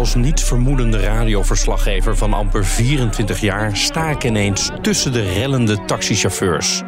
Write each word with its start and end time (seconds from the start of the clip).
Als 0.00 0.14
niets 0.14 0.44
vermoedende 0.44 1.00
radioverslaggever 1.00 2.16
van 2.16 2.32
amper 2.32 2.64
24 2.64 3.40
jaar 3.40 3.76
sta 3.76 4.10
ik 4.10 4.24
ineens 4.24 4.70
tussen 4.82 5.12
de 5.12 5.32
rellende 5.32 5.84
taxichauffeurs. 5.84 6.82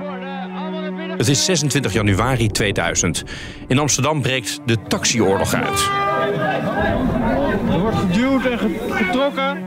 Het 1.17 1.29
is 1.29 1.45
26 1.45 1.93
januari 1.93 2.49
2000. 2.49 3.23
In 3.69 3.79
Amsterdam 3.79 4.23
breekt 4.23 4.61
de 4.65 4.77
taxioorlog 4.89 5.55
uit. 5.55 5.89
Er 7.71 7.81
wordt 7.81 7.97
geduwd 7.97 8.45
en 8.45 8.59
ge- 8.59 8.81
getrokken. 8.91 9.59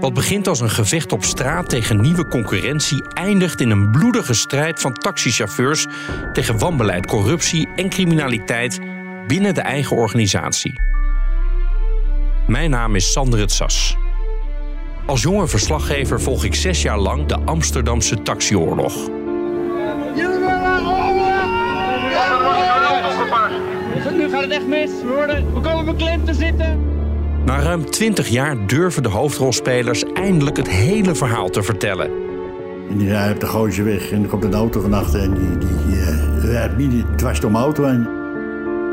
Wat 0.00 0.14
begint 0.14 0.48
als 0.48 0.60
een 0.60 0.70
gevecht 0.70 1.12
op 1.12 1.24
straat 1.24 1.68
tegen 1.68 2.00
nieuwe 2.00 2.28
concurrentie, 2.28 3.04
eindigt 3.14 3.60
in 3.60 3.70
een 3.70 3.90
bloedige 3.90 4.34
strijd 4.34 4.80
van 4.80 4.92
taxichauffeurs 4.92 5.86
tegen 6.32 6.58
wanbeleid, 6.58 7.06
corruptie 7.06 7.68
en 7.76 7.88
criminaliteit 7.88 8.80
binnen 9.26 9.54
de 9.54 9.60
eigen 9.60 9.96
organisatie. 9.96 10.80
Mijn 12.46 12.70
naam 12.70 12.94
is 12.94 13.12
Sander 13.12 13.38
het 13.38 13.52
Sas. 13.52 13.96
Als 15.06 15.22
jonge 15.22 15.48
verslaggever 15.48 16.20
volg 16.20 16.44
ik 16.44 16.54
zes 16.54 16.82
jaar 16.82 16.98
lang 16.98 17.26
de 17.26 17.38
Amsterdamse 17.44 18.22
taxioorlog. 18.22 18.94
Nu 24.16 24.30
gaat 24.30 24.42
het 24.42 24.50
echt 24.50 24.66
mis. 24.66 24.90
We, 24.90 25.12
worden, 25.14 25.54
we 25.54 25.60
komen 25.60 25.84
beklemd 25.84 26.26
te 26.26 26.34
zitten. 26.34 26.80
Na 27.44 27.60
ruim 27.60 27.90
20 27.90 28.28
jaar 28.28 28.66
durven 28.66 29.02
de 29.02 29.08
hoofdrolspelers 29.08 30.04
eindelijk 30.04 30.56
het 30.56 30.68
hele 30.68 31.14
verhaal 31.14 31.48
te 31.48 31.62
vertellen. 31.62 32.10
En 32.90 32.98
die 32.98 33.08
rijdt 33.08 33.34
op 33.34 33.40
de 33.40 33.46
gootje 33.46 33.82
weg 33.82 34.10
en 34.10 34.22
er 34.22 34.28
komt 34.28 34.44
een 34.44 34.54
auto 34.54 34.80
van 34.80 34.92
achter 34.92 35.20
en 35.20 35.34
die, 35.34 35.58
die 35.58 36.00
eh, 36.00 36.44
rijdt 36.44 36.76
midden 36.76 37.16
dwars 37.16 37.40
door 37.40 37.50
mijn 37.50 37.64
auto 37.64 37.84
heen. 37.84 38.21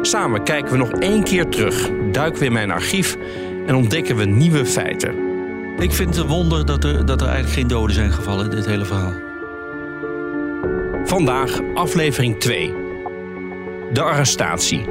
Samen 0.02 0.44
kijken 0.44 0.72
we 0.72 0.78
nog 0.78 0.92
één 0.92 1.24
keer 1.24 1.50
terug, 1.50 1.90
duiken 2.12 2.40
we 2.40 2.46
in 2.46 2.54
mijn 2.54 2.72
archief 2.72 3.18
en 3.68 3.76
ontdekken 3.76 4.16
we 4.16 4.26
nieuwe 4.26 4.66
feiten. 4.66 5.16
Ik 5.80 5.92
vind 5.92 6.10
het 6.10 6.18
een 6.18 6.28
wonder 6.28 6.66
dat 6.66 6.84
er, 6.84 7.06
dat 7.06 7.22
er 7.22 7.28
eigenlijk 7.28 7.56
geen 7.56 7.68
doden 7.68 7.96
zijn 7.96 8.12
gevallen 8.12 8.46
in 8.46 8.56
dit 8.56 8.66
hele 8.66 8.86
verhaal. 8.86 9.14
Vandaag 11.06 11.60
aflevering 11.74 12.40
2. 12.40 12.74
De 13.94 14.02
arrestatie. 14.02 14.86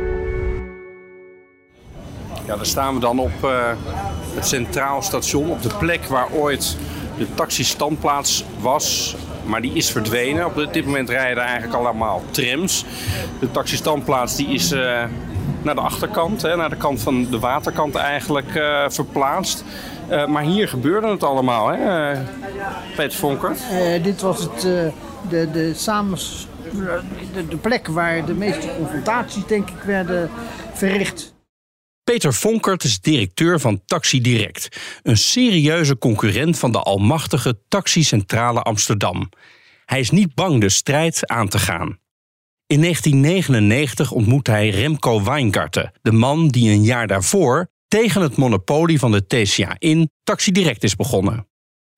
Ja, 2.47 2.57
daar 2.57 2.67
staan 2.67 2.95
we 2.95 3.01
dan 3.01 3.19
op 3.19 3.45
eh, 3.45 3.73
het 4.35 4.47
Centraal 4.47 5.03
Station, 5.03 5.51
op 5.51 5.63
de 5.63 5.77
plek 5.79 6.05
waar 6.05 6.33
ooit 6.33 6.77
de 7.19 7.27
taxistandplaats 7.35 8.45
was. 8.61 9.17
Maar 9.49 9.61
die 9.61 9.73
is 9.73 9.91
verdwenen. 9.91 10.47
Op 10.47 10.73
dit 10.73 10.85
moment 10.85 11.09
rijden 11.09 11.43
eigenlijk 11.43 11.75
allemaal 11.75 12.23
trams. 12.31 12.85
De 13.41 13.51
taxistandplaats 13.51 14.37
die 14.37 14.49
is 14.49 14.71
eh, 14.73 15.05
naar 15.63 15.75
de 15.75 15.81
achterkant, 15.81 16.43
hè, 16.43 16.57
naar 16.57 16.71
de 16.71 16.77
kant 16.77 17.01
van 17.01 17.31
de 17.31 17.39
waterkant 17.39 17.95
eigenlijk 17.95 18.55
eh, 18.55 18.85
verplaatst. 18.89 19.65
Eh, 20.09 20.27
maar 20.27 20.43
hier 20.43 20.69
gebeurde 20.69 21.07
het 21.07 21.23
allemaal, 21.23 21.69
hè, 21.69 22.13
Peter 22.97 23.19
Vonker? 23.19 23.57
Dit 24.03 24.21
was 24.21 24.41
het, 24.41 24.61
de, 24.61 24.93
de, 25.29 25.51
de, 27.33 27.49
de 27.49 27.57
plek 27.57 27.87
waar 27.87 28.25
de 28.25 28.35
meeste 28.35 28.69
confrontaties, 28.77 29.47
denk 29.47 29.69
ik, 29.69 29.83
werden 29.85 30.31
verricht. 30.73 31.37
Peter 32.09 32.35
Vonkert 32.35 32.85
is 32.85 33.01
directeur 33.01 33.61
van 33.61 33.83
Taxi 33.87 34.21
Direct, 34.21 34.69
een 35.03 35.17
serieuze 35.17 35.99
concurrent 35.99 36.59
van 36.59 36.73
de 36.73 36.79
almachtige 36.79 37.59
Taxicentrale 37.69 38.63
Amsterdam. 38.63 39.29
Hij 39.85 40.01
is 40.01 40.11
niet 40.11 40.35
bang 40.35 40.61
de 40.61 40.69
strijd 40.69 41.27
aan 41.27 41.49
te 41.49 41.59
gaan. 41.59 41.99
In 42.67 42.81
1999 42.81 44.13
ontmoet 44.13 44.47
hij 44.47 44.69
Remco 44.69 45.25
Weingarten, 45.25 45.93
de 46.03 46.13
man 46.13 46.49
die 46.49 46.71
een 46.71 46.83
jaar 46.83 47.07
daarvoor 47.07 47.69
tegen 47.89 48.23
het 48.23 48.37
monopolie 48.37 48.99
van 48.99 49.13
de 49.13 49.27
TCA 49.27 49.77
in 49.79 50.11
Taxi 50.25 50.53
Direct 50.53 50.85
is 50.85 50.97
begonnen. 50.97 51.47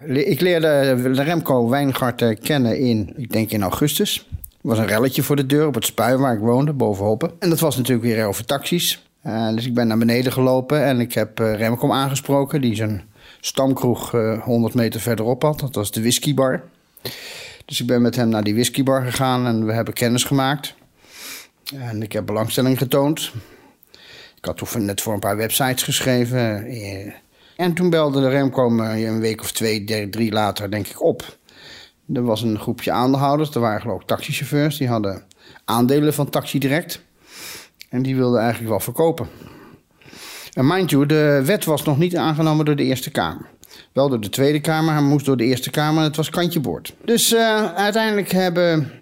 Ik 0.06 0.40
leerde 0.40 0.92
Remco 1.22 1.68
Wijngaard 1.68 2.38
kennen 2.40 2.78
in, 2.78 3.12
ik 3.16 3.32
denk 3.32 3.50
in 3.50 3.62
augustus. 3.62 4.26
Er 4.40 4.68
was 4.68 4.78
een 4.78 4.86
relletje 4.86 5.22
voor 5.22 5.36
de 5.36 5.46
deur 5.46 5.66
op 5.66 5.74
het 5.74 5.84
spui 5.84 6.16
waar 6.16 6.34
ik 6.34 6.40
woonde, 6.40 6.72
boven 6.72 7.04
Hoppen. 7.04 7.32
En 7.38 7.48
dat 7.48 7.60
was 7.60 7.76
natuurlijk 7.76 8.06
weer 8.06 8.26
over 8.26 8.44
taxis. 8.44 9.09
Eh, 9.22 9.48
dus 9.54 9.66
ik 9.66 9.74
ben 9.74 9.86
naar 9.86 9.98
beneden 9.98 10.32
gelopen 10.32 10.84
en 10.84 11.00
ik 11.00 11.14
heb 11.14 11.40
eh, 11.40 11.54
Remco 11.54 11.92
aangesproken... 11.92 12.60
die 12.60 12.74
zijn 12.74 13.02
stamkroeg 13.40 14.14
eh, 14.14 14.42
100 14.42 14.74
meter 14.74 15.00
verderop 15.00 15.42
had. 15.42 15.60
Dat 15.60 15.74
was 15.74 15.90
de 15.90 16.00
whiskybar. 16.00 16.62
Dus 17.64 17.80
ik 17.80 17.86
ben 17.86 18.02
met 18.02 18.16
hem 18.16 18.28
naar 18.28 18.44
die 18.44 18.54
whiskybar 18.54 19.02
gegaan 19.04 19.46
en 19.46 19.66
we 19.66 19.72
hebben 19.72 19.94
kennis 19.94 20.24
gemaakt. 20.24 20.74
En 21.74 22.02
ik 22.02 22.12
heb 22.12 22.26
belangstelling 22.26 22.78
getoond. 22.78 23.32
Ik 24.36 24.44
had 24.44 24.74
net 24.78 25.00
voor 25.00 25.12
een 25.12 25.20
paar 25.20 25.36
websites 25.36 25.82
geschreven. 25.82 26.64
eh, 26.64 27.12
En 27.56 27.74
toen 27.74 27.90
belde 27.90 28.20
de 28.20 28.28
Remco 28.28 28.70
me 28.70 29.06
een 29.06 29.20
week 29.20 29.40
of 29.40 29.52
twee, 29.52 30.08
drie 30.10 30.32
later, 30.32 30.70
denk 30.70 30.86
ik, 30.86 31.02
op. 31.02 31.38
Er 32.14 32.22
was 32.24 32.42
een 32.42 32.58
groepje 32.58 32.92
aandeelhouders. 32.92 33.54
Er 33.54 33.60
waren 33.60 33.80
geloof 33.80 34.00
ik 34.00 34.06
taxichauffeurs. 34.06 34.76
Die 34.76 34.88
hadden 34.88 35.22
aandelen 35.64 36.14
van 36.14 36.30
Taxi 36.30 36.58
Direct. 36.58 37.02
En 37.90 38.02
die 38.02 38.16
wilden 38.16 38.40
eigenlijk 38.40 38.70
wel 38.70 38.80
verkopen. 38.80 39.28
En 40.52 40.66
mind 40.66 40.90
you, 40.90 41.06
de 41.06 41.42
wet 41.44 41.64
was 41.64 41.82
nog 41.82 41.98
niet 41.98 42.16
aangenomen 42.16 42.64
door 42.64 42.76
de 42.76 42.84
Eerste 42.84 43.10
Kamer. 43.10 43.46
Wel 43.92 44.08
door 44.08 44.20
de 44.20 44.28
Tweede 44.28 44.60
Kamer, 44.60 44.92
hij 44.92 45.02
moest 45.02 45.26
door 45.26 45.36
de 45.36 45.44
Eerste 45.44 45.70
Kamer 45.70 45.98
en 45.98 46.04
het 46.04 46.16
was 46.16 46.30
kantje 46.30 46.60
boord. 46.60 46.94
Dus 47.04 47.32
eh, 47.32 47.74
uiteindelijk 47.74 48.30
hebben 48.30 48.92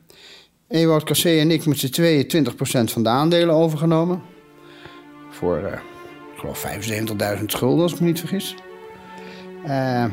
Ewout 0.68 1.04
Cassé 1.04 1.38
en 1.38 1.50
ik 1.50 1.66
met 1.66 1.78
z'n 1.78 1.88
tweeën 1.88 2.46
20% 2.46 2.92
van 2.92 3.02
de 3.02 3.08
aandelen 3.08 3.54
overgenomen. 3.54 4.22
Voor, 5.30 5.56
eh, 5.56 5.72
ik 6.32 6.38
geloof, 6.38 6.58
75.000 6.58 7.44
schulden, 7.44 7.82
als 7.82 7.92
ik 7.92 8.00
me 8.00 8.06
niet 8.06 8.20
vergis. 8.20 8.54
Eh, 9.64 10.04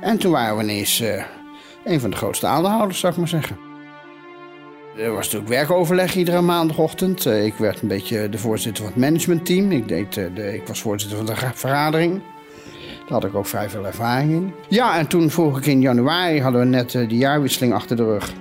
en 0.00 0.18
toen 0.18 0.32
waren 0.32 0.56
we 0.56 0.62
ineens 0.62 1.02
een 1.84 2.00
van 2.00 2.10
de 2.10 2.16
grootste 2.16 2.46
aandeelhouders, 2.46 2.98
zou 3.00 3.12
ik 3.12 3.18
maar 3.18 3.28
zeggen. 3.28 3.71
Er 4.96 5.12
was 5.12 5.24
natuurlijk 5.24 5.50
werkoverleg 5.52 6.14
iedere 6.16 6.40
maandagochtend. 6.40 7.26
Eh, 7.26 7.44
ik 7.44 7.54
werd 7.54 7.82
een 7.82 7.88
beetje 7.88 8.28
de 8.28 8.38
voorzitter 8.38 8.84
van 8.84 8.92
het 8.92 9.02
managementteam. 9.02 9.70
Ik, 9.72 9.88
deed, 9.88 10.16
eh, 10.16 10.24
de, 10.34 10.54
ik 10.54 10.66
was 10.66 10.80
voorzitter 10.80 11.16
van 11.16 11.26
de 11.26 11.34
vergadering. 11.54 12.20
Daar 12.98 13.20
had 13.20 13.24
ik 13.24 13.34
ook 13.34 13.46
vrij 13.46 13.68
veel 13.70 13.86
ervaring 13.86 14.32
in. 14.32 14.52
Ja, 14.68 14.98
en 14.98 15.06
toen 15.06 15.30
vroeg 15.30 15.58
ik 15.58 15.66
in 15.66 15.80
januari, 15.80 16.40
hadden 16.40 16.60
we 16.60 16.66
net 16.66 16.94
eh, 16.94 17.08
de 17.08 17.16
jaarwisseling 17.16 17.72
achter 17.74 17.96
de 17.96 18.04
rug. 18.04 18.32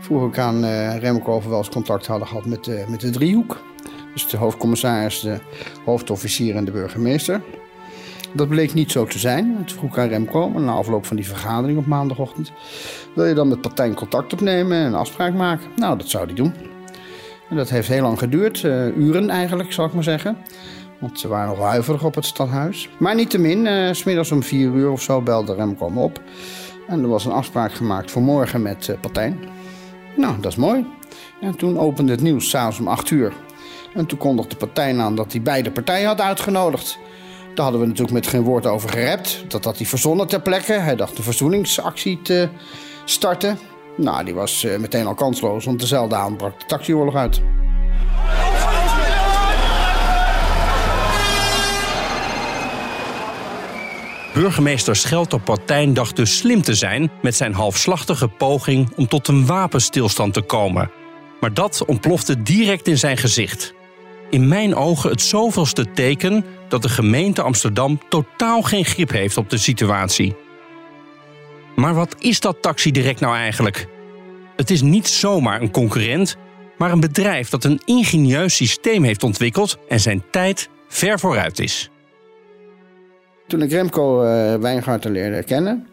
Vroeg 0.00 0.28
ik 0.28 0.38
aan 0.38 0.64
Remco 0.98 1.32
of 1.32 1.42
we 1.44 1.48
wel 1.50 1.58
eens 1.58 1.68
contact 1.68 2.06
hadden 2.06 2.26
gehad 2.28 2.46
met, 2.46 2.64
de- 2.64 2.84
met 2.88 3.00
de 3.00 3.10
driehoek. 3.10 3.60
Dus 4.12 4.28
de 4.28 4.36
hoofdcommissaris, 4.36 5.20
de 5.20 5.38
hoofdofficier 5.84 6.56
en 6.56 6.64
de 6.64 6.70
burgemeester. 6.70 7.40
Dat 8.34 8.48
bleek 8.48 8.74
niet 8.74 8.90
zo 8.90 9.04
te 9.04 9.18
zijn. 9.18 9.64
Toen 9.66 9.78
vroeg 9.78 9.98
aan 9.98 10.08
Remco, 10.08 10.48
na 10.48 10.72
afloop 10.72 11.06
van 11.06 11.16
die 11.16 11.26
vergadering 11.26 11.78
op 11.78 11.86
maandagochtend... 11.86 12.52
wil 13.14 13.24
je 13.24 13.34
dan 13.34 13.48
met 13.48 13.60
partij 13.60 13.94
contact 13.94 14.32
opnemen 14.32 14.78
en 14.78 14.86
een 14.86 14.94
afspraak 14.94 15.34
maken? 15.34 15.66
Nou, 15.76 15.98
dat 15.98 16.08
zou 16.08 16.24
hij 16.24 16.34
doen. 16.34 16.54
En 17.50 17.56
dat 17.56 17.70
heeft 17.70 17.88
heel 17.88 18.02
lang 18.02 18.18
geduurd, 18.18 18.64
eh, 18.64 18.96
uren 18.96 19.30
eigenlijk, 19.30 19.72
zal 19.72 19.84
ik 19.84 19.92
maar 19.92 20.02
zeggen. 20.02 20.36
Want 20.98 21.20
ze 21.20 21.28
waren 21.28 21.48
nog 21.48 21.58
huiverig 21.58 22.04
op 22.04 22.14
het 22.14 22.24
stadhuis. 22.24 22.88
Maar 22.98 23.14
niettemin, 23.14 23.66
eh 23.66 23.92
smiddags 23.92 24.32
om 24.32 24.42
vier 24.42 24.72
uur 24.72 24.90
of 24.90 25.02
zo 25.02 25.20
belde 25.20 25.54
Remco 25.54 25.92
op. 25.94 26.20
En 26.88 27.02
er 27.02 27.08
was 27.08 27.24
een 27.24 27.32
afspraak 27.32 27.72
gemaakt 27.72 28.10
voor 28.10 28.22
morgen 28.22 28.62
met 28.62 28.88
eh 28.88 29.00
Partijn. 29.00 29.38
Nou, 30.16 30.34
dat 30.40 30.50
is 30.50 30.58
mooi. 30.58 30.86
En 31.40 31.56
toen 31.56 31.78
opende 31.78 32.12
het 32.12 32.20
nieuws 32.20 32.48
s'avonds 32.50 32.78
om 32.78 32.88
acht 32.88 33.10
uur. 33.10 33.32
En 33.94 34.06
toen 34.06 34.18
kondigde 34.18 34.56
Partijn 34.56 35.00
aan 35.00 35.14
dat 35.14 35.32
hij 35.32 35.42
beide 35.42 35.70
partijen 35.70 36.06
had 36.06 36.20
uitgenodigd. 36.20 36.98
Daar 37.54 37.64
hadden 37.64 37.80
we 37.80 37.86
natuurlijk 37.86 38.14
met 38.14 38.26
geen 38.26 38.42
woord 38.42 38.66
over 38.66 38.88
gerept. 38.88 39.44
Dat 39.48 39.64
had 39.64 39.76
hij 39.76 39.86
verzonnen 39.86 40.26
ter 40.28 40.40
plekke. 40.40 40.72
Hij 40.72 40.96
dacht 40.96 41.16
de 41.16 41.22
verzoeningsactie 41.22 42.22
te 42.22 42.48
starten. 43.04 43.58
Nou, 43.96 44.24
die 44.24 44.34
was 44.34 44.64
eh, 44.64 44.78
meteen 44.78 45.06
al 45.06 45.14
kansloos, 45.14 45.64
want 45.64 45.80
dezelfde 45.80 46.14
avond 46.14 46.36
brak 46.36 46.60
de 46.60 46.66
taxioorlog 46.66 47.14
uit. 47.14 47.40
Burgemeester 54.34 54.96
Schelter 54.96 55.40
Partijn 55.40 55.94
dacht 55.94 56.16
dus 56.16 56.36
slim 56.36 56.62
te 56.62 56.74
zijn 56.74 57.10
met 57.22 57.34
zijn 57.34 57.54
halfslachtige 57.54 58.28
poging 58.28 58.92
om 58.96 59.08
tot 59.08 59.28
een 59.28 59.46
wapenstilstand 59.46 60.34
te 60.34 60.42
komen. 60.42 60.90
Maar 61.40 61.54
dat 61.54 61.84
ontplofte 61.86 62.42
direct 62.42 62.88
in 62.88 62.98
zijn 62.98 63.16
gezicht. 63.16 63.74
In 64.30 64.48
mijn 64.48 64.74
ogen 64.74 65.10
het 65.10 65.20
zoveelste 65.20 65.92
teken 65.92 66.44
dat 66.70 66.82
de 66.82 66.88
gemeente 66.88 67.42
Amsterdam 67.42 68.00
totaal 68.08 68.62
geen 68.62 68.84
grip 68.84 69.10
heeft 69.10 69.36
op 69.36 69.50
de 69.50 69.58
situatie. 69.58 70.36
Maar 71.76 71.94
wat 71.94 72.16
is 72.18 72.40
dat 72.40 72.62
Taxi 72.62 72.90
Direct 72.90 73.20
nou 73.20 73.36
eigenlijk? 73.36 73.86
Het 74.56 74.70
is 74.70 74.82
niet 74.82 75.08
zomaar 75.08 75.60
een 75.60 75.70
concurrent, 75.70 76.36
maar 76.76 76.92
een 76.92 77.00
bedrijf 77.00 77.48
dat 77.48 77.64
een 77.64 77.80
ingenieus 77.84 78.56
systeem 78.56 79.02
heeft 79.02 79.22
ontwikkeld 79.22 79.78
en 79.88 80.00
zijn 80.00 80.22
tijd 80.30 80.68
ver 80.88 81.18
vooruit 81.18 81.58
is. 81.58 81.90
Toen 83.46 83.62
ik 83.62 83.70
Remco 83.70 84.24
uh, 84.24 84.94
leerde 85.02 85.42
kennen, 85.42 85.86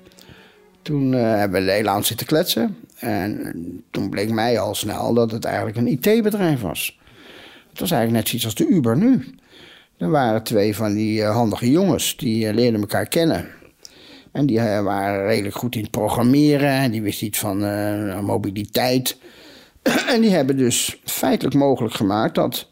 toen 0.81 1.13
uh, 1.13 1.21
hebben 1.21 1.65
we 1.65 1.71
heel 1.71 1.87
aan 1.87 2.03
zitten 2.03 2.27
kletsen. 2.27 2.77
En 2.95 3.53
toen 3.91 4.09
bleek 4.09 4.29
mij 4.29 4.59
al 4.59 4.75
snel 4.75 5.13
dat 5.13 5.31
het 5.31 5.45
eigenlijk 5.45 5.77
een 5.77 5.87
IT-bedrijf 5.87 6.61
was. 6.61 6.99
Het 7.69 7.79
was 7.79 7.91
eigenlijk 7.91 8.11
net 8.11 8.27
zoiets 8.27 8.45
als 8.45 8.67
de 8.67 8.75
Uber 8.75 8.97
nu. 8.97 9.35
Er 9.97 10.09
waren 10.09 10.43
twee 10.43 10.75
van 10.75 10.93
die 10.93 11.19
uh, 11.19 11.31
handige 11.31 11.71
jongens, 11.71 12.17
die 12.17 12.53
leerden 12.53 12.79
elkaar 12.79 13.07
kennen. 13.07 13.47
En 14.31 14.45
die 14.45 14.59
waren 14.59 15.25
redelijk 15.25 15.55
goed 15.55 15.75
in 15.75 15.81
het 15.81 15.91
programmeren. 15.91 16.69
En 16.69 16.91
die 16.91 17.01
wisten 17.01 17.27
iets 17.27 17.39
van 17.39 17.57
mobiliteit. 18.25 19.17
en 20.13 20.21
die 20.21 20.29
hebben 20.29 20.57
dus 20.57 20.99
feitelijk 21.03 21.55
mogelijk 21.55 21.93
gemaakt 21.93 22.35
dat 22.35 22.69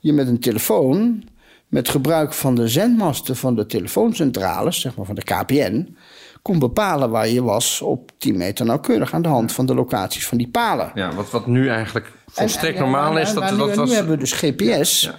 je 0.00 0.12
met 0.12 0.28
een 0.28 0.40
telefoon 0.40 1.24
met 1.70 1.88
gebruik 1.88 2.32
van 2.32 2.54
de 2.54 2.68
zendmasten 2.68 3.36
van 3.36 3.54
de 3.54 3.66
telefooncentrales, 3.66 4.80
zeg 4.80 4.96
maar 4.96 5.06
van 5.06 5.14
de 5.14 5.22
KPN, 5.22 5.96
kon 6.42 6.58
bepalen 6.58 7.10
waar 7.10 7.28
je 7.28 7.42
was 7.42 7.82
op 7.82 8.10
10 8.18 8.36
meter 8.36 8.66
nauwkeurig 8.66 9.12
aan 9.12 9.22
de 9.22 9.28
hand 9.28 9.52
van 9.52 9.66
de 9.66 9.74
locaties 9.74 10.26
van 10.26 10.38
die 10.38 10.48
palen. 10.48 10.90
Ja, 10.94 11.14
wat, 11.14 11.30
wat 11.30 11.46
nu 11.46 11.68
eigenlijk 11.68 12.12
volstrekt 12.26 12.78
normaal 12.78 13.18
is. 13.18 13.32
Dat, 13.34 13.48
dat, 13.48 13.74
was... 13.76 13.88
nu 13.88 13.94
hebben 13.94 14.12
we 14.12 14.18
dus 14.18 14.32
GPS. 14.32 15.10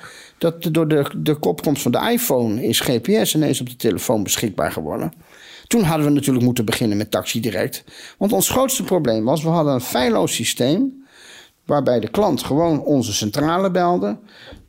Dat 0.41 0.73
door 0.73 0.87
de, 0.87 1.05
de 1.17 1.39
opkomst 1.39 1.81
van 1.81 1.91
de 1.91 2.09
iPhone 2.11 2.67
is 2.67 2.79
GPS 2.79 3.35
ineens 3.35 3.61
op 3.61 3.69
de 3.69 3.75
telefoon 3.75 4.23
beschikbaar 4.23 4.71
geworden. 4.71 5.13
Toen 5.67 5.83
hadden 5.83 6.05
we 6.05 6.11
natuurlijk 6.11 6.45
moeten 6.45 6.65
beginnen 6.65 6.97
met 6.97 7.11
Taxi 7.11 7.39
Direct. 7.39 7.83
Want 8.17 8.33
ons 8.33 8.49
grootste 8.49 8.83
probleem 8.83 9.23
was, 9.23 9.43
we 9.43 9.49
hadden 9.49 9.73
een 9.73 9.81
feilloos 9.81 10.35
systeem 10.35 11.05
waarbij 11.65 11.99
de 11.99 12.09
klant 12.09 12.43
gewoon 12.43 12.83
onze 12.83 13.13
centrale 13.13 13.71
belde. 13.71 14.17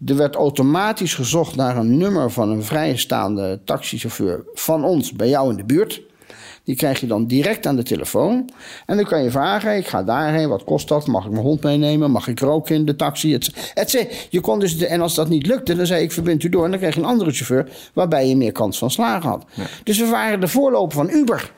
Er 0.06 0.16
werd 0.16 0.34
automatisch 0.34 1.14
gezocht 1.14 1.56
naar 1.56 1.76
een 1.76 1.96
nummer 1.96 2.30
van 2.30 2.50
een 2.50 2.64
vrijstaande 2.64 3.60
taxichauffeur 3.64 4.44
van 4.54 4.84
ons 4.84 5.12
bij 5.12 5.28
jou 5.28 5.50
in 5.50 5.56
de 5.56 5.64
buurt. 5.64 6.02
Die 6.64 6.76
krijg 6.76 7.00
je 7.00 7.06
dan 7.06 7.26
direct 7.26 7.66
aan 7.66 7.76
de 7.76 7.82
telefoon. 7.82 8.50
En 8.86 8.96
dan 8.96 9.04
kan 9.04 9.22
je 9.22 9.30
vragen: 9.30 9.76
ik 9.76 9.86
ga 9.86 10.02
daarheen, 10.02 10.48
wat 10.48 10.64
kost 10.64 10.88
dat? 10.88 11.06
Mag 11.06 11.24
ik 11.24 11.30
mijn 11.30 11.42
hond 11.42 11.62
meenemen? 11.62 12.10
Mag 12.10 12.28
ik 12.28 12.40
roken 12.40 12.74
in 12.74 12.84
de 12.84 12.96
taxi? 12.96 13.38
Et 13.74 14.08
je 14.30 14.40
kon 14.40 14.58
dus 14.58 14.78
de, 14.78 14.86
en 14.86 15.00
als 15.00 15.14
dat 15.14 15.28
niet 15.28 15.46
lukte, 15.46 15.74
dan 15.74 15.86
zei 15.86 16.02
ik: 16.02 16.12
verbind 16.12 16.42
u 16.42 16.48
door. 16.48 16.64
En 16.64 16.70
dan 16.70 16.80
kreeg 16.80 16.94
je 16.94 17.00
een 17.00 17.06
andere 17.06 17.30
chauffeur 17.30 17.68
waarbij 17.92 18.28
je 18.28 18.36
meer 18.36 18.52
kans 18.52 18.78
van 18.78 18.90
slagen 18.90 19.28
had. 19.28 19.44
Dus 19.84 19.98
we 19.98 20.06
waren 20.06 20.40
de 20.40 20.48
voorloper 20.48 20.96
van 20.96 21.10
Uber. 21.10 21.52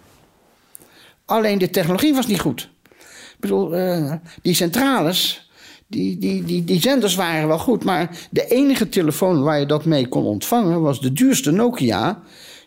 Alleen 1.24 1.58
de 1.58 1.70
technologie 1.70 2.14
was 2.14 2.26
niet 2.26 2.40
goed 2.40 2.72
bedoel, 3.44 3.78
uh, 3.78 4.12
die 4.42 4.54
centrales, 4.54 5.50
die, 5.86 6.18
die, 6.18 6.44
die, 6.44 6.64
die 6.64 6.80
zenders 6.80 7.14
waren 7.14 7.48
wel 7.48 7.58
goed. 7.58 7.84
Maar 7.84 8.28
de 8.30 8.46
enige 8.46 8.88
telefoon 8.88 9.42
waar 9.42 9.58
je 9.58 9.66
dat 9.66 9.84
mee 9.84 10.08
kon 10.08 10.24
ontvangen 10.24 10.80
was 10.80 11.00
de 11.00 11.12
duurste 11.12 11.50
Nokia. 11.50 12.22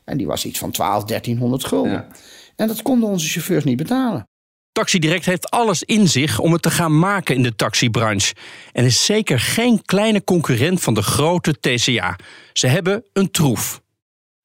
En 0.10 0.18
die 0.18 0.28
was 0.28 0.46
iets 0.46 0.60
van 0.60 0.72
12, 0.72 1.04
1300 1.04 1.66
gulden. 1.66 2.08
En 2.56 2.68
dat 2.68 2.82
konden 2.82 3.10
onze 3.10 3.28
chauffeurs 3.28 3.64
niet 3.64 3.78
betalen. 3.78 4.28
Taxi 4.72 5.00
Direct 5.00 5.26
heeft 5.26 5.50
alles 5.50 5.84
in 5.84 6.08
zich 6.08 6.40
om 6.40 6.54
het 6.54 6.62
te 6.62 6.72
gaan 6.72 7.00
maken 7.00 7.36
in 7.36 7.44
de 7.44 7.56
taxibranche. 7.56 8.36
En 8.72 8.86
is 8.86 9.06
zeker 9.06 9.40
geen 9.40 9.82
kleine 9.86 10.24
concurrent 10.24 10.82
van 10.82 10.94
de 10.94 11.02
grote 11.02 11.60
TCA. 11.60 12.16
Ze 12.54 12.68
hebben 12.68 13.06
een 13.14 13.32
troef. 13.32 13.82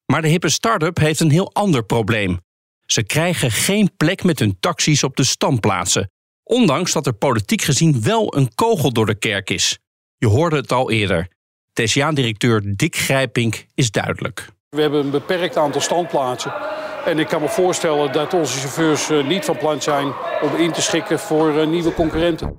Maar 0.06 0.22
de 0.22 0.28
hippe 0.28 0.48
start-up 0.48 0.98
heeft 0.98 1.20
een 1.20 1.30
heel 1.30 1.52
ander 1.52 1.84
probleem. 1.84 2.40
Ze 2.86 3.02
krijgen 3.02 3.50
geen 3.50 3.96
plek 3.96 4.24
met 4.24 4.38
hun 4.38 4.56
taxis 4.60 5.04
op 5.04 5.16
de 5.16 5.24
standplaatsen. 5.24 6.10
Ondanks 6.42 6.92
dat 6.92 7.06
er 7.06 7.12
politiek 7.12 7.62
gezien 7.62 8.02
wel 8.02 8.36
een 8.36 8.54
kogel 8.54 8.92
door 8.92 9.06
de 9.06 9.18
kerk 9.18 9.50
is. 9.50 9.78
Je 10.16 10.26
hoorde 10.26 10.56
het 10.56 10.72
al 10.72 10.90
eerder. 10.90 11.28
TCA-directeur 11.72 12.76
Dick 12.76 12.96
Grijpink 12.96 13.66
is 13.74 13.90
duidelijk. 13.90 14.48
We 14.76 14.80
hebben 14.80 15.04
een 15.04 15.10
beperkt 15.10 15.56
aantal 15.56 15.80
standplaatsen. 15.80 16.52
En 17.04 17.18
ik 17.18 17.28
kan 17.28 17.40
me 17.40 17.48
voorstellen 17.48 18.12
dat 18.12 18.34
onze 18.34 18.58
chauffeurs 18.58 19.10
eh, 19.10 19.26
niet 19.26 19.44
van 19.44 19.56
plan 19.56 19.82
zijn 19.82 20.12
om 20.42 20.56
in 20.56 20.72
te 20.72 20.82
schikken 20.82 21.18
voor 21.18 21.58
eh, 21.58 21.66
nieuwe 21.66 21.94
concurrenten. 21.94 22.54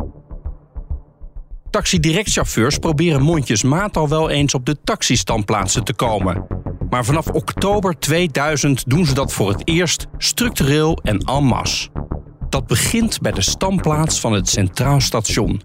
Taxi-direct-chauffeurs 1.69 2.77
proberen 2.77 3.21
mondjesmaat 3.21 3.97
al 3.97 4.09
wel 4.09 4.29
eens 4.29 4.53
op 4.53 4.65
de 4.65 4.77
taxistandplaatsen 4.83 5.83
te 5.83 5.93
komen. 5.93 6.47
Maar 6.89 7.05
vanaf 7.05 7.27
oktober 7.27 7.99
2000 7.99 8.89
doen 8.89 9.05
ze 9.05 9.13
dat 9.13 9.33
voor 9.33 9.49
het 9.49 9.67
eerst 9.67 10.05
structureel 10.17 10.99
en 11.03 11.17
en 11.17 11.43
masse. 11.43 11.89
Dat 12.49 12.67
begint 12.67 13.21
bij 13.21 13.31
de 13.31 13.41
standplaats 13.41 14.19
van 14.19 14.33
het 14.33 14.49
Centraal 14.49 15.01
Station. 15.01 15.61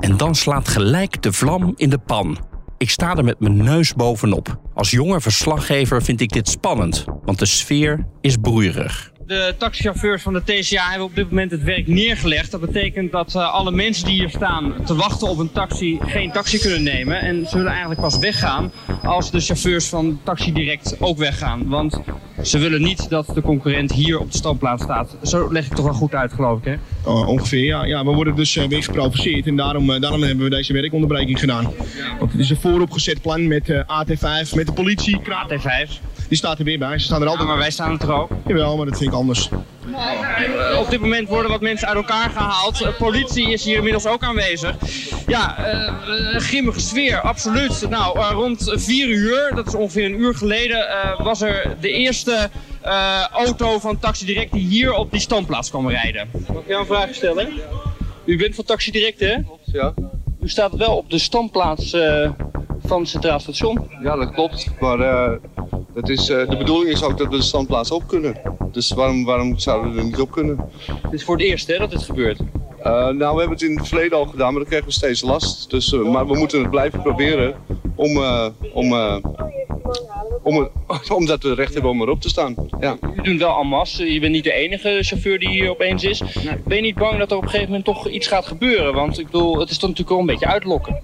En 0.00 0.16
dan 0.16 0.34
slaat 0.34 0.68
gelijk 0.68 1.22
de 1.22 1.32
vlam 1.32 1.72
in 1.76 1.90
de 1.90 1.98
pan. 1.98 2.47
Ik 2.78 2.90
sta 2.90 3.16
er 3.16 3.24
met 3.24 3.40
mijn 3.40 3.56
neus 3.56 3.94
bovenop. 3.94 4.60
Als 4.74 4.90
jonge 4.90 5.20
verslaggever 5.20 6.02
vind 6.02 6.20
ik 6.20 6.32
dit 6.32 6.48
spannend, 6.48 7.04
want 7.24 7.38
de 7.38 7.46
sfeer 7.46 8.06
is 8.20 8.36
broeierig. 8.36 9.12
De 9.28 9.54
taxichauffeurs 9.58 10.22
van 10.22 10.32
de 10.32 10.42
TCA 10.42 10.88
hebben 10.88 11.06
op 11.06 11.14
dit 11.14 11.28
moment 11.28 11.50
het 11.50 11.62
werk 11.62 11.86
neergelegd. 11.86 12.50
Dat 12.50 12.60
betekent 12.60 13.12
dat 13.12 13.34
uh, 13.34 13.52
alle 13.52 13.70
mensen 13.70 14.04
die 14.04 14.14
hier 14.14 14.30
staan 14.30 14.74
te 14.84 14.94
wachten 14.94 15.28
op 15.28 15.38
een 15.38 15.52
taxi 15.52 15.98
geen 16.00 16.32
taxi 16.32 16.58
kunnen 16.58 16.82
nemen. 16.82 17.20
En 17.20 17.46
ze 17.46 17.56
willen 17.56 17.70
eigenlijk 17.70 18.00
pas 18.00 18.18
weggaan 18.18 18.72
als 19.02 19.30
de 19.30 19.40
chauffeurs 19.40 19.86
van 19.86 20.20
Taxi 20.22 20.52
Direct 20.52 20.96
ook 21.00 21.18
weggaan. 21.18 21.68
Want 21.68 22.00
ze 22.42 22.58
willen 22.58 22.82
niet 22.82 23.08
dat 23.08 23.26
de 23.34 23.42
concurrent 23.42 23.92
hier 23.92 24.18
op 24.18 24.30
de 24.30 24.38
standplaats 24.38 24.82
staat. 24.82 25.16
Zo 25.22 25.52
leg 25.52 25.66
ik 25.66 25.74
toch 25.74 25.84
wel 25.84 25.94
goed 25.94 26.14
uit, 26.14 26.32
geloof 26.32 26.58
ik, 26.58 26.64
hè? 26.64 26.74
Oh, 27.10 27.28
ongeveer, 27.28 27.64
ja. 27.64 27.84
ja. 27.84 28.04
We 28.04 28.10
worden 28.10 28.36
dus 28.36 28.56
uh, 28.56 28.64
weer 28.64 28.82
geprovoceerd 28.82 29.46
en 29.46 29.56
daarom, 29.56 29.90
uh, 29.90 30.00
daarom 30.00 30.22
hebben 30.22 30.44
we 30.44 30.50
deze 30.50 30.72
werkonderbreking 30.72 31.38
gedaan. 31.38 31.72
Want 32.18 32.32
het 32.32 32.40
is 32.40 32.50
een 32.50 32.56
vooropgezet 32.56 33.22
plan 33.22 33.46
met 33.46 33.70
AT5, 33.72 34.54
met 34.54 34.66
de 34.66 34.72
politie. 34.74 35.20
AT5? 35.20 35.90
Die 36.28 36.38
staat 36.38 36.58
er 36.58 36.64
weer 36.64 36.78
bij. 36.78 36.98
Ze 36.98 37.04
staan 37.04 37.22
er 37.22 37.28
altijd 37.28 37.46
ja, 37.46 37.52
maar 37.54 37.62
wij 37.62 37.70
staan 37.70 37.92
er 37.92 37.98
toch 37.98 38.10
ook? 38.10 38.30
Jawel, 38.46 38.76
maar 38.76 38.86
dat 38.86 38.98
vind 38.98 39.10
ik 39.10 39.16
anders. 39.16 39.48
Eh, 39.92 40.78
op 40.78 40.90
dit 40.90 41.00
moment 41.00 41.28
worden 41.28 41.50
wat 41.50 41.60
mensen 41.60 41.88
uit 41.88 41.96
elkaar 41.96 42.30
gehaald. 42.30 42.80
Uh, 42.82 42.96
politie 42.98 43.52
is 43.52 43.64
hier 43.64 43.76
inmiddels 43.76 44.06
ook 44.06 44.22
aanwezig. 44.22 44.76
Ja, 45.26 45.56
uh, 45.58 46.40
grimmige 46.40 46.80
sfeer, 46.80 47.20
absoluut. 47.20 47.86
Nou, 47.88 48.18
rond 48.18 48.72
4 48.74 49.08
uur, 49.08 49.52
dat 49.54 49.66
is 49.66 49.74
ongeveer 49.74 50.04
een 50.04 50.20
uur 50.20 50.34
geleden, 50.34 50.86
was 51.18 51.40
er 51.40 51.76
de 51.80 51.90
eerste 51.90 52.50
auto 53.32 53.78
van 53.78 53.98
Taxi 53.98 54.26
Direct 54.26 54.52
die 54.52 54.66
hier 54.66 54.92
op 54.92 55.10
die 55.10 55.20
standplaats 55.20 55.70
kwam 55.70 55.88
rijden. 55.88 56.28
Mag 56.32 56.62
ik 56.62 56.68
jou 56.68 56.80
een 56.80 56.86
vraag 56.86 57.14
stellen? 57.14 57.48
U 58.24 58.36
bent 58.36 58.54
van 58.54 58.64
Taxi 58.64 58.90
Direct, 58.90 59.20
hè? 59.20 59.36
Ja. 59.64 59.94
U 60.40 60.48
staat 60.48 60.76
wel 60.76 60.96
op 60.96 61.10
de 61.10 61.18
standplaats 61.18 61.96
van 62.84 63.00
het 63.00 63.08
Centraal 63.08 63.40
Station. 63.40 63.90
Ja, 64.02 64.16
dat 64.16 64.32
klopt. 64.32 64.66
Maar 64.80 65.38
het 66.00 66.08
is, 66.08 66.26
de 66.26 66.56
bedoeling 66.58 66.90
is 66.90 67.02
ook 67.02 67.18
dat 67.18 67.28
we 67.28 67.36
de 67.36 67.42
standplaats 67.42 67.90
op 67.90 68.06
kunnen. 68.06 68.34
Dus 68.72 68.90
waarom, 68.90 69.24
waarom 69.24 69.58
zouden 69.58 69.92
we 69.92 69.98
er 69.98 70.04
niet 70.04 70.20
op 70.20 70.30
kunnen? 70.30 70.58
Het 71.02 71.12
is 71.12 71.24
voor 71.24 71.36
het 71.36 71.44
eerst 71.44 71.66
hè, 71.66 71.78
dat 71.78 71.90
dit 71.90 72.02
gebeurt? 72.02 72.38
Uh, 72.38 72.84
nou, 72.84 73.16
we 73.16 73.24
hebben 73.24 73.50
het 73.50 73.62
in 73.62 73.76
het 73.76 73.88
verleden 73.88 74.18
al 74.18 74.26
gedaan, 74.26 74.46
maar 74.46 74.60
dan 74.60 74.68
krijgen 74.68 74.88
we 74.88 74.94
steeds 74.94 75.22
last. 75.22 75.70
Dus, 75.70 75.92
uh, 75.92 76.10
maar 76.10 76.26
we 76.26 76.38
moeten 76.38 76.60
het 76.60 76.70
blijven 76.70 77.02
proberen 77.02 77.54
om, 77.94 78.16
uh, 78.16 78.46
om, 78.72 78.92
om, 80.42 80.68
omdat 81.18 81.42
we 81.42 81.54
recht 81.54 81.72
hebben 81.72 81.90
om 81.90 82.02
erop 82.02 82.20
te 82.20 82.28
staan. 82.28 82.54
Ja. 82.80 82.96
U 83.16 83.22
doet 83.22 83.38
wel 83.38 83.60
en 83.60 83.66
masse. 83.66 84.12
Je 84.12 84.20
bent 84.20 84.32
niet 84.32 84.44
de 84.44 84.52
enige 84.52 84.98
chauffeur 85.00 85.38
die 85.38 85.48
hier 85.48 85.70
opeens 85.70 86.04
is. 86.04 86.22
Ben 86.64 86.76
je 86.76 86.82
niet 86.82 86.94
bang 86.94 87.18
dat 87.18 87.30
er 87.30 87.36
op 87.36 87.42
een 87.42 87.48
gegeven 87.48 87.68
moment 87.68 87.84
toch 87.84 88.08
iets 88.08 88.26
gaat 88.26 88.46
gebeuren? 88.46 88.94
Want 88.94 89.18
ik 89.18 89.24
bedoel, 89.24 89.58
het 89.58 89.70
is 89.70 89.78
toch 89.78 89.88
natuurlijk 89.88 90.08
wel 90.08 90.18
een 90.18 90.26
beetje 90.26 90.46
uitlokken. 90.46 91.00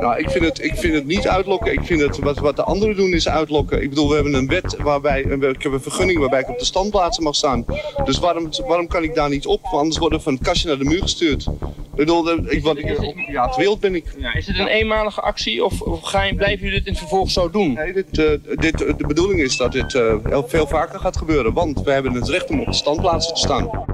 Nou, 0.00 0.18
ik 0.18 0.30
vind 0.30 0.44
het, 0.44 0.64
ik 0.64 0.74
vind 0.74 0.94
het 0.94 1.06
niet 1.06 1.28
uitlokken. 1.28 1.72
Ik 1.72 1.84
vind 1.84 2.00
het, 2.00 2.18
wat, 2.18 2.38
wat 2.38 2.56
de 2.56 2.62
anderen 2.62 2.96
doen 2.96 3.12
is 3.12 3.28
uitlokken. 3.28 3.82
Ik 3.82 3.88
bedoel, 3.88 4.08
we 4.08 4.14
hebben 4.14 4.34
een 4.34 4.48
wet 4.48 4.76
waarbij, 4.76 5.20
ik 5.20 5.62
heb 5.62 5.72
een 5.72 5.82
vergunning 5.82 6.18
waarbij 6.18 6.40
ik 6.40 6.48
op 6.48 6.58
de 6.58 6.64
standplaatsen 6.64 7.22
mag 7.22 7.34
staan. 7.34 7.64
Dus 8.04 8.18
waarom, 8.18 8.48
waarom 8.66 8.86
kan 8.86 9.02
ik 9.02 9.14
daar 9.14 9.28
niet 9.28 9.46
op? 9.46 9.62
Want 9.62 9.74
anders 9.74 9.98
worden 9.98 10.18
we 10.18 10.24
van 10.24 10.34
het 10.34 10.42
kastje 10.42 10.68
naar 10.68 10.78
de 10.78 10.84
muur 10.84 11.02
gestuurd. 11.02 11.46
Ik 11.92 11.98
bedoel, 11.98 12.50
ik, 12.50 12.62
wat, 12.62 12.76
ik, 12.78 13.14
ja, 13.30 13.46
het 13.46 13.56
wild 13.56 13.80
ben 13.80 13.94
ik. 13.94 14.14
Ja, 14.18 14.34
is 14.34 14.46
het 14.46 14.58
een 14.58 14.66
eenmalige 14.66 15.20
actie 15.20 15.64
of, 15.64 15.80
of 15.80 16.02
ga 16.02 16.22
je, 16.22 16.34
blijven 16.34 16.64
jullie 16.64 16.78
dit 16.78 16.88
in 16.88 16.96
vervolg 16.96 17.30
zo 17.30 17.50
doen? 17.50 17.72
Nee, 17.72 17.92
dit, 17.92 18.18
uh, 18.18 18.30
dit, 18.54 18.78
de 18.78 19.06
bedoeling 19.06 19.40
is 19.40 19.56
dat 19.56 19.72
dit 19.72 19.94
uh, 19.94 20.14
veel 20.46 20.66
vaker 20.66 21.00
gaat 21.00 21.16
gebeuren. 21.16 21.52
Want 21.52 21.82
we 21.82 21.92
hebben 21.92 22.12
het 22.12 22.28
recht 22.28 22.50
om 22.50 22.60
op 22.60 22.66
de 22.66 22.72
standplaatsen 22.72 23.34
te 23.34 23.40
staan. 23.40 23.91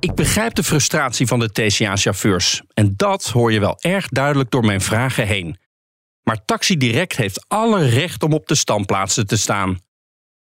Ik 0.00 0.14
begrijp 0.14 0.54
de 0.54 0.62
frustratie 0.62 1.26
van 1.26 1.38
de 1.38 1.52
TCA-chauffeurs. 1.52 2.62
En 2.74 2.92
dat 2.96 3.24
hoor 3.24 3.52
je 3.52 3.60
wel 3.60 3.76
erg 3.80 4.08
duidelijk 4.08 4.50
door 4.50 4.64
mijn 4.64 4.80
vragen 4.80 5.26
heen. 5.26 5.58
Maar 6.22 6.44
Taxi 6.44 6.76
Direct 6.76 7.16
heeft 7.16 7.44
alle 7.48 7.88
recht 7.88 8.22
om 8.22 8.32
op 8.32 8.46
de 8.46 8.54
standplaatsen 8.54 9.26
te 9.26 9.36
staan. 9.36 9.78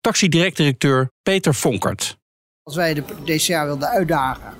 Taxi 0.01 0.29
Direct-directeur 0.29 1.11
Peter 1.23 1.55
Vonkert. 1.55 2.17
Als 2.63 2.75
wij 2.75 2.93
de 2.93 3.03
DCA 3.25 3.65
wilden 3.65 3.89
uitdagen, 3.89 4.53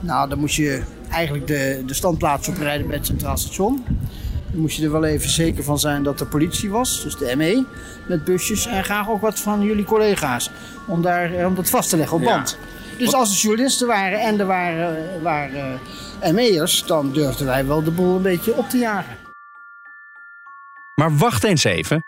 nou, 0.00 0.28
dan 0.28 0.38
moest 0.38 0.56
je 0.56 0.82
eigenlijk 1.10 1.46
de, 1.46 1.82
de 1.86 1.94
standplaats 1.94 2.48
oprijden 2.48 2.86
bij 2.86 2.96
het 2.96 3.06
Centraal 3.06 3.36
Station. 3.36 3.84
Dan 4.50 4.60
moest 4.60 4.76
je 4.76 4.84
er 4.84 4.92
wel 4.92 5.04
even 5.04 5.30
zeker 5.30 5.64
van 5.64 5.78
zijn 5.78 6.02
dat 6.02 6.20
er 6.20 6.26
politie 6.26 6.70
was, 6.70 7.02
dus 7.02 7.16
de 7.16 7.36
ME 7.36 7.66
met 8.08 8.24
busjes. 8.24 8.66
En 8.66 8.84
graag 8.84 9.08
ook 9.08 9.20
wat 9.20 9.40
van 9.40 9.62
jullie 9.62 9.84
collega's 9.84 10.50
om, 10.86 11.02
daar, 11.02 11.46
om 11.46 11.54
dat 11.54 11.70
vast 11.70 11.90
te 11.90 11.96
leggen 11.96 12.16
op 12.16 12.22
Ja. 12.22 12.44
Dus 12.98 13.14
als 13.14 13.30
er 13.30 13.40
journalisten 13.40 13.86
waren 13.86 14.20
en 14.20 14.40
er 14.40 14.46
waren, 14.46 15.22
waren 15.22 15.80
ME'ers, 16.32 16.84
dan 16.86 17.12
durfden 17.12 17.46
wij 17.46 17.66
wel 17.66 17.82
de 17.82 17.90
boel 17.90 18.16
een 18.16 18.22
beetje 18.22 18.54
op 18.54 18.68
te 18.68 18.78
jagen. 18.78 19.16
Maar 20.94 21.16
wacht 21.16 21.44
eens 21.44 21.64
even. 21.64 22.04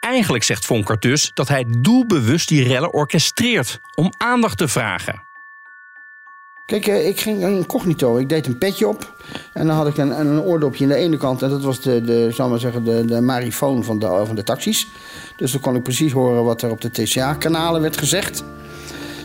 Eigenlijk 0.00 0.44
zegt 0.44 0.64
Vonkert 0.64 1.02
dus 1.02 1.30
dat 1.34 1.48
hij 1.48 1.66
doelbewust 1.78 2.48
die 2.48 2.68
rellen 2.68 2.92
orchestreert 2.92 3.80
om 3.94 4.12
aandacht 4.16 4.58
te 4.58 4.68
vragen. 4.68 5.24
Kijk, 6.66 6.86
eh, 6.86 7.08
ik 7.08 7.20
ging 7.20 7.42
incognito. 7.42 8.16
Ik 8.16 8.28
deed 8.28 8.46
een 8.46 8.58
petje 8.58 8.88
op. 8.88 9.12
En 9.52 9.66
dan 9.66 9.76
had 9.76 9.86
ik 9.86 9.96
een, 9.96 10.20
een 10.20 10.40
oordopje 10.40 10.84
aan 10.84 10.90
de 10.90 10.96
ene 10.96 11.16
kant. 11.16 11.42
En 11.42 11.50
dat 11.50 11.62
was 11.62 11.80
de, 11.80 12.02
de, 12.04 12.30
zal 12.30 12.48
maar 12.48 12.58
zeggen, 12.58 12.84
de, 12.84 13.04
de 13.04 13.20
marifoon 13.20 13.84
van 13.84 13.98
de, 13.98 14.22
van 14.26 14.34
de 14.34 14.42
taxis. 14.42 14.88
Dus 15.36 15.52
dan 15.52 15.60
kon 15.60 15.76
ik 15.76 15.82
precies 15.82 16.12
horen 16.12 16.44
wat 16.44 16.62
er 16.62 16.70
op 16.70 16.80
de 16.80 16.90
TCA-kanalen 16.90 17.80
werd 17.80 17.96
gezegd. 17.96 18.44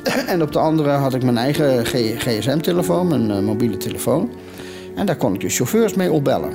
En 0.03 0.41
op 0.41 0.51
de 0.51 0.59
andere 0.59 0.89
had 0.89 1.13
ik 1.13 1.23
mijn 1.23 1.37
eigen 1.37 1.85
GSM-telefoon, 2.17 3.07
mijn 3.07 3.31
eh, 3.31 3.39
mobiele 3.39 3.77
telefoon. 3.77 4.29
En 4.95 5.05
daar 5.05 5.15
kon 5.15 5.33
ik 5.33 5.39
de 5.39 5.49
chauffeurs 5.49 5.93
mee 5.93 6.11
opbellen. 6.11 6.49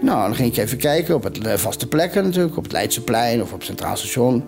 Nou, 0.00 0.26
dan 0.26 0.34
ging 0.34 0.48
ik 0.48 0.56
even 0.56 0.78
kijken 0.78 1.14
op 1.14 1.22
het 1.22 1.46
eh, 1.46 1.54
vaste 1.54 1.88
plekken 1.88 2.24
natuurlijk. 2.24 2.56
Op 2.56 2.62
het 2.62 2.72
Leidseplein 2.72 3.42
of 3.42 3.52
op 3.52 3.58
het 3.58 3.66
Centraal 3.66 3.96
Station. 3.96 4.44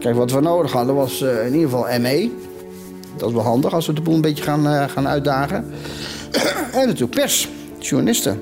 Kijk, 0.00 0.16
wat 0.16 0.32
we 0.32 0.40
nodig 0.40 0.72
hadden 0.72 0.94
was 0.94 1.22
eh, 1.22 1.46
in 1.46 1.54
ieder 1.54 1.68
geval 1.68 2.00
ME. 2.00 2.30
Dat 3.16 3.28
is 3.28 3.34
wel 3.34 3.44
handig 3.44 3.74
als 3.74 3.86
we 3.86 3.92
de 3.92 4.00
boel 4.00 4.14
een 4.14 4.20
beetje 4.20 4.44
gaan, 4.44 4.90
gaan 4.90 5.08
uitdagen. 5.08 5.64
en 6.80 6.86
natuurlijk 6.86 7.20
pers, 7.20 7.48
journalisten. 7.78 8.40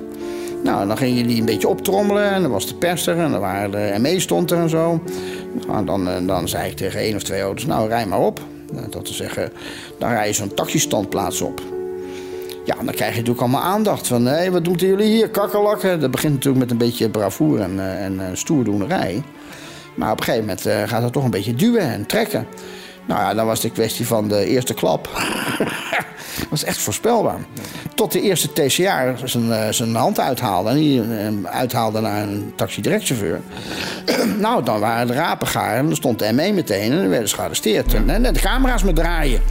Nou, 0.63 0.87
dan 0.87 0.97
gingen 0.97 1.27
die 1.27 1.39
een 1.39 1.45
beetje 1.45 1.67
optrommelen 1.67 2.31
en 2.31 2.41
dan 2.41 2.51
was 2.51 2.67
de 2.67 2.75
pers 2.75 3.07
er 3.07 3.17
en 3.17 3.31
dan 3.31 3.39
waren 3.39 3.71
de 3.71 3.95
ME 3.99 4.19
stond 4.19 4.51
er 4.51 4.57
en 4.57 4.69
zo. 4.69 5.01
Nou, 5.67 5.85
dan, 5.85 6.27
dan 6.27 6.47
zei 6.47 6.69
ik 6.69 6.75
tegen 6.75 6.99
één 6.99 7.15
of 7.15 7.23
twee 7.23 7.41
auto's, 7.41 7.65
nou 7.65 7.89
rij 7.89 8.05
maar 8.05 8.19
op. 8.19 8.41
Nou, 8.71 8.89
Dat 8.89 9.05
te 9.05 9.13
zeggen, 9.13 9.51
dan 9.99 10.09
rij 10.09 10.27
je 10.27 10.33
zo'n 10.33 10.53
taxistandplaats 10.53 11.41
op. 11.41 11.61
Ja, 12.65 12.75
dan 12.75 12.93
krijg 12.93 13.11
je 13.11 13.17
natuurlijk 13.17 13.41
allemaal 13.41 13.61
aandacht 13.61 14.07
van, 14.07 14.25
hé, 14.25 14.51
wat 14.51 14.63
doen 14.63 14.75
jullie 14.75 15.07
hier, 15.07 15.29
kakkerlakken? 15.29 15.99
Dat 15.99 16.11
begint 16.11 16.33
natuurlijk 16.33 16.63
met 16.63 16.71
een 16.71 16.77
beetje 16.77 17.09
bravoure 17.09 17.63
en, 17.63 17.79
eh, 17.79 18.05
en 18.05 18.19
eh, 18.19 18.25
stoerdoenerij. 18.33 19.23
Maar 19.95 20.11
op 20.11 20.17
een 20.17 20.23
gegeven 20.23 20.45
moment 20.47 20.65
eh, 20.65 20.83
gaat 20.83 21.03
het 21.03 21.13
toch 21.13 21.23
een 21.23 21.29
beetje 21.29 21.55
duwen 21.55 21.81
en 21.81 22.05
trekken. 22.05 22.47
Nou 23.05 23.21
ja, 23.21 23.33
dan 23.33 23.45
was 23.45 23.61
de 23.61 23.71
kwestie 23.71 24.07
van 24.07 24.27
de 24.27 24.45
eerste 24.45 24.73
klap. 24.73 25.09
was 26.49 26.63
echt 26.63 26.77
voorspelbaar. 26.77 27.39
Tot 27.97 28.11
de 28.11 28.21
eerste 28.21 28.53
TCA 28.53 29.15
zijn, 29.23 29.51
eh, 29.51 29.69
zijn 29.69 29.95
hand 29.95 30.19
uithaalde. 30.19 30.69
En 30.69 30.75
die 30.75 31.01
eh, 31.01 31.27
uithaalde 31.43 32.01
naar 32.01 32.21
een 32.21 32.53
taxi-directchauffeur. 32.55 33.41
nou, 34.39 34.63
dan 34.63 34.79
waren 34.79 35.07
de 35.07 35.13
rapen 35.13 35.47
gaar. 35.47 35.77
En 35.77 35.85
dan 35.85 35.95
stond 35.95 36.19
de 36.19 36.33
ME 36.33 36.53
meteen. 36.53 36.91
En 36.91 36.97
dan 36.97 37.09
werden 37.09 37.29
ze 37.29 37.35
gearresteerd. 37.35 37.93
En, 37.93 38.09
en 38.09 38.33
de 38.33 38.39
camera's 38.39 38.83
met 38.83 38.95
draaien. 38.95 39.41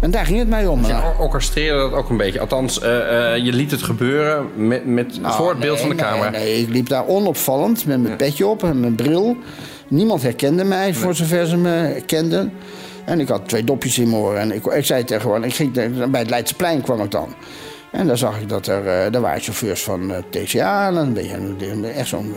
En 0.00 0.10
daar 0.10 0.26
ging 0.26 0.38
het 0.38 0.48
mee 0.48 0.70
om. 0.70 0.86
Je 0.86 1.18
orchestreerde 1.18 1.78
dat 1.78 1.92
ook 1.92 2.10
een 2.10 2.16
beetje. 2.16 2.40
Althans, 2.40 2.80
eh, 2.80 3.34
eh, 3.34 3.44
je 3.44 3.52
liet 3.52 3.70
het 3.70 3.82
gebeuren 3.82 4.46
met, 4.56 4.86
met 4.86 5.18
voor 5.22 5.50
het 5.50 5.58
beeld 5.58 5.78
Nou, 5.78 5.88
nee, 5.88 5.96
van 5.96 5.96
de 5.96 6.02
camera. 6.02 6.30
Nee, 6.30 6.60
ik 6.60 6.68
liep 6.68 6.88
daar 6.88 7.06
onopvallend 7.06 7.86
met 7.86 8.02
mijn 8.02 8.16
petje 8.16 8.46
op 8.46 8.62
en 8.62 8.80
mijn 8.80 8.94
bril. 8.94 9.36
Niemand 9.88 10.22
herkende 10.22 10.64
mij, 10.64 10.94
voor 10.94 11.14
zover 11.14 11.46
ze 11.46 11.56
me 11.56 12.02
kenden. 12.06 12.52
En 13.04 13.20
ik 13.20 13.28
had 13.28 13.48
twee 13.48 13.64
dopjes 13.64 13.98
in 13.98 14.10
mijn 14.10 14.22
oren. 14.22 14.40
En 14.40 14.52
ik, 14.52 14.66
ik 14.66 14.84
zei 14.84 15.04
tegen 15.04 15.44
ik 15.44 15.54
ging, 15.54 15.72
bij 16.10 16.20
het 16.20 16.30
Leidseplein 16.30 16.80
kwam 16.80 17.02
ik 17.02 17.10
dan. 17.10 17.34
En 17.92 18.06
daar 18.06 18.18
zag 18.18 18.40
ik 18.40 18.48
dat 18.48 18.66
er, 18.66 18.86
eh, 18.86 19.14
er 19.14 19.20
waren 19.20 19.40
chauffeurs 19.42 19.82
van 19.82 20.12
eh, 20.12 20.18
TCA. 20.30 20.86
En 20.88 20.96
een 20.96 21.12
beetje, 21.12 21.36
een- 21.70 21.84
echt 21.84 22.08
zo'n 22.08 22.34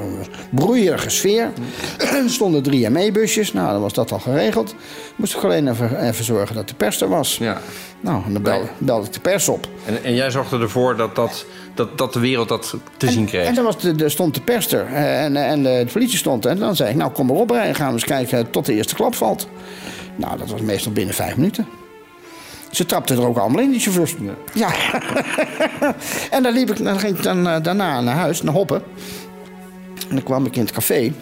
broeierige 0.50 1.10
sfeer. 1.10 1.50
er 1.98 2.24
stonden 2.30 2.64
drie 2.64 2.90
ME-busjes. 2.90 3.54
Nou, 3.54 3.72
dan 3.72 3.82
was 3.82 3.94
dat 3.94 4.12
al 4.12 4.20
geregeld. 4.20 4.76
Moest 5.16 5.36
ik 5.36 5.44
alleen 5.44 5.68
even, 5.68 6.04
even 6.08 6.24
zorgen 6.26 6.56
dat 6.56 6.68
de 6.68 6.76
pers 6.76 7.02
er 7.02 7.08
was. 7.10 7.38
Ja. 7.38 7.62
Nou, 8.00 8.24
en 8.26 8.34
dan 8.34 8.42
belde, 8.42 8.66
belde 8.78 9.06
ik 9.06 9.14
de 9.14 9.20
pers 9.20 9.50
op. 9.50 9.68
En, 9.86 10.04
en 10.04 10.16
jij 10.16 10.32
zorgde 10.32 10.60
ervoor 10.60 10.96
dat, 10.98 11.16
dat, 11.16 11.46
dat, 11.74 11.98
dat 11.98 12.14
de 12.14 12.20
wereld 12.20 12.50
dat 12.50 12.76
te 12.98 13.12
zien 13.12 13.26
kreeg. 13.26 13.48
En 13.48 13.56
dan 13.56 13.64
was 13.64 13.80
de, 13.82 13.96
de, 13.96 14.10
stond 14.10 14.34
de 14.34 14.42
pers 14.42 14.72
er 14.72 14.86
eh, 14.86 15.24
en, 15.24 15.36
en 15.36 15.64
de 15.64 15.86
politie 15.94 16.18
stond 16.18 16.46
er. 16.46 16.52
En 16.52 16.60
dan 16.60 16.76
zei 16.76 16.90
ik, 16.90 16.96
nou 16.96 17.12
kom 17.12 17.26
maar 17.26 17.36
op 17.36 17.50
rijden, 17.50 17.76
gaan 17.76 17.88
we 17.88 17.94
eens 17.94 18.04
kijken 18.06 18.50
tot 18.50 18.66
de 18.66 18.74
eerste 18.74 18.96
klap 18.96 19.16
valt. 19.16 19.48
Nou, 20.16 20.38
dat 20.38 20.50
was 20.50 20.62
meestal 20.62 20.92
binnen 20.92 21.16
vijf 21.16 21.36
minuten. 21.36 21.68
Ze 22.76 22.86
trapten 22.86 23.18
er 23.18 23.28
ook 23.28 23.38
allemaal 23.38 23.62
in, 23.62 23.72
die 23.72 23.80
chauffeurs. 23.80 24.16
Ja. 24.54 24.70
en 26.36 26.44
dan, 26.44 26.54
liep 26.54 26.70
ik, 26.70 26.84
dan 26.84 27.00
ging 27.00 27.18
ik 27.18 27.24
dan, 27.24 27.48
eh, 27.48 27.64
daarna 27.64 28.02
naar 28.02 28.16
huis, 28.16 28.42
naar 28.42 28.54
Hoppen. 28.54 28.84
En 30.10 30.16
dan 30.16 30.24
kwam 30.24 30.46
ik 30.46 30.56
in 30.56 30.62
het 30.62 30.72
café. 30.72 31.14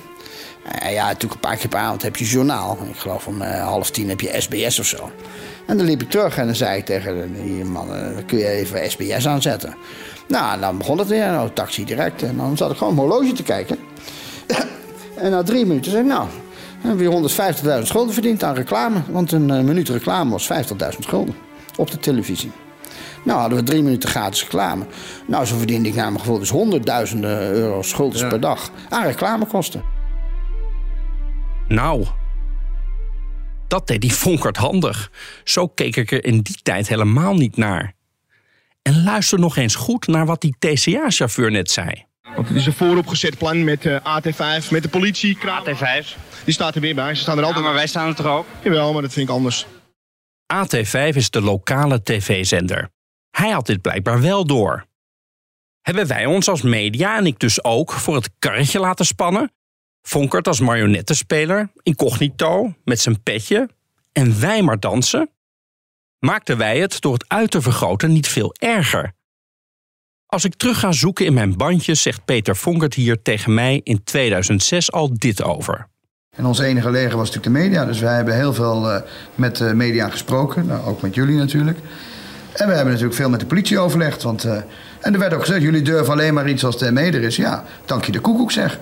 Eh, 0.64 0.94
ja, 0.94 1.06
natuurlijk 1.06 1.34
een 1.34 1.40
paar 1.40 1.56
keer 1.56 1.70
per 1.70 1.80
avond 1.80 2.02
heb 2.02 2.16
je 2.16 2.26
journaal. 2.26 2.78
Ik 2.90 2.98
geloof 2.98 3.28
om 3.28 3.42
eh, 3.42 3.64
half 3.64 3.92
tien 3.92 4.10
heb 4.10 4.22
je 4.22 4.42
SBS 4.42 4.80
of 4.80 4.86
zo. 4.86 5.12
En 5.66 5.78
dan 5.78 5.86
liep 5.86 6.02
ik 6.02 6.10
terug 6.10 6.38
en 6.38 6.46
dan 6.46 6.56
zei 6.56 6.78
ik 6.78 6.86
tegen 6.86 7.34
die 7.34 7.66
man... 7.66 7.88
kun 8.26 8.38
je 8.38 8.48
even 8.48 8.92
SBS 8.92 9.28
aanzetten? 9.28 9.76
Nou, 10.28 10.60
dan 10.60 10.78
begon 10.78 10.98
het 10.98 11.08
weer. 11.08 11.28
Nou, 11.28 11.50
taxi 11.54 11.86
direct. 11.86 12.24
En 12.24 12.38
dan 12.38 12.58
zat 12.58 12.72
ik 12.72 12.78
gewoon 12.78 12.96
mijn 12.96 13.08
horloge 13.08 13.34
te 13.34 13.44
kijken. 13.44 13.78
en 15.16 15.32
na 15.32 15.44
drie 15.44 15.66
minuten 15.66 15.92
zei 15.92 16.04
ik... 16.04 16.10
Nou, 16.10 16.28
dan 16.84 16.92
heb 16.92 17.00
je 17.00 17.82
150.000 17.84 17.92
gulden 17.92 18.14
verdiend 18.14 18.44
aan 18.44 18.56
reclame. 18.56 19.02
Want 19.10 19.32
een 19.32 19.50
eh, 19.50 19.64
minuut 19.64 19.90
reclame 19.90 20.32
was 20.32 20.50
50.000 20.54 21.00
gulden. 21.00 21.36
Op 21.78 21.92
de 21.92 21.98
televisie. 21.98 22.52
Nou, 23.24 23.40
hadden 23.40 23.58
we 23.58 23.64
drie 23.64 23.84
minuten 23.84 24.10
gratis 24.10 24.42
reclame. 24.42 24.86
Nou, 25.28 25.46
zo 25.46 25.58
verdiende 25.58 25.90
ik 25.90 25.96
naar 25.96 26.08
mijn 26.08 26.20
gevoel 26.20 26.40
dus 26.40 26.50
honderdduizenden 26.50 27.52
euro's 27.52 27.90
schulden 27.90 28.20
Ja. 28.20 28.28
per 28.28 28.40
dag 28.40 28.72
aan 28.90 29.06
reclamekosten. 29.06 29.84
Nou, 31.68 32.06
dat 33.68 33.88
deed 33.88 34.02
die 34.02 34.14
Vonkert 34.14 34.58
handig. 34.58 35.12
Zo 35.44 35.68
keek 35.68 35.96
ik 35.96 36.12
er 36.12 36.26
in 36.26 36.42
die 36.42 36.58
tijd 36.64 36.88
helemaal 36.88 37.36
niet 37.36 37.58
naar. 37.58 37.94
En 38.82 39.04
luister 39.04 39.40
nog 39.40 39.58
eens 39.58 39.76
goed 39.76 40.08
naar 40.08 40.26
wat 40.26 40.42
die 40.42 40.56
TCA-chauffeur 40.60 41.52
net 41.52 41.72
zei. 41.72 42.06
Want 42.36 42.48
het 42.48 42.58
is 42.58 42.66
een 42.66 42.74
vooropgezet 42.74 43.38
plan 43.38 43.64
met 43.64 43.86
eh, 43.86 43.96
AT5, 43.96 44.70
met 44.70 44.84
de 44.84 44.90
politie. 44.90 45.38
AT5. 45.38 46.18
Die 46.44 46.54
staat 46.54 46.76
er 46.76 46.82
weer 46.82 46.96
bij. 46.96 47.16
Ze 47.16 47.22
staan 47.22 47.38
er 47.38 47.44
altijd 47.44 47.64
maar 47.64 47.74
wij 47.74 47.88
staan 47.88 48.08
er 48.08 48.16
toch 48.16 48.26
ook? 48.26 48.46
Jawel, 48.64 48.94
maar 48.94 49.02
dat 49.02 49.14
vind 49.14 49.30
ik 49.30 49.36
anders. 49.36 49.66
AT5 50.54 51.16
is 51.16 51.30
de 51.30 51.42
lokale 51.42 52.04
tv-zender. 52.04 52.90
Hij 53.30 53.50
had 53.50 53.66
dit 53.66 53.82
blijkbaar 53.82 54.22
wel 54.22 54.46
door. 54.46 54.86
Hebben 55.82 56.08
wij 56.08 56.26
ons 56.26 56.48
als 56.48 56.62
media 56.62 57.18
en 57.18 57.26
ik 57.26 57.40
dus 57.40 57.64
ook 57.64 57.92
voor 57.92 58.16
het 58.16 58.30
karretje 58.40 58.80
laten 58.80 59.06
spannen? 59.06 59.52
Vonkert 60.02 60.48
als 60.48 60.60
marionettenspeler, 60.60 61.72
incognito, 61.84 62.74
met 62.84 63.00
zijn 63.00 63.24
petje 63.24 63.70
en 64.12 64.40
wij 64.40 64.62
maar 64.62 64.80
dansen? 64.80 65.30
Maakten 66.20 66.58
wij 66.58 66.80
het 66.80 67.02
door 67.02 67.14
het 67.14 67.26
uit 67.28 67.52
te 67.52 67.62
vergroten 67.62 68.14
niet 68.14 68.28
veel 68.28 68.54
erger? 68.60 69.14
Als 70.34 70.44
ik 70.44 70.56
terug 70.56 70.80
ga 70.80 70.92
zoeken 70.92 71.26
in 71.26 71.34
mijn 71.34 71.58
bandjes, 71.58 72.02
zegt 72.02 72.26
Peter 72.26 72.56
Vonkert 72.56 72.94
hier 72.94 73.22
tegen 73.22 73.54
mij 73.54 73.82
in 73.84 74.04
2006 74.04 74.92
al 74.92 75.10
dit 75.14 75.44
over. 75.44 75.88
En 76.36 76.46
onze 76.46 76.66
enige 76.66 76.92
leger 76.92 77.18
was 77.18 77.32
natuurlijk 77.32 77.56
de 77.56 77.62
media. 77.62 77.86
Dus 77.86 78.00
wij 78.00 78.16
hebben 78.16 78.36
heel 78.36 78.54
veel 78.54 78.92
eh, 78.92 79.02
met 79.36 79.58
de 79.58 79.74
media 79.74 80.10
gesproken. 80.10 80.66
Nou, 80.66 80.86
ook 80.86 81.02
met 81.02 81.16
jullie 81.16 81.36
natuurlijk. 81.36 81.78
En 82.54 82.68
we 82.68 82.74
hebben 82.74 82.94
natuurlijk 82.94 83.16
veel 83.16 83.30
met 83.30 83.40
de 83.40 83.46
politie 83.46 83.80
overlegd. 83.80 84.24
Want, 84.24 84.44
eh, 84.44 84.56
en 85.02 85.14
er 85.14 85.20
werd 85.20 85.34
ook 85.34 85.40
gezegd, 85.40 85.62
jullie 85.62 85.82
durven 85.82 86.14
alleen 86.14 86.34
maar 86.34 86.50
iets 86.50 86.66
als 86.66 86.78
de 86.78 86.92
ME 86.92 87.02
er 87.02 87.24
is. 87.24 87.36
Ja, 87.36 87.64
dank 87.86 88.06
je 88.06 88.12
de 88.12 88.20
koekoek 88.20 88.52
zeg. 88.52 88.80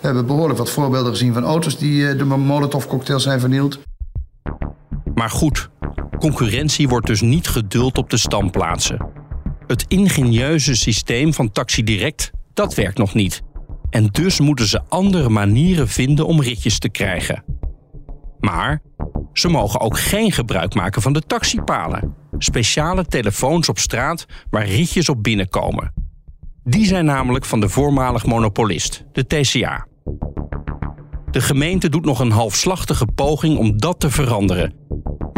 We 0.00 0.06
hebben 0.06 0.26
behoorlijk 0.26 0.58
wat 0.58 0.70
voorbeelden 0.70 1.12
gezien 1.12 1.32
van 1.32 1.44
auto's 1.44 1.78
die 1.78 2.08
eh, 2.08 2.18
door 2.18 2.38
molotovcocktails 2.38 3.22
zijn 3.22 3.40
vernield. 3.40 3.78
Maar 5.14 5.30
goed, 5.30 5.68
concurrentie 6.18 6.88
wordt 6.88 7.06
dus 7.06 7.20
niet 7.20 7.48
geduld 7.48 7.98
op 7.98 8.10
de 8.10 8.18
standplaatsen. 8.18 9.17
Het 9.68 9.84
ingenieuze 9.88 10.74
systeem 10.74 11.34
van 11.34 11.52
Taxi 11.52 11.84
Direct, 11.84 12.30
dat 12.54 12.74
werkt 12.74 12.98
nog 12.98 13.14
niet. 13.14 13.42
En 13.90 14.06
dus 14.06 14.40
moeten 14.40 14.66
ze 14.66 14.82
andere 14.88 15.28
manieren 15.28 15.88
vinden 15.88 16.26
om 16.26 16.40
ritjes 16.40 16.78
te 16.78 16.88
krijgen. 16.88 17.44
Maar 18.40 18.82
ze 19.32 19.48
mogen 19.48 19.80
ook 19.80 19.98
geen 19.98 20.32
gebruik 20.32 20.74
maken 20.74 21.02
van 21.02 21.12
de 21.12 21.20
taxipalen. 21.20 22.14
Speciale 22.38 23.04
telefoons 23.04 23.68
op 23.68 23.78
straat 23.78 24.26
waar 24.50 24.66
ritjes 24.66 25.08
op 25.08 25.22
binnenkomen. 25.22 25.92
Die 26.64 26.86
zijn 26.86 27.04
namelijk 27.04 27.44
van 27.44 27.60
de 27.60 27.68
voormalig 27.68 28.26
monopolist, 28.26 29.04
de 29.12 29.26
TCA. 29.26 29.86
De 31.30 31.40
gemeente 31.40 31.88
doet 31.88 32.04
nog 32.04 32.20
een 32.20 32.30
halfslachtige 32.30 33.06
poging 33.06 33.58
om 33.58 33.78
dat 33.78 34.00
te 34.00 34.10
veranderen. 34.10 34.74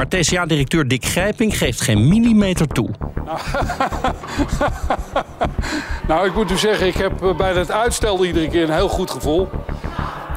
Maar 0.01 0.09
TCA-directeur 0.09 0.89
Dick 0.89 1.05
Grijping 1.05 1.59
geeft 1.59 1.81
geen 1.81 2.09
millimeter 2.09 2.67
toe. 2.67 2.89
Nou, 6.09 6.27
ik 6.27 6.35
moet 6.35 6.51
u 6.51 6.59
zeggen, 6.59 6.87
ik 6.87 6.95
heb 6.95 7.23
eh, 7.23 7.37
bij 7.37 7.53
het 7.53 7.71
uitstel 7.71 8.25
iedere 8.25 8.49
keer 8.49 8.63
een 8.63 8.75
heel 8.75 8.89
goed 8.89 9.11
gevoel. 9.11 9.49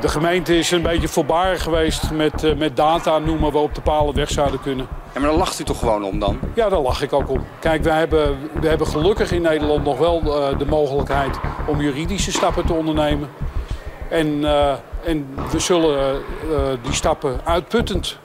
De 0.02 0.08
gemeente 0.08 0.58
is 0.58 0.72
een 0.72 0.82
beetje 0.82 1.08
voorbarig 1.08 1.64
geweest 1.64 2.12
met, 2.12 2.44
uh, 2.44 2.56
met 2.56 2.76
data 2.76 3.18
noemen 3.20 3.52
we 3.52 3.58
op 3.58 3.76
de 3.76 3.82
palen 3.82 4.16
weg 4.16 4.30
zouden 4.30 4.62
kunnen. 4.62 4.88
Ja, 5.14 5.20
maar 5.20 5.30
daar 5.30 5.40
lacht 5.40 5.60
u 5.60 5.64
toch 5.64 5.80
gewoon 5.80 6.04
om 6.04 6.20
dan? 6.20 6.40
Ja, 6.56 6.70
daar 6.70 6.80
lach 6.80 7.02
ik 7.02 7.14
ook 7.14 7.30
om. 7.30 7.46
Kijk, 7.60 7.84
we 7.84 7.92
hebben, 7.92 8.38
we 8.62 8.68
hebben 8.68 8.88
gelukkig 8.88 9.32
in 9.32 9.42
Nederland 9.42 9.84
nog 9.84 9.98
wel 9.98 10.22
uh, 10.26 10.58
de 10.58 10.66
mogelijkheid 10.66 11.40
om 11.68 11.82
juridische 11.82 12.32
stappen 12.32 12.66
te 12.66 12.74
ondernemen. 12.74 13.30
En, 14.10 14.28
uh, 14.28 14.72
en 15.06 15.28
we 15.52 15.60
zullen 15.60 16.22
die 16.82 16.94
stappen 16.94 17.40
uitputtend 17.44 18.20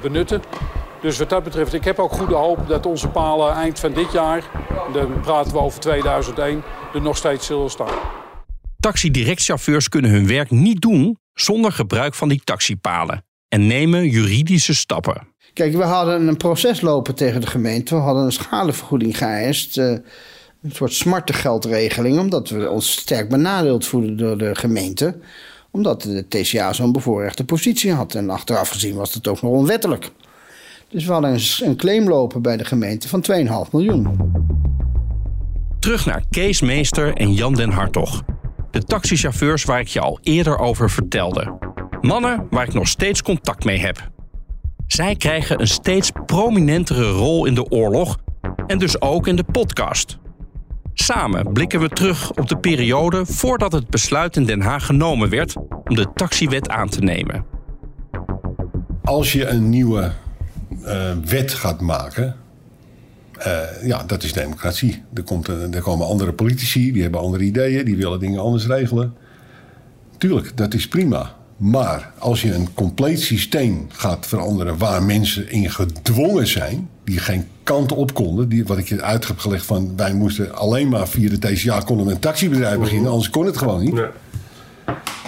benutten. 0.00 0.42
Dus 1.00 1.18
wat 1.18 1.28
dat 1.28 1.44
betreft, 1.44 1.74
ik 1.74 1.84
heb 1.84 1.98
ook 1.98 2.12
goede 2.12 2.34
hoop 2.34 2.68
dat 2.68 2.86
onze 2.86 3.08
palen 3.08 3.54
eind 3.54 3.78
van 3.78 3.92
dit 3.92 4.12
jaar, 4.12 4.44
dan 4.92 5.20
praten 5.20 5.52
we 5.52 5.58
over 5.58 5.80
2001, 5.80 6.62
er 6.94 7.02
nog 7.02 7.16
steeds 7.16 7.46
zullen 7.46 7.70
staan. 7.70 7.94
Taxidirectchauffeurs 8.80 9.88
kunnen 9.88 10.10
hun 10.10 10.26
werk 10.26 10.50
niet 10.50 10.80
doen 10.80 11.18
zonder 11.34 11.72
gebruik 11.72 12.14
van 12.14 12.28
die 12.28 12.40
taxipalen 12.44 13.24
en 13.48 13.66
nemen 13.66 14.08
juridische 14.08 14.74
stappen. 14.74 15.26
Kijk, 15.52 15.72
we 15.72 15.82
hadden 15.82 16.28
een 16.28 16.36
proces 16.36 16.80
lopen 16.80 17.14
tegen 17.14 17.40
de 17.40 17.46
gemeente. 17.46 17.94
We 17.94 18.00
hadden 18.00 18.24
een 18.24 18.32
schadevergoeding 18.32 19.18
geëist. 19.18 19.76
Uh, 19.76 19.84
een 20.62 20.72
soort 20.72 20.92
smarte 20.92 21.32
geldregeling, 21.32 22.18
omdat 22.18 22.48
we 22.48 22.70
ons 22.70 22.92
sterk 22.92 23.28
benadeeld 23.28 23.86
voelden 23.86 24.16
door 24.16 24.38
de 24.38 24.54
gemeente. 24.54 25.18
Omdat 25.72 26.02
de 26.02 26.28
TCA 26.28 26.72
zo'n 26.72 26.92
bevoorrechte 26.92 27.44
positie 27.44 27.92
had. 27.92 28.14
En 28.14 28.30
achteraf 28.30 28.68
gezien 28.68 28.94
was 28.94 29.14
het 29.14 29.28
ook 29.28 29.42
nog 29.42 29.52
onwettelijk. 29.52 30.10
Dus 30.88 31.04
we 31.04 31.12
hadden 31.12 31.40
een 31.60 31.76
claim 31.76 32.08
lopen 32.08 32.42
bij 32.42 32.56
de 32.56 32.64
gemeente 32.64 33.08
van 33.08 33.24
2,5 33.66 33.70
miljoen. 33.72 34.18
Terug 35.78 36.06
naar 36.06 36.24
Kees 36.30 36.60
Meester 36.60 37.14
en 37.14 37.32
Jan 37.32 37.54
den 37.54 37.70
Hartog. 37.70 38.22
De 38.70 38.84
taxichauffeurs 38.84 39.64
waar 39.64 39.80
ik 39.80 39.88
je 39.88 40.00
al 40.00 40.18
eerder 40.22 40.58
over 40.58 40.90
vertelde. 40.90 41.58
Mannen 42.00 42.46
waar 42.50 42.66
ik 42.66 42.74
nog 42.74 42.88
steeds 42.88 43.22
contact 43.22 43.64
mee 43.64 43.78
heb. 43.78 44.10
Zij 44.86 45.16
krijgen 45.16 45.60
een 45.60 45.66
steeds 45.66 46.10
prominentere 46.26 47.10
rol 47.10 47.46
in 47.46 47.54
de 47.54 47.70
oorlog 47.70 48.18
en 48.66 48.78
dus 48.78 49.00
ook 49.00 49.26
in 49.26 49.36
de 49.36 49.44
podcast. 49.44 50.18
Samen 51.02 51.52
blikken 51.52 51.80
we 51.80 51.88
terug 51.88 52.30
op 52.30 52.48
de 52.48 52.56
periode 52.56 53.26
voordat 53.26 53.72
het 53.72 53.88
besluit 53.88 54.36
in 54.36 54.44
Den 54.44 54.60
Haag 54.60 54.86
genomen 54.86 55.28
werd 55.28 55.56
om 55.84 55.94
de 55.94 56.06
taxiwet 56.14 56.68
aan 56.68 56.88
te 56.88 57.00
nemen. 57.00 57.44
Als 59.04 59.32
je 59.32 59.46
een 59.46 59.68
nieuwe 59.68 60.12
uh, 60.84 61.10
wet 61.24 61.54
gaat 61.54 61.80
maken, 61.80 62.36
uh, 63.38 63.60
ja, 63.84 64.02
dat 64.06 64.22
is 64.22 64.32
democratie. 64.32 65.02
Er, 65.14 65.22
komt 65.22 65.48
er 65.48 65.80
komen 65.80 66.06
andere 66.06 66.32
politici, 66.32 66.92
die 66.92 67.02
hebben 67.02 67.20
andere 67.20 67.44
ideeën, 67.44 67.84
die 67.84 67.96
willen 67.96 68.20
dingen 68.20 68.40
anders 68.40 68.66
regelen. 68.66 69.14
Tuurlijk, 70.18 70.56
dat 70.56 70.74
is 70.74 70.88
prima. 70.88 71.34
Maar 71.56 72.12
als 72.18 72.42
je 72.42 72.54
een 72.54 72.74
compleet 72.74 73.20
systeem 73.20 73.86
gaat 73.88 74.26
veranderen 74.26 74.78
waar 74.78 75.02
mensen 75.02 75.50
in 75.50 75.70
gedwongen 75.70 76.46
zijn, 76.46 76.88
die 77.04 77.18
geen 77.18 77.46
kant 77.62 77.92
op 77.92 78.14
konden, 78.14 78.48
die, 78.48 78.64
wat 78.64 78.78
ik 78.78 78.88
je 78.88 79.02
uit 79.02 79.26
heb 79.26 79.38
gelegd 79.38 79.66
van 79.66 79.96
wij 79.96 80.14
moesten 80.14 80.54
alleen 80.54 80.88
maar 80.88 81.08
via 81.08 81.28
de 81.28 81.38
TCA 81.38 81.80
konden 81.80 82.06
we 82.06 82.12
een 82.12 82.18
taxibedrijf 82.18 82.78
beginnen, 82.78 83.10
anders 83.10 83.30
kon 83.30 83.46
het 83.46 83.56
gewoon 83.56 83.80
niet. 83.80 83.92
Nee. 83.92 84.06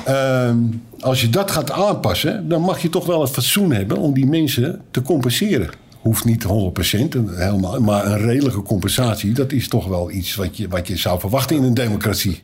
Uh, 0.09 0.55
als 1.01 1.21
je 1.21 1.31
dat 1.31 1.51
gaat 1.51 1.71
aanpassen, 1.71 2.49
dan 2.49 2.61
mag 2.61 2.83
je 2.83 2.89
toch 2.89 3.07
wel 3.07 3.21
het 3.21 3.31
fatsoen 3.31 3.73
hebben 3.73 3.97
om 3.97 4.15
die 4.15 4.27
mensen 4.27 4.81
te 4.91 5.03
compenseren. 5.03 5.71
Hoeft 6.01 6.25
niet 6.25 6.45
100%, 6.45 6.49
helemaal, 6.49 7.81
maar 7.81 8.07
een 8.07 8.19
redelijke 8.19 8.63
compensatie, 8.63 9.33
dat 9.33 9.53
is 9.53 9.69
toch 9.69 9.87
wel 9.87 10.11
iets 10.11 10.35
wat 10.35 10.57
je, 10.57 10.69
wat 10.69 10.89
je 10.89 10.97
zou 10.97 11.21
verwachten 11.21 11.57
in 11.57 11.63
een 11.63 11.75
democratie. 11.75 12.43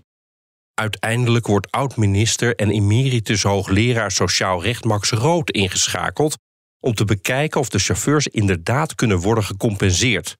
Uiteindelijk 0.75 1.47
wordt 1.47 1.71
oud-minister 1.71 2.55
en 2.55 2.71
emeritus 2.71 3.43
hoogleraar 3.43 4.11
sociaal 4.11 4.63
recht 4.63 4.85
Max 4.85 5.11
Rood 5.11 5.51
ingeschakeld 5.51 6.37
om 6.81 6.95
te 6.95 7.05
bekijken 7.05 7.61
of 7.61 7.69
de 7.69 7.79
chauffeurs 7.79 8.27
inderdaad 8.27 8.95
kunnen 8.95 9.19
worden 9.19 9.45
gecompenseerd. 9.45 10.37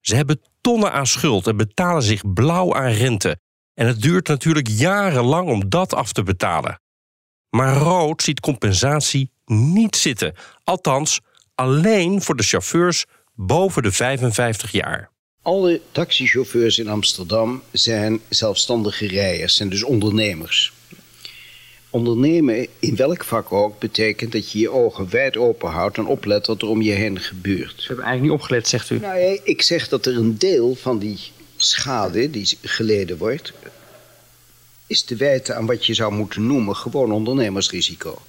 Ze 0.00 0.16
hebben 0.16 0.40
tonnen 0.60 0.92
aan 0.92 1.06
schuld 1.06 1.46
en 1.46 1.56
betalen 1.56 2.02
zich 2.02 2.32
blauw 2.32 2.74
aan 2.74 2.92
rente. 2.92 3.38
En 3.74 3.86
het 3.86 4.02
duurt 4.02 4.28
natuurlijk 4.28 4.68
jarenlang 4.68 5.48
om 5.48 5.68
dat 5.68 5.94
af 5.94 6.12
te 6.12 6.22
betalen. 6.22 6.80
Maar 7.50 7.76
Rood 7.76 8.22
ziet 8.22 8.40
compensatie 8.40 9.30
niet 9.44 9.96
zitten. 9.96 10.34
Althans, 10.64 11.20
alleen 11.54 12.22
voor 12.22 12.36
de 12.36 12.42
chauffeurs 12.42 13.04
boven 13.34 13.82
de 13.82 13.92
55 13.92 14.72
jaar. 14.72 15.10
Alle 15.42 15.80
taxichauffeurs 15.92 16.78
in 16.78 16.88
Amsterdam 16.88 17.62
zijn 17.72 18.20
zelfstandige 18.28 19.06
rijders, 19.06 19.56
zijn 19.56 19.68
dus 19.68 19.82
ondernemers. 19.82 20.72
Ondernemen, 21.92 22.66
in 22.78 22.96
welk 22.96 23.24
vak 23.24 23.52
ook, 23.52 23.78
betekent 23.78 24.32
dat 24.32 24.52
je 24.52 24.58
je 24.58 24.70
ogen 24.70 25.10
wijd 25.10 25.36
open 25.36 25.70
houdt 25.70 25.96
en 25.96 26.06
oplet 26.06 26.46
wat 26.46 26.62
er 26.62 26.68
om 26.68 26.82
je 26.82 26.90
heen 26.90 27.20
gebeurt. 27.20 27.74
Ze 27.76 27.86
hebben 27.86 28.04
eigenlijk 28.04 28.22
niet 28.22 28.42
opgelet, 28.42 28.68
zegt 28.68 28.90
u. 28.90 28.98
Nou, 28.98 29.40
ik 29.42 29.62
zeg 29.62 29.88
dat 29.88 30.06
er 30.06 30.16
een 30.16 30.38
deel 30.38 30.74
van 30.74 30.98
die 30.98 31.18
schade 31.56 32.30
die 32.30 32.58
geleden 32.62 33.18
wordt, 33.18 33.52
is 34.86 35.02
te 35.02 35.16
wijten 35.16 35.56
aan 35.56 35.66
wat 35.66 35.86
je 35.86 35.94
zou 35.94 36.12
moeten 36.12 36.46
noemen 36.46 36.76
gewoon 36.76 37.12
ondernemersrisico. 37.12 38.22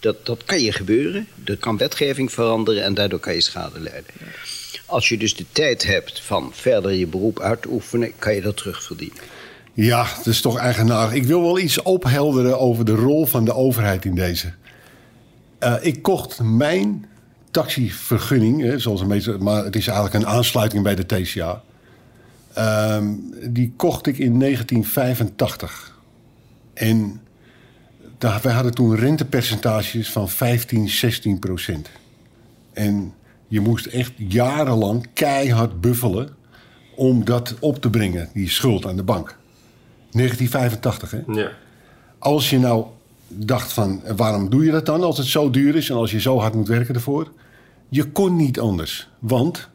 Dat, 0.00 0.26
dat 0.26 0.44
kan 0.44 0.60
je 0.60 0.72
gebeuren. 0.72 1.28
Er 1.44 1.56
kan 1.56 1.76
wetgeving 1.76 2.32
veranderen 2.32 2.82
en 2.82 2.94
daardoor 2.94 3.20
kan 3.20 3.34
je 3.34 3.40
schade 3.40 3.80
leiden. 3.80 4.14
Als 4.86 5.08
je 5.08 5.16
dus 5.16 5.36
de 5.36 5.46
tijd 5.52 5.82
hebt 5.82 6.20
van 6.20 6.50
verder 6.54 6.92
je 6.92 7.06
beroep 7.06 7.40
uit 7.40 7.62
te 7.62 7.68
oefenen, 7.68 8.12
kan 8.18 8.34
je 8.34 8.40
dat 8.40 8.56
terugverdienen. 8.56 9.18
Ja, 9.72 10.06
dat 10.16 10.26
is 10.26 10.40
toch 10.40 10.56
eigenaardig. 10.56 11.14
Ik 11.14 11.24
wil 11.24 11.42
wel 11.42 11.58
iets 11.58 11.82
ophelderen 11.82 12.58
over 12.58 12.84
de 12.84 12.94
rol 12.94 13.26
van 13.26 13.44
de 13.44 13.54
overheid 13.54 14.04
in 14.04 14.14
deze. 14.14 14.52
Uh, 15.60 15.74
ik 15.80 16.02
kocht 16.02 16.40
mijn 16.42 17.06
taxivergunning, 17.50 18.62
hè, 18.62 18.78
zoals 18.78 19.00
een 19.00 19.08
beetje, 19.08 19.38
maar 19.38 19.64
het 19.64 19.76
is 19.76 19.86
eigenlijk 19.86 20.24
een 20.24 20.30
aansluiting 20.30 20.82
bij 20.82 20.94
de 20.94 21.06
TCA. 21.06 21.62
Uh, 22.58 22.98
die 23.48 23.72
kocht 23.76 24.06
ik 24.06 24.18
in 24.18 24.38
1985. 24.38 25.98
En 26.74 27.20
daar, 28.18 28.40
wij 28.42 28.52
hadden 28.52 28.74
toen 28.74 28.96
rentepercentages 28.96 30.10
van 30.10 30.28
15, 30.28 30.88
16 30.88 31.38
procent. 31.38 31.90
En 32.72 33.14
je 33.48 33.60
moest 33.60 33.86
echt 33.86 34.12
jarenlang 34.16 35.06
keihard 35.12 35.80
buffelen 35.80 36.28
om 36.96 37.24
dat 37.24 37.54
op 37.60 37.80
te 37.80 37.90
brengen, 37.90 38.28
die 38.32 38.50
schuld 38.50 38.86
aan 38.86 38.96
de 38.96 39.02
bank. 39.02 39.38
1985, 40.12 41.10
hè? 41.10 41.40
Ja. 41.40 41.50
Als 42.18 42.50
je 42.50 42.58
nou 42.58 42.84
dacht 43.28 43.72
van, 43.72 44.02
waarom 44.16 44.50
doe 44.50 44.64
je 44.64 44.70
dat 44.70 44.86
dan 44.86 45.02
als 45.02 45.18
het 45.18 45.26
zo 45.26 45.50
duur 45.50 45.76
is... 45.76 45.90
en 45.90 45.96
als 45.96 46.10
je 46.10 46.20
zo 46.20 46.38
hard 46.38 46.54
moet 46.54 46.68
werken 46.68 46.94
ervoor? 46.94 47.30
Je 47.88 48.04
kon 48.04 48.36
niet 48.36 48.60
anders, 48.60 49.08
want 49.18 49.68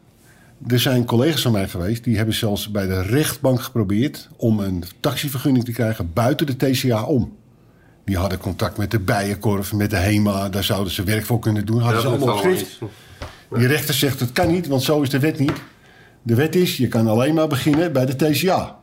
er 0.67 0.79
zijn 0.79 1.05
collega's 1.05 1.41
van 1.41 1.51
mij 1.51 1.67
geweest... 1.67 2.03
die 2.03 2.17
hebben 2.17 2.35
zelfs 2.35 2.71
bij 2.71 2.87
de 2.87 3.01
rechtbank 3.01 3.61
geprobeerd... 3.61 4.29
om 4.35 4.59
een 4.59 4.83
taxivergunning 4.99 5.65
te 5.65 5.71
krijgen 5.71 6.13
buiten 6.13 6.45
de 6.45 6.55
TCA 6.55 7.03
om. 7.03 7.35
Die 8.05 8.17
hadden 8.17 8.39
contact 8.39 8.77
met 8.77 8.91
de 8.91 8.99
Bijenkorf, 8.99 9.73
met 9.73 9.89
de 9.89 9.95
HEMA... 9.95 10.49
daar 10.49 10.63
zouden 10.63 10.93
ze 10.93 11.03
werk 11.03 11.25
voor 11.25 11.39
kunnen 11.39 11.65
doen, 11.65 11.81
hadden 11.81 12.01
ze 12.01 12.07
allemaal 12.07 12.37
schrift. 12.37 12.79
Die 13.51 13.67
rechter 13.67 13.93
zegt, 13.93 14.19
het 14.19 14.31
kan 14.31 14.51
niet, 14.51 14.67
want 14.67 14.83
zo 14.83 15.01
is 15.01 15.09
de 15.09 15.19
wet 15.19 15.39
niet. 15.39 15.61
De 16.21 16.35
wet 16.35 16.55
is, 16.55 16.77
je 16.77 16.87
kan 16.87 17.07
alleen 17.07 17.33
maar 17.33 17.47
beginnen 17.47 17.93
bij 17.93 18.05
de 18.05 18.15
TCA. 18.15 18.75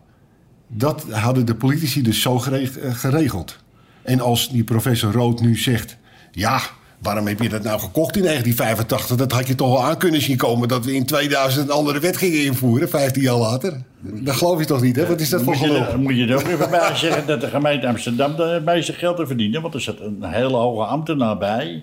Dat 0.75 1.05
hadden 1.11 1.47
de 1.47 1.55
politici 1.55 2.03
dus 2.03 2.21
zo 2.21 2.43
eh, 2.43 2.69
geregeld. 2.93 3.57
En 4.03 4.21
als 4.21 4.49
die 4.49 4.65
professor 4.65 5.13
Rood 5.13 5.41
nu 5.41 5.57
zegt... 5.57 5.97
ja, 6.31 6.61
waarom 6.99 7.27
heb 7.27 7.41
je 7.41 7.49
dat 7.49 7.63
nou 7.63 7.81
gekocht 7.81 8.17
in 8.17 8.23
1985? 8.23 9.17
Dat 9.17 9.33
had 9.33 9.47
je 9.47 9.55
toch 9.55 9.69
wel 9.69 9.85
aan 9.85 9.99
kunnen 9.99 10.23
zien 10.23 10.37
komen... 10.37 10.69
dat 10.69 10.85
we 10.85 10.95
in 10.95 11.07
2000 11.07 11.69
een 11.69 11.75
andere 11.75 12.01
wet 12.01 12.17
gingen 12.17 12.45
invoeren, 12.45 12.89
15 12.89 13.23
jaar 13.23 13.37
later. 13.37 13.83
Dat 14.01 14.35
geloof 14.35 14.59
je 14.59 14.65
toch 14.65 14.83
niet, 14.83 14.97
hè? 14.97 15.07
Wat 15.07 15.21
is 15.21 15.29
dat 15.29 15.43
voor 15.43 15.57
geloof? 15.57 15.87
Dan 15.87 16.03
moet 16.03 16.17
je 16.17 16.27
er 16.27 16.35
ook 16.35 16.47
even 16.47 16.71
bij 16.71 16.97
zeggen 16.97 17.27
dat 17.27 17.41
de 17.41 17.49
gemeente 17.49 17.87
Amsterdam 17.87 18.37
bij 18.65 18.83
zijn 18.83 18.97
geld 18.97 19.17
te 19.17 19.27
verdienen. 19.27 19.63
Want 19.63 19.75
er 19.75 19.81
zat 19.81 20.01
een 20.01 20.25
hele 20.25 20.57
hoge 20.57 20.85
ambtenaar 20.85 21.39
bij. 21.39 21.83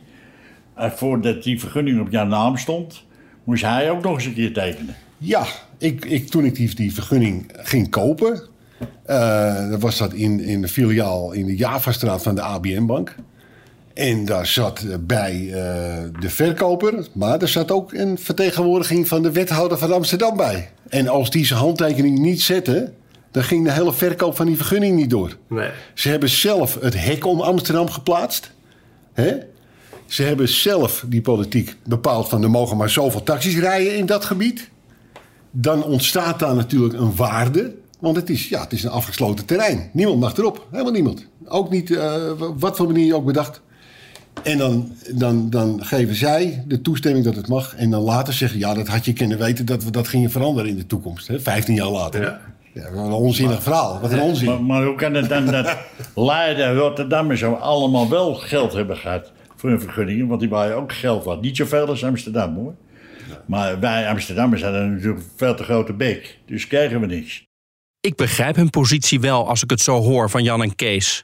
En 0.75 0.91
voordat 0.91 1.43
die 1.43 1.59
vergunning 1.59 2.01
op 2.01 2.11
jouw 2.11 2.25
naam 2.25 2.57
stond... 2.57 3.03
moest 3.43 3.63
hij 3.63 3.91
ook 3.91 4.03
nog 4.03 4.13
eens 4.13 4.25
een 4.25 4.33
keer 4.33 4.53
tekenen. 4.53 4.95
Ja, 5.17 5.45
ik, 5.77 6.05
ik, 6.05 6.29
toen 6.29 6.45
ik 6.45 6.55
die, 6.55 6.75
die 6.75 6.93
vergunning 6.93 7.51
ging 7.53 7.89
kopen... 7.89 8.48
Uh, 9.07 9.75
was 9.79 9.97
dat 9.97 10.13
in, 10.13 10.39
in 10.39 10.61
de 10.61 10.67
filiaal 10.67 11.31
in 11.31 11.45
de 11.45 11.55
Javastraat 11.55 12.21
van 12.21 12.35
de 12.35 12.41
ABN-bank. 12.41 13.15
En 13.93 14.25
daar 14.25 14.45
zat 14.45 14.85
bij 15.07 15.35
uh, 15.35 15.53
de 16.19 16.29
verkoper, 16.29 17.07
maar 17.13 17.41
er 17.41 17.47
zat 17.47 17.71
ook 17.71 17.93
een 17.93 18.17
vertegenwoordiging 18.17 19.07
van 19.07 19.21
de 19.21 19.31
wethouder 19.31 19.77
van 19.77 19.93
Amsterdam 19.93 20.37
bij. 20.37 20.69
En 20.89 21.07
als 21.07 21.29
die 21.29 21.45
zijn 21.45 21.59
handtekening 21.59 22.19
niet 22.19 22.41
zette, 22.41 22.91
dan 23.31 23.43
ging 23.43 23.65
de 23.65 23.71
hele 23.71 23.93
verkoop 23.93 24.35
van 24.35 24.45
die 24.45 24.55
vergunning 24.55 24.95
niet 24.95 25.09
door. 25.09 25.37
Nee. 25.47 25.69
Ze 25.93 26.09
hebben 26.09 26.29
zelf 26.29 26.77
het 26.81 27.03
hek 27.03 27.25
om 27.25 27.41
Amsterdam 27.41 27.89
geplaatst. 27.89 28.51
Hè? 29.13 29.37
Ze 30.05 30.23
hebben 30.23 30.49
zelf 30.49 31.05
die 31.07 31.21
politiek 31.21 31.75
bepaald 31.83 32.29
van 32.29 32.43
er 32.43 32.49
mogen 32.49 32.77
maar 32.77 32.89
zoveel 32.89 33.23
taxis 33.23 33.57
rijden 33.57 33.95
in 33.95 34.05
dat 34.05 34.25
gebied. 34.25 34.69
Dan 35.51 35.83
ontstaat 35.83 36.39
daar 36.39 36.55
natuurlijk 36.55 36.93
een 36.93 37.15
waarde 37.15 37.75
Want 37.99 38.15
het 38.15 38.29
is, 38.29 38.49
ja, 38.49 38.61
het 38.61 38.73
is 38.73 38.83
een 38.83 38.89
afgesloten 38.89 39.45
terrein. 39.45 39.89
Niemand 39.93 40.19
mag 40.19 40.37
erop. 40.37 40.67
Helemaal 40.71 40.91
niemand. 40.91 41.27
Ook 41.45 41.69
niet, 41.69 41.89
uh, 41.89 42.31
wat 42.57 42.77
voor 42.77 42.87
manier 42.87 43.05
je 43.05 43.15
ook 43.15 43.25
bedacht. 43.25 43.61
En 44.43 44.57
dan, 44.57 44.91
dan, 45.13 45.49
dan 45.49 45.85
geven 45.85 46.15
zij 46.15 46.63
de 46.67 46.81
toestemming 46.81 47.25
dat 47.25 47.35
het 47.35 47.47
mag. 47.47 47.75
En 47.75 47.89
dan 47.89 48.01
later 48.01 48.33
zeggen, 48.33 48.59
ja, 48.59 48.73
dat 48.73 48.87
had 48.87 49.05
je 49.05 49.13
kunnen 49.13 49.37
weten 49.37 49.65
dat 49.65 49.83
we 49.83 49.91
dat 49.91 50.07
gingen 50.07 50.31
veranderen 50.31 50.69
in 50.69 50.77
de 50.77 50.85
toekomst. 50.85 51.27
Hè? 51.27 51.39
15 51.39 51.75
jaar 51.75 51.89
later. 51.89 52.21
Ja. 52.21 52.39
Ja, 52.73 52.91
wat 52.91 53.05
een 53.05 53.11
onzinnig 53.11 53.63
verhaal. 53.63 53.99
Wat 53.99 54.11
een 54.11 54.19
onzin. 54.19 54.47
Maar, 54.47 54.63
maar, 54.63 54.85
hoe 54.85 54.95
kan 54.95 55.13
het 55.13 55.29
dan 55.29 55.45
dat 55.45 55.77
Leiden 56.15 56.65
en 56.65 56.75
Rotterdam 56.75 57.31
en 57.31 57.37
zo 57.37 57.53
allemaal 57.53 58.09
wel 58.09 58.35
geld 58.35 58.73
hebben 58.73 58.97
gehad 58.97 59.31
voor 59.55 59.69
hun 59.69 59.81
vergunningen? 59.81 60.27
Want 60.27 60.39
die 60.39 60.49
waren 60.49 60.75
ook 60.75 60.93
geld 60.93 61.23
wat. 61.23 61.41
Niet 61.41 61.57
zoveel 61.57 61.87
als 61.87 62.03
Amsterdam 62.03 62.55
hoor. 62.55 62.75
Maar 63.45 63.79
wij 63.79 64.09
Amsterdammers 64.09 64.63
hadden 64.63 64.93
natuurlijk 64.93 65.19
een 65.19 65.31
veel 65.35 65.55
te 65.55 65.63
grote 65.63 65.93
bek. 65.93 66.39
Dus 66.45 66.67
krijgen 66.67 66.99
we 66.99 67.05
niks. 67.05 67.48
Ik 68.01 68.15
begrijp 68.15 68.55
hun 68.55 68.69
positie 68.69 69.19
wel 69.19 69.47
als 69.47 69.63
ik 69.63 69.69
het 69.69 69.81
zo 69.81 70.01
hoor 70.01 70.29
van 70.29 70.43
Jan 70.43 70.63
en 70.63 70.75
Kees. 70.75 71.23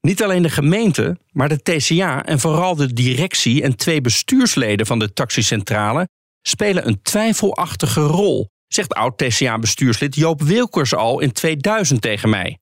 Niet 0.00 0.22
alleen 0.22 0.42
de 0.42 0.50
gemeente, 0.50 1.18
maar 1.32 1.48
de 1.48 1.62
TCA 1.62 2.24
en 2.24 2.40
vooral 2.40 2.76
de 2.76 2.92
directie 2.92 3.62
en 3.62 3.76
twee 3.76 4.00
bestuursleden 4.00 4.86
van 4.86 4.98
de 4.98 5.12
taxicentrale 5.12 6.08
spelen 6.42 6.86
een 6.86 7.02
twijfelachtige 7.02 8.00
rol, 8.00 8.48
zegt 8.66 8.94
oud-TCA-bestuurslid 8.94 10.14
Joop 10.14 10.42
Wilkers 10.42 10.94
al 10.94 11.20
in 11.20 11.32
2000 11.32 12.00
tegen 12.00 12.28
mij. 12.28 12.58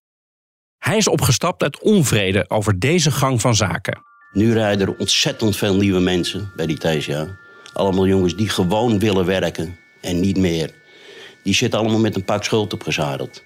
Hij 0.79 0.97
is 0.97 1.09
opgestapt 1.09 1.63
uit 1.63 1.81
onvrede 1.81 2.51
over 2.51 2.79
deze 2.79 3.11
gang 3.11 3.41
van 3.41 3.55
zaken. 3.55 4.03
Nu 4.33 4.53
rijden 4.53 4.87
er 4.87 4.97
ontzettend 4.97 5.57
veel 5.57 5.77
nieuwe 5.77 6.01
mensen 6.01 6.53
bij 6.57 6.67
die 6.67 6.79
TCA. 6.79 7.39
Allemaal 7.73 8.07
jongens 8.07 8.37
die 8.37 8.49
gewoon 8.49 8.99
willen 8.99 9.27
werken 9.27 9.79
en 10.01 10.21
niet 10.21 10.37
meer. 10.37 10.75
Die 11.43 11.55
zitten 11.55 11.79
allemaal 11.79 12.01
met 12.01 12.15
een 12.15 12.25
pak 12.25 12.45
schuld 12.45 12.73
opgezadeld. 12.73 13.43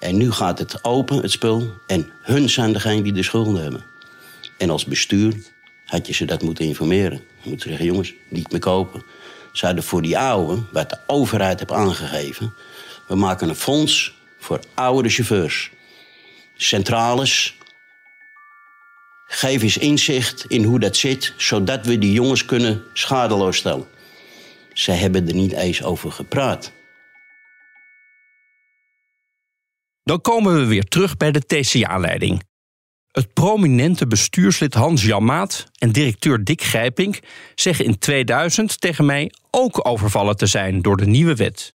En 0.00 0.16
nu 0.16 0.30
gaat 0.30 0.58
het 0.58 0.84
open, 0.84 1.22
het 1.22 1.30
spul. 1.30 1.74
En 1.86 2.10
hun 2.22 2.48
zijn 2.48 2.72
degene 2.72 3.02
die 3.02 3.12
de 3.12 3.22
schulden 3.22 3.62
hebben. 3.62 3.82
En 4.56 4.70
als 4.70 4.84
bestuur 4.84 5.34
had 5.84 6.06
je 6.06 6.12
ze 6.12 6.24
dat 6.24 6.42
moeten 6.42 6.64
informeren. 6.64 7.22
Je 7.42 7.50
moet 7.50 7.62
zeggen, 7.62 7.84
jongens, 7.84 8.12
niet 8.28 8.50
meer 8.50 8.60
kopen. 8.60 9.02
Zouden 9.52 9.84
voor 9.84 10.02
die 10.02 10.18
oude, 10.18 10.62
wat 10.72 10.90
de 10.90 10.98
overheid 11.06 11.58
heeft 11.58 11.72
aangegeven... 11.72 12.54
we 13.08 13.14
maken 13.14 13.48
een 13.48 13.54
fonds 13.54 14.14
voor 14.38 14.60
oude 14.74 15.08
chauffeurs. 15.08 15.70
Centrales. 16.56 17.56
Geef 19.26 19.62
eens 19.62 19.78
inzicht 19.78 20.44
in 20.48 20.64
hoe 20.64 20.78
dat 20.78 20.96
zit... 20.96 21.34
zodat 21.36 21.86
we 21.86 21.98
die 21.98 22.12
jongens 22.12 22.44
kunnen 22.44 22.82
schadeloos 22.92 23.56
stellen. 23.56 23.86
Ze 24.72 24.90
hebben 24.90 25.28
er 25.28 25.34
niet 25.34 25.52
eens 25.52 25.82
over 25.82 26.12
gepraat. 26.12 26.72
Dan 30.02 30.20
komen 30.20 30.54
we 30.54 30.64
weer 30.64 30.84
terug 30.84 31.16
bij 31.16 31.32
de 31.32 31.46
TCA-leiding. 31.46 32.42
Het 33.10 33.32
prominente 33.32 34.06
bestuurslid 34.06 34.74
Hans 34.74 35.04
Jan 35.04 35.24
Maat 35.24 35.66
en 35.78 35.92
directeur 35.92 36.44
Dick 36.44 36.62
Grijpink 36.62 37.18
zeggen 37.54 37.84
in 37.84 37.98
2000 37.98 38.80
tegen 38.80 39.06
mij 39.06 39.32
ook 39.50 39.86
overvallen 39.88 40.36
te 40.36 40.46
zijn 40.46 40.82
door 40.82 40.96
de 40.96 41.06
nieuwe 41.06 41.34
wet. 41.34 41.74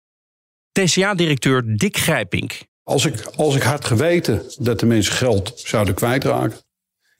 TCA-directeur 0.73 1.77
Dick 1.77 1.97
Grijpink. 1.97 2.61
Als 2.83 3.05
ik, 3.05 3.23
als 3.37 3.55
ik 3.55 3.63
had 3.63 3.85
geweten 3.85 4.43
dat 4.59 4.81
de 4.81 4.87
mensen 4.87 5.13
geld 5.13 5.53
zouden 5.57 5.95
kwijtraken, 5.95 6.59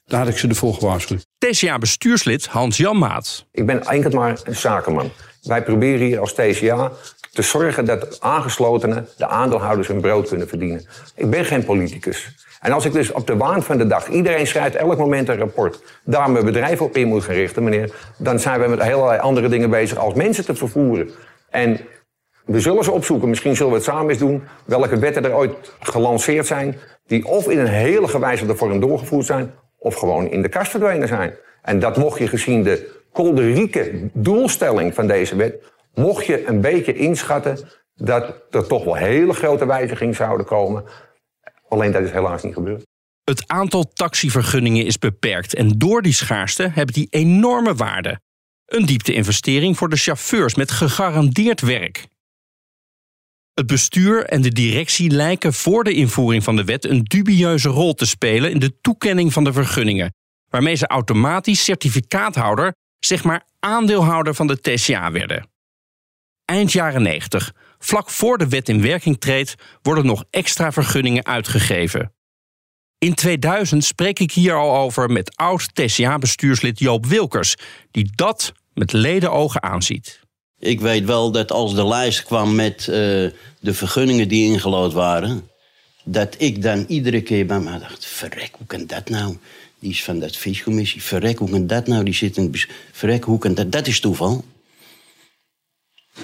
dan 0.05 0.19
had 0.19 0.27
ik 0.27 0.37
ze 0.37 0.47
ervoor 0.47 0.73
gewaarschuwd. 0.73 1.27
TCA-bestuurslid 1.37 2.45
Hans 2.45 2.77
Jan 2.77 2.97
Maat. 2.97 3.45
Ik 3.51 3.65
ben 3.65 3.85
enkel 3.85 4.11
maar 4.11 4.39
een 4.43 4.55
zakenman. 4.55 5.11
Wij 5.41 5.63
proberen 5.63 6.05
hier 6.05 6.19
als 6.19 6.33
TCA 6.33 6.91
te 7.31 7.41
zorgen 7.41 7.85
dat 7.85 8.21
aangeslotenen, 8.21 9.07
de 9.17 9.27
aandeelhouders, 9.27 9.87
hun 9.87 10.01
brood 10.01 10.27
kunnen 10.27 10.47
verdienen. 10.47 10.85
Ik 11.15 11.29
ben 11.29 11.45
geen 11.45 11.63
politicus. 11.63 12.35
En 12.59 12.71
als 12.71 12.85
ik 12.85 12.93
dus 12.93 13.11
op 13.11 13.27
de 13.27 13.37
waan 13.37 13.63
van 13.63 13.77
de 13.77 13.87
dag, 13.87 14.07
iedereen 14.07 14.47
schrijft 14.47 14.75
elk 14.75 14.97
moment 14.97 15.29
een 15.29 15.37
rapport, 15.37 15.83
daar 16.03 16.31
mijn 16.31 16.45
bedrijf 16.45 16.81
op 16.81 16.97
in 16.97 17.07
moet 17.07 17.23
gaan 17.23 17.35
richten, 17.35 17.63
meneer, 17.63 17.93
dan 18.17 18.39
zijn 18.39 18.61
we 18.61 18.67
met 18.67 18.79
allerlei 18.79 19.19
andere 19.19 19.49
dingen 19.49 19.69
bezig 19.69 19.97
als 19.97 20.13
mensen 20.13 20.45
te 20.45 20.55
vervoeren. 20.55 21.09
En 21.49 21.79
we 22.45 22.59
zullen 22.59 22.83
ze 22.83 22.91
opzoeken, 22.91 23.29
misschien 23.29 23.55
zullen 23.55 23.71
we 23.71 23.77
het 23.77 23.87
samen 23.87 24.09
eens 24.09 24.19
doen, 24.19 24.43
welke 24.65 24.97
wetten 24.97 25.25
er 25.25 25.33
ooit 25.33 25.73
gelanceerd 25.79 26.47
zijn, 26.47 26.77
die 27.07 27.25
of 27.25 27.49
in 27.49 27.59
een 27.59 27.67
hele 27.67 28.07
gewijzigde 28.07 28.55
vorm 28.55 28.79
doorgevoerd 28.79 29.25
zijn, 29.25 29.53
of 29.85 29.95
gewoon 29.95 30.29
in 30.29 30.41
de 30.41 30.49
kast 30.49 30.71
verdwenen 30.71 31.07
zijn. 31.07 31.33
En 31.61 31.79
dat 31.79 31.97
mocht 31.97 32.19
je 32.19 32.27
gezien 32.27 32.63
de 32.63 33.01
kolderieke 33.11 34.09
doelstelling 34.13 34.93
van 34.93 35.07
deze 35.07 35.35
wet, 35.35 35.63
mocht 35.93 36.25
je 36.25 36.47
een 36.47 36.61
beetje 36.61 36.93
inschatten 36.93 37.57
dat 37.95 38.43
er 38.51 38.67
toch 38.67 38.83
wel 38.83 38.95
hele 38.95 39.33
grote 39.33 39.65
wijzigingen 39.65 40.15
zouden 40.15 40.45
komen. 40.45 40.83
Alleen 41.69 41.91
dat 41.91 42.01
is 42.01 42.11
helaas 42.11 42.43
niet 42.43 42.53
gebeurd. 42.53 42.83
Het 43.23 43.43
aantal 43.47 43.83
taxivergunningen 43.93 44.85
is 44.85 44.99
beperkt 44.99 45.55
en 45.55 45.69
door 45.77 46.01
die 46.01 46.13
schaarste 46.13 46.69
hebben 46.73 46.93
die 46.93 47.07
enorme 47.09 47.75
waarde. 47.75 48.19
Een 48.65 48.85
diepte-investering 48.85 49.77
voor 49.77 49.89
de 49.89 49.97
chauffeurs 49.97 50.55
met 50.55 50.71
gegarandeerd 50.71 51.61
werk. 51.61 52.07
Het 53.55 53.67
bestuur 53.67 54.25
en 54.25 54.41
de 54.41 54.51
directie 54.51 55.09
lijken 55.09 55.53
voor 55.53 55.83
de 55.83 55.93
invoering 55.93 56.43
van 56.43 56.55
de 56.55 56.63
wet 56.63 56.85
een 56.85 57.03
dubieuze 57.03 57.69
rol 57.69 57.93
te 57.93 58.05
spelen 58.05 58.51
in 58.51 58.59
de 58.59 58.79
toekenning 58.81 59.33
van 59.33 59.43
de 59.43 59.53
vergunningen, 59.53 60.13
waarmee 60.49 60.75
ze 60.75 60.87
automatisch 60.87 61.63
certificaathouder, 61.63 62.75
zeg 62.99 63.23
maar 63.23 63.47
aandeelhouder 63.59 64.33
van 64.33 64.47
de 64.47 64.61
TCA 64.61 65.11
werden. 65.11 65.49
Eind 66.45 66.71
jaren 66.71 67.01
90, 67.01 67.53
vlak 67.79 68.09
voor 68.09 68.37
de 68.37 68.47
wet 68.47 68.69
in 68.69 68.81
werking 68.81 69.19
treedt, 69.19 69.55
worden 69.81 70.05
nog 70.05 70.23
extra 70.29 70.71
vergunningen 70.71 71.25
uitgegeven. 71.25 72.13
In 72.97 73.13
2000 73.13 73.83
spreek 73.83 74.19
ik 74.19 74.31
hier 74.31 74.53
al 74.53 74.75
over 74.77 75.11
met 75.11 75.35
oud 75.35 75.75
TCA-bestuurslid 75.75 76.79
Joop 76.79 77.05
Wilkers, 77.05 77.55
die 77.91 78.11
dat 78.15 78.53
met 78.73 78.91
ledenogen 78.91 79.63
aanziet. 79.63 80.24
Ik 80.65 80.79
weet 80.79 81.05
wel 81.05 81.31
dat 81.31 81.51
als 81.51 81.75
de 81.75 81.87
lijst 81.87 82.23
kwam 82.23 82.55
met 82.55 82.79
uh, 82.79 82.95
de 83.59 83.73
vergunningen 83.73 84.27
die 84.27 84.51
ingelood 84.51 84.93
waren, 84.93 85.49
dat 86.03 86.35
ik 86.37 86.61
dan 86.61 86.85
iedere 86.87 87.21
keer 87.21 87.45
bij 87.45 87.59
me 87.59 87.79
dacht: 87.79 88.05
verrek, 88.05 88.51
hoe 88.57 88.67
kan 88.67 88.85
dat 88.85 89.09
nou? 89.09 89.37
Die 89.79 89.91
is 89.91 90.03
van 90.03 90.19
dat 90.19 90.35
viscommissie. 90.35 91.03
Verrek, 91.03 91.37
hoe 91.37 91.49
kan 91.49 91.67
dat 91.67 91.87
nou? 91.87 92.03
Die 92.03 92.13
zit 92.13 92.37
in 92.37 92.43
het 92.51 92.67
Verrek, 92.91 93.23
hoe 93.23 93.39
kan 93.39 93.53
dat? 93.53 93.71
Dat 93.71 93.87
is 93.87 93.99
toeval. 93.99 94.43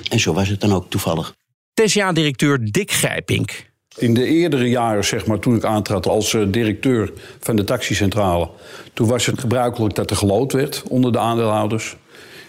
En 0.10 0.20
zo 0.20 0.34
was 0.34 0.48
het 0.48 0.62
dan 0.62 0.74
ook 0.74 0.90
toevallig. 0.90 1.36
TCA-directeur 1.74 2.72
Dick 2.72 2.92
Grijpink. 2.92 3.70
In 3.98 4.14
de 4.14 4.26
eerdere 4.26 4.70
jaren, 4.70 5.06
zeg 5.06 5.26
maar, 5.26 5.40
toen 5.40 5.56
ik 5.56 5.64
aantrad 5.64 6.08
als 6.08 6.34
uh, 6.34 6.46
directeur 6.52 7.14
van 7.40 7.56
de 7.56 7.64
taxicentrale... 7.64 8.50
toen 8.94 9.08
was 9.08 9.26
het 9.26 9.40
gebruikelijk 9.40 9.96
dat 9.96 10.10
er 10.10 10.16
gelood 10.16 10.52
werd 10.52 10.84
onder 10.88 11.12
de 11.12 11.20
aandeelhouders. 11.20 11.96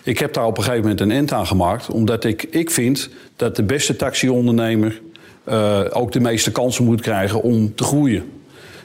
Ik 0.05 0.19
heb 0.19 0.33
daar 0.33 0.47
op 0.47 0.57
een 0.57 0.63
gegeven 0.63 0.83
moment 0.83 1.01
een 1.01 1.11
end 1.11 1.33
aan 1.33 1.47
gemaakt... 1.47 1.91
omdat 1.91 2.25
ik, 2.25 2.43
ik 2.51 2.71
vind 2.71 3.09
dat 3.37 3.57
de 3.57 3.63
beste 3.63 3.97
taxiondernemer... 3.97 5.01
Uh, 5.49 5.81
ook 5.91 6.13
de 6.13 6.21
meeste 6.21 6.53
kansen 6.53 6.85
moet 6.85 7.01
krijgen 7.01 7.43
om 7.43 7.75
te 7.75 7.85
groeien. 7.85 8.25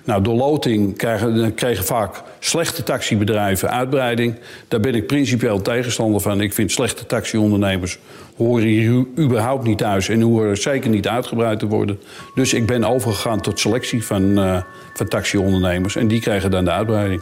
Nou, 0.04 0.22
door 0.22 0.36
loting 0.36 0.98
kregen, 0.98 1.54
kregen 1.54 1.86
vaak 1.86 2.22
slechte 2.40 2.84
taxibedrijven 2.84 3.70
uitbreiding. 3.70 4.36
Daar 4.68 4.80
ben 4.80 4.96
ik 4.96 5.08
principieel 5.08 5.62
tegenstander 5.62 6.22
van. 6.22 6.42
Ik 6.42 6.54
vind 6.54 6.72
slechte 6.72 7.06
taxiondernemers 7.06 8.00
horen 8.38 8.68
hier 8.68 9.06
überhaupt 9.18 9.64
niet 9.64 9.78
thuis 9.78 10.10
en 10.10 10.22
horen 10.22 10.58
zeker 10.58 10.90
niet 10.90 11.08
uitgebreid 11.08 11.60
te 11.60 11.68
worden. 11.68 12.00
Dus 12.36 12.54
ik 12.54 12.66
ben 12.66 12.84
overgegaan 12.84 13.42
tot 13.42 13.60
selectie 13.60 14.04
van, 14.04 14.40
uh, 14.40 14.62
van 14.94 15.08
taxiondernemers 15.08 15.96
en 15.96 16.08
die 16.08 16.20
krijgen 16.20 16.52
dan 16.52 16.66
de 16.66 16.72
uitbreiding. 16.72 17.22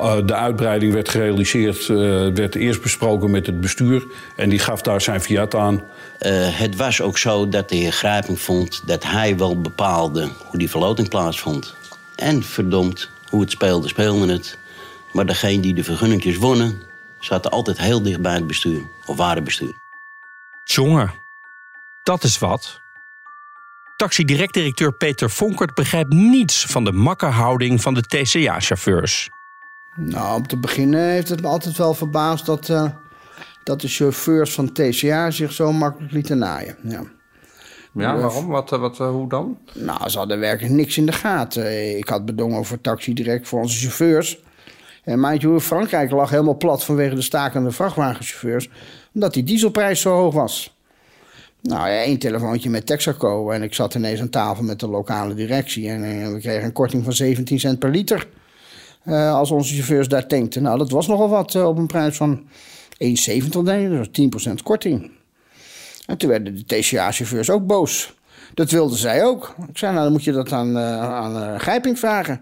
Uh, 0.00 0.16
de 0.24 0.34
uitbreiding 0.34 0.92
werd 0.92 1.08
gerealiseerd, 1.08 1.88
uh, 1.88 1.98
werd 2.34 2.54
eerst 2.54 2.82
besproken 2.82 3.30
met 3.30 3.46
het 3.46 3.60
bestuur 3.60 4.06
en 4.36 4.48
die 4.48 4.58
gaf 4.58 4.82
daar 4.82 5.00
zijn 5.00 5.20
fiat 5.20 5.54
aan. 5.54 5.82
het 6.50 6.76
was 6.76 7.00
ook 7.00 7.18
zo 7.18 7.48
dat 7.48 7.68
de 7.68 7.76
heer 7.76 7.92
Grijping 7.92 8.40
vond 8.40 8.82
dat 8.86 9.04
hij 9.04 9.36
wel 9.36 9.60
bepaalde 9.60 10.28
hoe 10.46 10.58
die 10.58 10.70
verloting 10.70 11.08
plaatsvond. 11.08 11.74
En 12.16 12.42
verdomd, 12.42 13.10
hoe 13.28 13.40
het 13.40 13.50
speelde, 13.50 13.88
speelde 13.88 14.32
het. 14.32 14.58
Maar 15.12 15.26
degene 15.26 15.62
die 15.62 15.74
de 15.74 15.84
vergunningjes 15.84 16.36
wonnen, 16.36 16.82
zaten 17.18 17.50
altijd 17.50 17.78
heel 17.78 18.02
dicht 18.02 18.20
bij 18.20 18.34
het 18.34 18.46
bestuur. 18.46 18.80
Of 19.06 19.16
waren 19.16 19.44
bestuur. 19.44 19.74
Jongen, 20.64 21.12
dat 22.02 22.24
is 22.24 22.38
wat. 22.38 22.80
Taxidirect-directeur 23.96 24.92
Peter 24.92 25.30
Vonkert 25.30 25.74
begrijpt 25.74 26.12
niets 26.12 26.64
van 26.66 26.84
de 26.84 26.92
makke 26.92 27.26
houding 27.26 27.82
van 27.82 27.94
de 27.94 28.02
TCA-chauffeurs. 28.02 29.28
Nou, 29.96 30.36
om 30.36 30.46
te 30.46 30.58
beginnen 30.58 31.00
heeft 31.00 31.28
het 31.28 31.42
me 31.42 31.48
altijd 31.48 31.76
wel 31.76 31.94
verbaasd 31.94 32.46
dat, 32.46 32.68
uh, 32.68 32.90
dat 33.64 33.80
de 33.80 33.88
chauffeurs 33.88 34.54
van 34.54 34.72
TCA 34.72 35.30
zich 35.30 35.52
zo 35.52 35.72
makkelijk 35.72 36.12
lieten 36.12 36.38
naaien. 36.38 36.76
Ja. 36.82 37.02
Ja, 37.92 38.16
waarom? 38.18 38.46
Wat, 38.46 38.70
wat, 38.70 38.98
hoe 38.98 39.28
dan? 39.28 39.58
Nou, 39.72 40.08
ze 40.08 40.18
hadden 40.18 40.38
werkelijk 40.38 40.74
niks 40.74 40.96
in 40.96 41.06
de 41.06 41.12
gaten. 41.12 41.96
Ik 41.98 42.08
had 42.08 42.24
bedongen 42.24 42.64
voor 42.64 42.80
Taxi 42.80 43.14
Direct 43.14 43.48
voor 43.48 43.60
onze 43.60 43.78
chauffeurs. 43.78 44.38
En 45.04 45.38
je, 45.38 45.60
Frankrijk 45.60 46.10
lag 46.10 46.30
helemaal 46.30 46.56
plat 46.56 46.84
vanwege 46.84 47.14
de 47.14 47.22
stakende 47.22 47.70
vrachtwagenchauffeurs, 47.70 48.70
omdat 49.14 49.34
die 49.34 49.44
dieselprijs 49.44 50.00
zo 50.00 50.10
hoog 50.10 50.34
was. 50.34 50.76
Nou 51.62 51.88
ja, 51.88 52.02
één 52.02 52.18
telefoontje 52.18 52.70
met 52.70 52.86
Texaco 52.86 53.50
en 53.50 53.62
ik 53.62 53.74
zat 53.74 53.94
ineens 53.94 54.20
aan 54.20 54.30
tafel 54.30 54.64
met 54.64 54.80
de 54.80 54.88
lokale 54.88 55.34
directie. 55.34 55.88
En 55.88 56.04
eh, 56.04 56.32
we 56.32 56.38
kregen 56.40 56.64
een 56.64 56.72
korting 56.72 57.04
van 57.04 57.12
17 57.12 57.60
cent 57.60 57.78
per 57.78 57.90
liter 57.90 58.28
eh, 59.06 59.34
als 59.34 59.50
onze 59.50 59.74
chauffeurs 59.74 60.08
daar 60.08 60.26
tankten. 60.26 60.62
Nou, 60.62 60.78
dat 60.78 60.90
was 60.90 61.06
nogal 61.06 61.28
wat 61.28 61.54
eh, 61.54 61.66
op 61.66 61.78
een 61.78 61.86
prijs 61.86 62.16
van 62.16 62.42
1,70 63.04 63.62
denk 63.64 63.92
ik, 63.92 64.12
dus 64.12 64.48
10% 64.50 64.52
korting. 64.62 65.10
En 66.06 66.16
toen 66.16 66.28
werden 66.28 66.54
de 66.54 66.64
TCA-chauffeurs 66.64 67.50
ook 67.50 67.66
boos. 67.66 68.14
Dat 68.54 68.70
wilden 68.70 68.98
zij 68.98 69.24
ook. 69.24 69.54
Ik 69.68 69.78
zei, 69.78 69.92
nou 69.92 70.04
dan 70.04 70.12
moet 70.12 70.24
je 70.24 70.32
dat 70.32 70.52
aan, 70.52 70.76
eh, 70.76 71.00
aan 71.00 71.60
Grijping 71.60 71.98
vragen. 71.98 72.40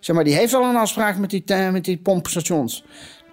Zeg 0.00 0.14
maar, 0.14 0.24
die 0.24 0.34
heeft 0.34 0.54
al 0.54 0.64
een 0.64 0.76
afspraak 0.76 1.18
met 1.18 1.30
die, 1.30 1.44
met 1.72 1.84
die 1.84 1.98
pompstations. 1.98 2.84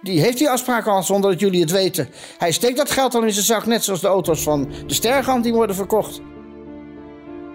Die 0.02 0.20
heeft 0.20 0.38
die 0.38 0.50
afspraak 0.50 0.86
al 0.86 1.02
zonder 1.02 1.30
dat 1.30 1.40
jullie 1.40 1.60
het 1.60 1.70
weten. 1.70 2.08
Hij 2.38 2.52
steekt 2.52 2.76
dat 2.76 2.90
geld 2.90 3.14
al 3.14 3.22
in 3.22 3.32
zijn 3.32 3.44
zak, 3.44 3.66
net 3.66 3.84
zoals 3.84 4.00
de 4.00 4.06
auto's 4.06 4.42
van 4.42 4.70
de 4.86 4.94
Stergant 4.94 5.44
die 5.44 5.52
worden 5.52 5.76
verkocht. 5.76 6.20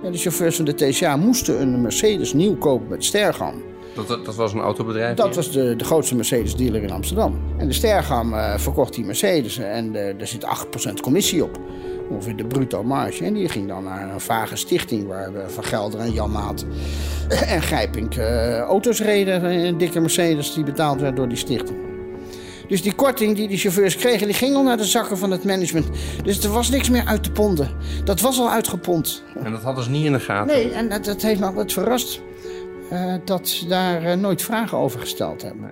Ja, 0.04 0.10
de 0.10 0.18
chauffeurs 0.18 0.56
van 0.56 0.66
de 0.66 0.74
TCA 0.76 1.16
moesten 1.16 1.62
een 1.62 1.82
Mercedes 1.82 2.34
nieuw 2.34 2.58
kopen 2.58 2.88
met 2.88 3.06
Stergam. 3.06 3.77
Dat, 3.97 4.07
dat, 4.07 4.25
dat 4.25 4.36
was 4.36 4.53
een 4.53 4.60
autobedrijf? 4.60 5.15
Dat 5.15 5.36
was 5.36 5.51
de, 5.51 5.75
de 5.75 5.83
grootste 5.83 6.15
Mercedes-dealer 6.15 6.83
in 6.83 6.91
Amsterdam. 6.91 7.39
En 7.57 7.67
de 7.67 7.73
Stergam 7.73 8.33
eh, 8.33 8.57
verkocht 8.57 8.93
die 8.93 9.05
Mercedes 9.05 9.57
en 9.57 9.95
eh, 9.95 10.21
er 10.21 10.27
zit 10.27 10.45
8% 10.89 10.93
commissie 11.01 11.43
op. 11.43 11.60
Ongeveer 12.10 12.36
de 12.36 12.45
bruto 12.45 12.83
marge. 12.83 13.25
En 13.25 13.33
die 13.33 13.49
ging 13.49 13.67
dan 13.67 13.83
naar 13.83 14.13
een 14.13 14.19
vage 14.19 14.55
stichting 14.55 15.07
waar 15.07 15.33
we 15.33 15.43
Van 15.47 15.63
Gelder 15.63 15.99
en 15.99 16.12
Jan 16.12 16.31
Maat 16.31 16.65
en 17.47 17.62
Grijpink 17.62 18.15
eh, 18.15 18.60
auto's 18.60 19.01
reden. 19.01 19.43
Een 19.43 19.77
dikke 19.77 19.99
Mercedes 19.99 20.53
die 20.53 20.63
betaald 20.63 21.01
werd 21.01 21.15
door 21.15 21.27
die 21.27 21.38
stichting. 21.38 21.77
Dus 22.67 22.81
die 22.81 22.93
korting 22.93 23.36
die 23.36 23.47
die 23.47 23.57
chauffeurs 23.57 23.95
kregen, 23.95 24.27
die 24.27 24.36
ging 24.36 24.55
al 24.55 24.63
naar 24.63 24.77
de 24.77 24.86
zakken 24.86 25.17
van 25.17 25.31
het 25.31 25.43
management. 25.43 25.88
Dus 26.23 26.43
er 26.43 26.51
was 26.51 26.69
niks 26.69 26.89
meer 26.89 27.05
uit 27.05 27.23
te 27.23 27.31
ponden. 27.31 27.69
Dat 28.03 28.21
was 28.21 28.39
al 28.39 28.49
uitgepond. 28.49 29.23
En 29.43 29.51
dat 29.51 29.62
hadden 29.62 29.83
ze 29.83 29.89
niet 29.89 30.05
in 30.05 30.12
de 30.12 30.19
gaten? 30.19 30.55
Nee, 30.55 30.71
en 30.71 30.89
dat, 30.89 31.05
dat 31.05 31.21
heeft 31.21 31.39
me 31.39 31.45
altijd 31.45 31.73
verrast 31.73 32.21
eh, 32.89 33.15
dat 33.26 33.47
ze 33.47 33.67
daar 33.67 34.04
eh, 34.04 34.17
nooit 34.17 34.41
vragen 34.41 34.78
over 34.78 35.00
gesteld 35.00 35.41
hebben. 35.41 35.71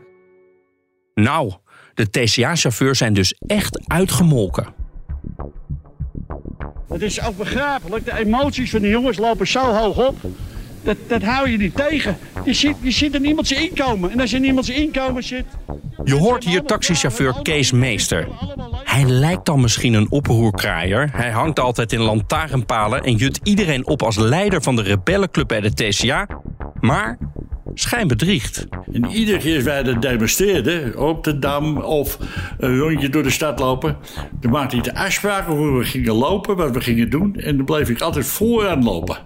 Nou, 1.14 1.54
de 1.94 2.10
TCA-chauffeurs 2.10 2.98
zijn 2.98 3.14
dus 3.14 3.36
echt 3.48 3.80
uitgemolken. 3.88 4.74
Het 6.88 7.02
is 7.02 7.22
ook 7.22 7.38
begrijpelijk, 7.38 8.06
de 8.06 8.18
emoties 8.18 8.72
van 8.72 8.82
de 8.82 8.90
jongens 8.90 9.18
lopen 9.18 9.48
zo 9.48 9.74
hoog 9.74 10.08
op. 10.08 10.16
Dat, 10.86 10.98
dat 11.08 11.22
hou 11.22 11.50
je 11.50 11.58
niet 11.58 11.76
tegen. 11.76 12.18
Je 12.44 12.54
zit, 12.54 12.76
je 12.82 12.92
zit 12.92 13.14
in 13.14 13.26
iemands 13.26 13.52
inkomen. 13.52 14.12
En 14.12 14.20
als 14.20 14.32
je 14.32 14.38
in 14.38 14.44
iemands 14.44 14.70
inkomen 14.70 15.24
zit... 15.24 15.46
Je 16.04 16.16
hoort 16.16 16.44
hier 16.44 16.64
taxichauffeur 16.64 17.36
Kees 17.42 17.72
Meester. 17.72 18.28
Hij 18.84 19.04
lijkt 19.04 19.46
dan 19.46 19.62
misschien 19.62 19.94
een 19.94 20.12
oproerkraaier. 20.12 21.10
Hij 21.14 21.32
hangt 21.32 21.60
altijd 21.60 21.92
in 21.94 22.00
lantaarnpalen 22.00 23.04
en 23.04 23.16
jut 23.16 23.40
iedereen 23.44 23.88
op 23.88 24.04
als 24.04 24.18
leider 24.18 24.62
van 24.62 24.76
de 24.76 24.82
rebellenclub 24.82 25.48
bij 25.48 25.62
de 25.62 25.74
TCA. 25.74 26.28
Maar 26.80 27.18
schijnbedriegt. 27.74 28.68
En 28.94 29.06
iedere 29.06 29.38
keer 29.38 29.56
als 29.56 29.64
wij 29.64 29.84
dat 29.84 30.02
demonstreerden, 30.02 30.98
op 31.00 31.24
de 31.24 31.40
Dam 31.40 31.78
of 31.78 32.18
een 32.58 32.78
rondje 32.78 33.10
door 33.10 33.24
de 33.24 33.30
stad 33.30 33.60
lopen, 33.60 33.98
dan 34.40 34.52
maakte 34.52 34.78
ik 34.78 34.84
de 34.84 34.96
afspraken 34.96 35.54
hoe 35.54 35.78
we 35.78 35.86
gingen 35.86 36.14
lopen, 36.14 36.56
wat 36.56 36.72
we 36.72 36.82
gingen 36.82 37.10
doen. 37.10 37.36
En 37.36 37.56
dan 37.56 37.66
bleef 37.66 37.90
ik 37.90 38.02
altijd 38.02 38.26
vooraan 38.26 38.84
lopen. 38.84 39.18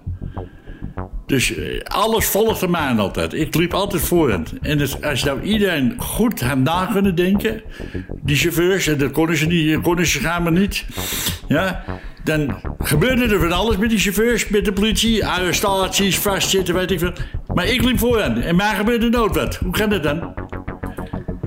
Dus 1.29 1.55
eh, 1.55 1.79
alles 1.83 2.25
volgde 2.25 2.67
mij 2.67 2.95
altijd. 2.97 3.33
Ik 3.33 3.55
liep 3.55 3.73
altijd 3.73 4.01
vooraan. 4.01 4.45
En 4.61 4.77
dus, 4.77 5.01
als 5.01 5.23
nou 5.23 5.41
iedereen 5.41 5.93
goed 5.97 6.41
had 6.41 6.57
na 6.57 6.85
kunnen 6.85 7.15
denken, 7.15 7.61
die 8.23 8.35
chauffeurs, 8.35 8.87
en 8.87 8.97
dat 8.97 9.11
konden 9.11 9.37
ze 9.37 9.45
niet, 9.45 9.81
konden 9.81 10.05
ze 10.05 10.21
maar 10.21 10.51
niet. 10.51 10.85
Ja, 11.47 11.83
dan 12.23 12.59
gebeurde 12.79 13.33
er 13.33 13.39
van 13.39 13.51
alles 13.51 13.77
met 13.77 13.89
die 13.89 13.99
chauffeurs, 13.99 14.47
met 14.47 14.65
de 14.65 14.73
politie, 14.73 15.25
arrestaties, 15.25 16.17
vastzitten, 16.17 16.75
weet 16.75 16.91
ik 16.91 16.99
veel. 16.99 17.13
Maar 17.53 17.65
ik 17.65 17.83
liep 17.83 17.99
vooraan 17.99 18.41
en 18.41 18.55
mij 18.55 18.75
gebeurde 18.75 19.09
nooit 19.09 19.35
wat. 19.35 19.55
Hoe 19.55 19.71
kan 19.71 19.89
dat 19.89 20.03
dan? 20.03 20.33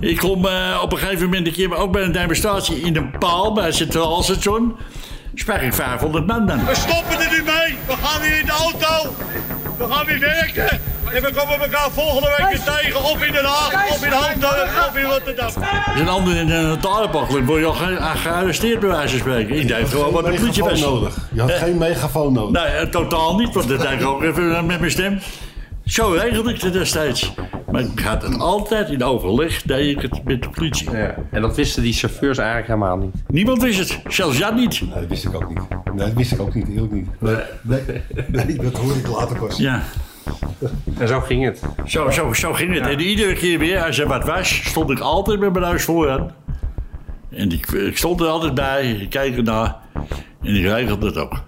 Ik 0.01 0.17
klom 0.17 0.47
eh, 0.47 0.81
op 0.83 0.93
een 0.93 0.99
gegeven 0.99 1.25
moment 1.25 1.47
een 1.47 1.53
keer 1.53 1.77
ook 1.77 1.93
bij 1.93 2.03
een 2.03 2.13
demonstratie 2.13 2.81
in 2.81 2.97
een 2.97 3.19
paal 3.19 3.53
bij 3.53 3.65
het 3.65 3.75
Centraal 3.75 4.23
Station. 4.23 4.77
Sprak 5.35 5.61
ik 5.61 5.75
500 5.75 6.27
man 6.27 6.47
dan. 6.47 6.65
We 6.65 6.75
stoppen 6.75 7.21
er 7.21 7.31
nu 7.31 7.43
mee. 7.43 7.77
We 7.87 7.93
gaan 8.03 8.21
weer 8.21 8.39
in 8.39 8.47
de 8.47 8.53
auto. 8.53 9.15
We 9.89 9.93
gaan 9.95 10.07
weer 10.07 10.19
werken. 10.21 10.81
En 11.13 11.23
we 11.23 11.33
komen 11.37 11.61
elkaar 11.61 11.91
volgende 11.91 12.35
week 12.39 12.49
weer 12.49 12.75
tegen. 12.77 13.03
Of 13.05 13.23
in 13.25 13.33
Den 13.33 13.45
Haag, 13.45 13.91
of 13.91 14.05
in 14.05 14.13
Hoofddorp, 14.13 14.69
of 14.89 14.97
in 14.97 15.05
Rotterdam. 15.05 15.47
Als 15.47 16.01
een 16.01 16.09
ander 16.09 16.37
in 16.37 16.51
een 16.51 16.79
talenpak 16.81 17.31
word 17.31 17.61
je 17.61 17.67
al 17.67 17.73
ge- 17.73 17.99
gearresteerd 18.17 18.81
bij 18.81 18.89
wijze 18.89 19.09
van 19.09 19.19
spreken. 19.19 19.57
Ik 19.57 19.69
deed 19.69 19.89
gewoon 19.89 20.13
wat 20.13 20.25
de 20.25 20.33
politie 20.33 20.63
was. 20.63 20.81
nodig. 20.81 21.17
Je 21.33 21.41
had 21.41 21.51
geen 21.53 21.79
megafoon 21.79 22.33
nodig. 22.33 22.63
Nee, 22.63 22.73
eh, 22.73 22.87
totaal 22.87 23.37
niet, 23.37 23.55
want 23.55 23.69
dat 23.69 23.81
deed 23.81 24.01
ik 24.01 24.07
ook 24.07 24.23
even 24.23 24.57
eh, 24.57 24.63
met 24.63 24.79
mijn 24.79 24.91
stem. 24.91 25.19
Zo 25.85 26.09
regelde 26.11 26.55
ik 26.55 26.61
het 26.61 26.73
destijds. 26.73 27.33
Maar 27.71 27.81
ik 27.83 28.01
had 28.01 28.23
het 28.23 28.39
altijd 28.39 28.89
in 28.91 29.05
overleg, 29.05 29.63
deed 29.63 29.97
ik 29.97 30.03
het 30.03 30.25
met 30.25 30.43
de 30.43 30.49
politie. 30.49 30.91
Ja. 30.91 31.15
En 31.31 31.43
dat 31.43 31.57
wisten 31.57 31.83
die 31.83 31.93
chauffeurs 31.93 32.39
eigenlijk 32.39 32.69
helemaal 32.69 32.97
niet. 32.97 33.15
Niemand 33.27 33.63
wist 33.63 33.79
het, 33.79 34.01
zelfs 34.15 34.39
Jan 34.39 34.55
niet. 34.55 34.81
Nee, 34.81 35.01
dat 35.01 35.09
wist 35.09 35.25
ik 35.25 35.35
ook 35.35 35.49
niet. 35.49 35.59
Nee, 35.95 36.07
dat 36.07 36.13
wist 36.17 36.33
ik 36.33 36.41
ook 36.41 36.55
niet, 36.55 36.69
eerlijk 36.69 36.93
niet. 36.93 37.09
Nee, 37.19 37.37
nee, 37.63 37.83
nee 38.29 38.57
dat 38.57 38.79
hoorde 38.79 38.99
ik 38.99 39.07
later 39.09 39.39
pas. 39.39 39.57
Ja. 39.57 39.83
En 40.99 41.09
zo 41.09 41.21
ging 41.21 41.45
het. 41.45 41.61
Zo, 41.87 42.11
zo, 42.11 42.33
zo 42.33 42.53
ging 42.53 42.75
het. 42.75 42.87
En 42.87 43.01
iedere 43.01 43.33
keer 43.35 43.59
weer, 43.59 43.85
als 43.85 43.99
er 43.99 44.07
wat 44.09 44.25
was, 44.25 44.63
stond 44.65 44.91
ik 44.91 44.99
altijd 44.99 45.41
met 45.41 45.53
mijn 45.53 45.65
neus 45.73 45.85
vooraan. 45.85 46.31
En 47.31 47.51
ik, 47.53 47.67
ik 47.71 47.97
stond 47.97 48.21
er 48.21 48.27
altijd 48.27 48.55
bij, 48.55 48.91
ik 48.93 49.11
keek 49.11 49.37
ernaar. 49.37 49.77
En 50.43 50.55
ik 50.55 50.63
regelde 50.63 51.07
het 51.07 51.17
ook. 51.17 51.43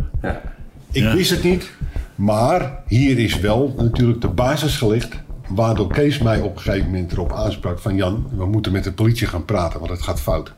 Ik 0.92 1.02
Ja. 1.02 1.14
wist 1.14 1.30
het 1.30 1.42
niet, 1.42 1.70
maar 2.14 2.83
hier 2.87 3.18
is 3.18 3.40
wel 3.40 3.74
natuurlijk 3.76 4.20
de 4.20 4.28
basis 4.28 4.76
gelegd. 4.76 5.22
Waardoor 5.48 5.88
Kees 5.88 6.18
mij 6.18 6.40
op 6.40 6.57
een 6.57 6.62
gegeven 6.62 6.87
moment 6.90 7.12
erop 7.12 7.33
aansprak 7.33 7.78
van 7.78 7.96
Jan, 7.96 8.26
we 8.37 8.46
moeten 8.46 8.72
met 8.72 8.85
de 8.85 8.92
politie 8.92 9.26
gaan 9.26 9.44
praten, 9.44 9.78
want 9.78 9.90
het 9.90 10.02
gaat 10.02 10.20
fout. 10.20 10.52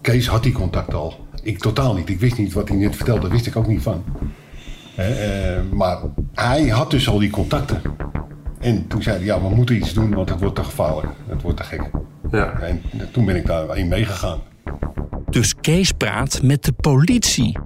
Kees 0.00 0.26
had 0.28 0.42
die 0.42 0.52
contact 0.52 0.94
al. 0.94 1.26
Ik 1.42 1.58
totaal 1.58 1.94
niet. 1.94 2.08
Ik 2.08 2.20
wist 2.20 2.38
niet 2.38 2.52
wat 2.52 2.68
hij 2.68 2.76
net 2.76 2.96
vertelde, 2.96 3.20
daar 3.20 3.30
wist 3.30 3.46
ik 3.46 3.56
ook 3.56 3.66
niet 3.66 3.82
van. 3.82 4.04
Hè, 4.94 5.12
eh, 5.12 5.62
maar 5.72 5.98
hij 6.34 6.68
had 6.68 6.90
dus 6.90 7.08
al 7.08 7.18
die 7.18 7.30
contacten. 7.30 7.82
En 8.60 8.86
toen 8.86 9.02
zei 9.02 9.16
hij, 9.16 9.24
ja, 9.24 9.42
we 9.42 9.48
moeten 9.48 9.76
iets 9.76 9.92
doen, 9.92 10.14
want 10.14 10.28
het 10.28 10.40
wordt 10.40 10.56
te 10.56 10.64
gevaarlijk. 10.64 11.08
Het 11.28 11.42
wordt 11.42 11.56
te 11.56 11.64
gek. 11.64 11.90
Ja. 12.30 12.60
En 12.60 12.82
toen 13.12 13.24
ben 13.24 13.36
ik 13.36 13.46
daarin 13.46 13.88
meegegaan. 13.88 14.40
Dus 15.30 15.54
Kees 15.54 15.92
praat 15.92 16.42
met 16.42 16.64
de 16.64 16.72
politie. 16.72 17.58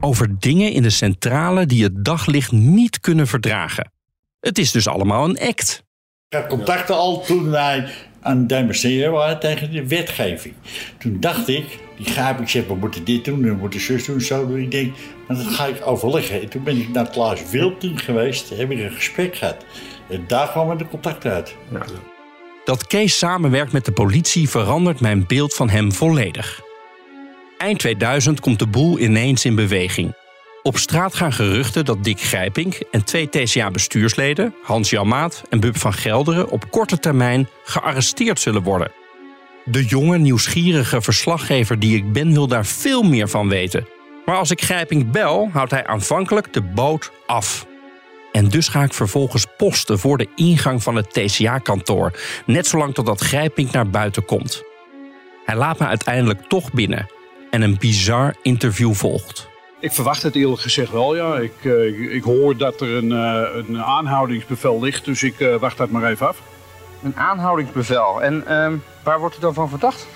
Over 0.00 0.38
dingen 0.38 0.72
in 0.72 0.82
de 0.82 0.90
centrale 0.90 1.66
die 1.66 1.82
het 1.82 2.04
daglicht 2.04 2.52
niet 2.52 3.00
kunnen 3.00 3.26
verdragen. 3.26 3.92
Het 4.40 4.58
is 4.58 4.70
dus 4.70 4.88
allemaal 4.88 5.24
een 5.24 5.38
act. 5.38 5.82
Ik 6.28 6.38
had 6.38 6.46
contacten 6.46 6.96
al 6.96 7.20
toen 7.20 7.50
wij 7.50 7.88
aan 8.24 8.38
het 8.38 8.48
demonstreren 8.48 9.12
waren 9.12 9.40
tegen 9.40 9.70
de 9.70 9.88
wetgeving. 9.88 10.54
Toen 10.98 11.16
dacht 11.20 11.48
ik, 11.48 11.64
die 11.96 12.06
gaap 12.06 12.40
ik 12.40 12.48
zeg, 12.48 12.66
we 12.66 12.74
moeten 12.74 13.04
dit 13.04 13.24
doen, 13.24 13.42
we 13.42 13.52
moeten 13.52 13.80
zus 13.80 14.04
doen, 14.04 14.20
zo 14.20 14.46
doen. 14.46 14.58
Ik 14.58 14.70
denk, 14.70 14.94
maar 15.28 15.36
dat 15.36 15.46
ga 15.46 15.66
ik 15.66 15.86
overleggen. 15.86 16.40
En 16.40 16.48
toen 16.48 16.62
ben 16.62 16.76
ik 16.76 16.88
naar 16.88 17.10
Klaas 17.10 17.50
Wilting 17.50 18.04
geweest, 18.04 18.48
heb 18.48 18.70
ik 18.70 18.78
een 18.78 18.90
gesprek 18.90 19.36
gehad. 19.36 19.64
En 20.08 20.24
daar 20.26 20.50
kwamen 20.50 20.78
de 20.78 20.88
contacten 20.88 21.32
uit. 21.32 21.54
Dat 22.64 22.86
Kees 22.86 23.18
samenwerkt 23.18 23.72
met 23.72 23.84
de 23.84 23.92
politie 23.92 24.48
verandert 24.48 25.00
mijn 25.00 25.26
beeld 25.26 25.54
van 25.54 25.68
hem 25.68 25.92
volledig. 25.92 26.60
Eind 27.58 27.78
2000 27.78 28.40
komt 28.40 28.58
de 28.58 28.66
boel 28.66 28.98
ineens 28.98 29.44
in 29.44 29.54
beweging. 29.54 30.14
Op 30.66 30.78
straat 30.78 31.14
gaan 31.14 31.32
geruchten 31.32 31.84
dat 31.84 32.04
Dick 32.04 32.20
Grijpink 32.20 32.74
en 32.90 33.04
twee 33.04 33.28
TCA-bestuursleden, 33.28 34.54
Hans-Jan 34.62 35.08
Maat 35.08 35.42
en 35.50 35.60
Bub 35.60 35.78
van 35.78 35.92
Gelderen, 35.92 36.50
op 36.50 36.70
korte 36.70 36.98
termijn 36.98 37.48
gearresteerd 37.64 38.40
zullen 38.40 38.62
worden. 38.62 38.92
De 39.64 39.84
jonge, 39.84 40.18
nieuwsgierige 40.18 41.02
verslaggever 41.02 41.78
die 41.78 41.96
ik 41.96 42.12
ben 42.12 42.32
wil 42.32 42.46
daar 42.46 42.66
veel 42.66 43.02
meer 43.02 43.28
van 43.28 43.48
weten. 43.48 43.88
Maar 44.24 44.36
als 44.36 44.50
ik 44.50 44.62
Grijpink 44.62 45.12
bel, 45.12 45.48
houdt 45.52 45.70
hij 45.70 45.86
aanvankelijk 45.86 46.52
de 46.52 46.62
boot 46.62 47.12
af. 47.26 47.66
En 48.32 48.48
dus 48.48 48.68
ga 48.68 48.82
ik 48.82 48.94
vervolgens 48.94 49.46
posten 49.56 49.98
voor 49.98 50.18
de 50.18 50.28
ingang 50.34 50.82
van 50.82 50.96
het 50.96 51.12
TCA-kantoor, 51.12 52.12
net 52.46 52.66
zolang 52.66 52.94
totdat 52.94 53.20
Grijpink 53.20 53.70
naar 53.70 53.90
buiten 53.90 54.24
komt. 54.24 54.62
Hij 55.44 55.56
laat 55.56 55.78
me 55.78 55.86
uiteindelijk 55.86 56.48
toch 56.48 56.72
binnen 56.72 57.10
en 57.50 57.62
een 57.62 57.76
bizar 57.78 58.34
interview 58.42 58.94
volgt. 58.94 59.52
Ik 59.84 59.92
verwacht 59.92 60.22
het 60.22 60.34
eerlijk 60.36 60.60
gezegd 60.60 60.90
wel, 60.90 61.16
ja. 61.16 61.36
Ik, 61.36 61.52
eh, 61.62 62.14
ik, 62.14 62.22
hoor 62.22 62.56
dat 62.56 62.80
er 62.80 62.88
een, 62.94 63.12
eh, 63.12 63.64
een 63.68 63.82
aanhoudingsbevel 63.82 64.80
ligt, 64.80 65.04
dus 65.04 65.22
ik 65.22 65.40
eh, 65.40 65.56
wacht 65.56 65.76
dat 65.76 65.90
maar 65.90 66.10
even 66.10 66.28
af. 66.28 66.42
Een 67.02 67.16
aanhoudingsbevel. 67.16 68.22
En 68.22 68.46
ehm, 68.46 68.76
waar 69.02 69.18
wordt 69.18 69.36
u 69.36 69.40
dan 69.40 69.54
van 69.54 69.68
verdacht? 69.68 70.06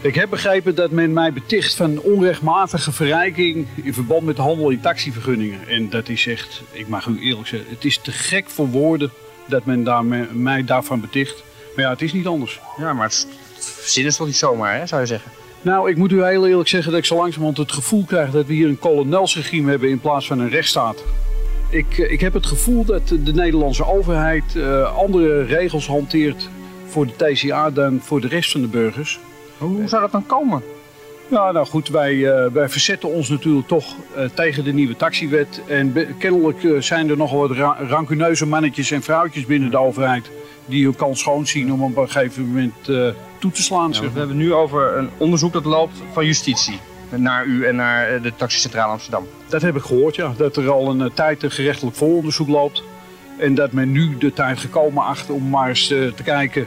Ik 0.00 0.14
heb 0.14 0.30
begrepen 0.30 0.74
dat 0.74 0.90
men 0.90 1.12
mij 1.12 1.32
beticht 1.32 1.74
van 1.74 2.00
onrechtmatige 2.00 2.92
verrijking 2.92 3.66
in 3.82 3.94
verband 3.94 4.22
met 4.22 4.36
de 4.36 4.42
handel 4.42 4.70
in 4.70 4.80
taxivergunningen. 4.80 5.68
En 5.68 5.90
dat 5.90 6.08
is 6.08 6.26
echt, 6.26 6.62
ik 6.72 6.88
mag 6.88 7.06
u 7.06 7.20
eerlijk 7.20 7.48
zeggen, 7.48 7.70
het 7.70 7.84
is 7.84 7.98
te 7.98 8.12
gek 8.12 8.50
voor 8.50 8.68
woorden 8.68 9.10
dat 9.46 9.64
men 9.64 9.84
daar, 9.84 10.04
me- 10.04 10.28
mij 10.32 10.64
daarvan 10.64 11.00
beticht. 11.00 11.42
Maar 11.76 11.84
ja, 11.84 11.90
het 11.90 12.02
is 12.02 12.12
niet 12.12 12.26
anders. 12.26 12.60
Ja, 12.76 12.92
maar 12.92 13.06
het 13.06 13.26
verzinnen 13.54 14.10
is 14.10 14.16
toch 14.16 14.26
niet 14.26 14.36
zomaar, 14.36 14.74
hè, 14.78 14.86
zou 14.86 15.00
je 15.00 15.06
zeggen? 15.06 15.30
Nou, 15.62 15.90
ik 15.90 15.96
moet 15.96 16.12
u 16.12 16.24
heel 16.24 16.46
eerlijk 16.46 16.68
zeggen 16.68 16.90
dat 16.90 17.00
ik 17.00 17.06
zo 17.06 17.16
langzamerhand 17.16 17.56
het 17.56 17.72
gevoel 17.72 18.04
krijg 18.04 18.30
dat 18.30 18.46
we 18.46 18.52
hier 18.52 18.68
een 18.68 18.78
kolonelsregime 18.78 19.70
hebben 19.70 19.88
in 19.88 20.00
plaats 20.00 20.26
van 20.26 20.38
een 20.38 20.48
rechtsstaat. 20.48 21.04
Ik, 21.70 21.98
eh, 21.98 22.12
ik 22.12 22.20
heb 22.20 22.32
het 22.32 22.46
gevoel 22.46 22.84
dat 22.84 23.08
de 23.08 23.32
Nederlandse 23.32 23.86
overheid 23.86 24.56
eh, 24.56 24.96
andere 24.96 25.44
regels 25.44 25.86
hanteert 25.86 26.48
voor 26.86 27.06
de 27.06 27.12
TCA 27.16 27.70
dan 27.70 28.00
voor 28.02 28.20
de 28.20 28.28
rest 28.28 28.50
van 28.50 28.60
de 28.60 28.66
burgers. 28.66 29.20
Hoe 29.58 29.88
zou 29.88 30.02
dat 30.02 30.12
dan 30.12 30.26
komen? 30.26 30.62
Ja, 31.30 31.52
nou 31.52 31.66
goed, 31.66 31.88
wij, 31.88 32.32
eh, 32.32 32.52
wij 32.52 32.68
verzetten 32.68 33.08
ons 33.08 33.28
natuurlijk 33.28 33.68
toch 33.68 33.94
eh, 34.14 34.24
tegen 34.34 34.64
de 34.64 34.72
nieuwe 34.72 34.96
taxiwet. 34.96 35.62
En 35.66 36.16
kennelijk 36.18 36.64
eh, 36.64 36.80
zijn 36.80 37.10
er 37.10 37.16
nogal 37.16 37.38
wat 37.38 37.56
ra 37.56 37.76
rancuneuze 37.88 38.46
mannetjes 38.46 38.90
en 38.90 39.02
vrouwtjes 39.02 39.46
binnen 39.46 39.70
de 39.70 39.78
overheid... 39.78 40.30
die 40.66 40.84
hun 40.84 40.96
kans 40.96 41.20
schoon 41.20 41.46
zien 41.46 41.72
om 41.72 41.82
op 41.82 41.96
een 41.96 42.10
gegeven 42.10 42.46
moment 42.46 42.74
toe 43.38 43.50
te 43.52 43.62
slaan. 43.62 43.94
zeg 43.94 44.12
we 44.12 44.18
hebben 44.18 44.36
nu 44.36 44.54
over 44.54 44.96
een 44.96 45.10
onderzoek 45.16 45.52
dat 45.52 45.64
loopt 45.64 46.02
van 46.12 46.26
justitie. 46.26 46.78
Naar 47.16 47.44
u 47.44 47.66
en 47.66 47.76
naar 47.76 48.22
de 48.22 48.32
taxicentrale 48.36 48.92
Amsterdam. 48.92 49.26
Dat 49.48 49.62
heb 49.62 49.76
ik 49.76 49.82
gehoord, 49.82 50.14
ja. 50.14 50.32
Dat 50.36 50.56
er 50.56 50.70
al 50.70 50.90
een 50.90 51.12
tijd 51.14 51.42
een 51.42 51.50
gerechtelijk 51.50 51.96
vooronderzoek 51.96 52.48
loopt. 52.48 52.82
En 53.38 53.54
dat 53.54 53.72
men 53.72 53.92
nu 53.92 54.18
de 54.18 54.32
tijd 54.32 54.58
gekomen 54.58 55.04
acht 55.04 55.30
om 55.30 55.48
maar 55.48 55.68
eens 55.68 55.86
te 55.86 56.22
kijken... 56.24 56.66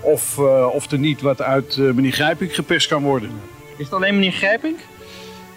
Of, 0.00 0.38
of 0.72 0.90
er 0.90 0.98
niet 0.98 1.20
wat 1.20 1.42
uit 1.42 1.76
meneer 1.76 2.12
Grijpink 2.12 2.52
geperst 2.52 2.88
kan 2.88 3.02
worden. 3.02 3.30
Is 3.76 3.84
het 3.84 3.94
alleen 3.94 4.14
meneer 4.14 4.32
Grijpink? 4.32 4.78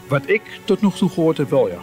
Wat 0.08 0.30
ik 0.30 0.42
tot 0.64 0.82
nog 0.82 0.98
toe 0.98 1.10
gehoord 1.10 1.38
heb, 1.38 1.50
wel 1.50 1.68
ja. 1.68 1.80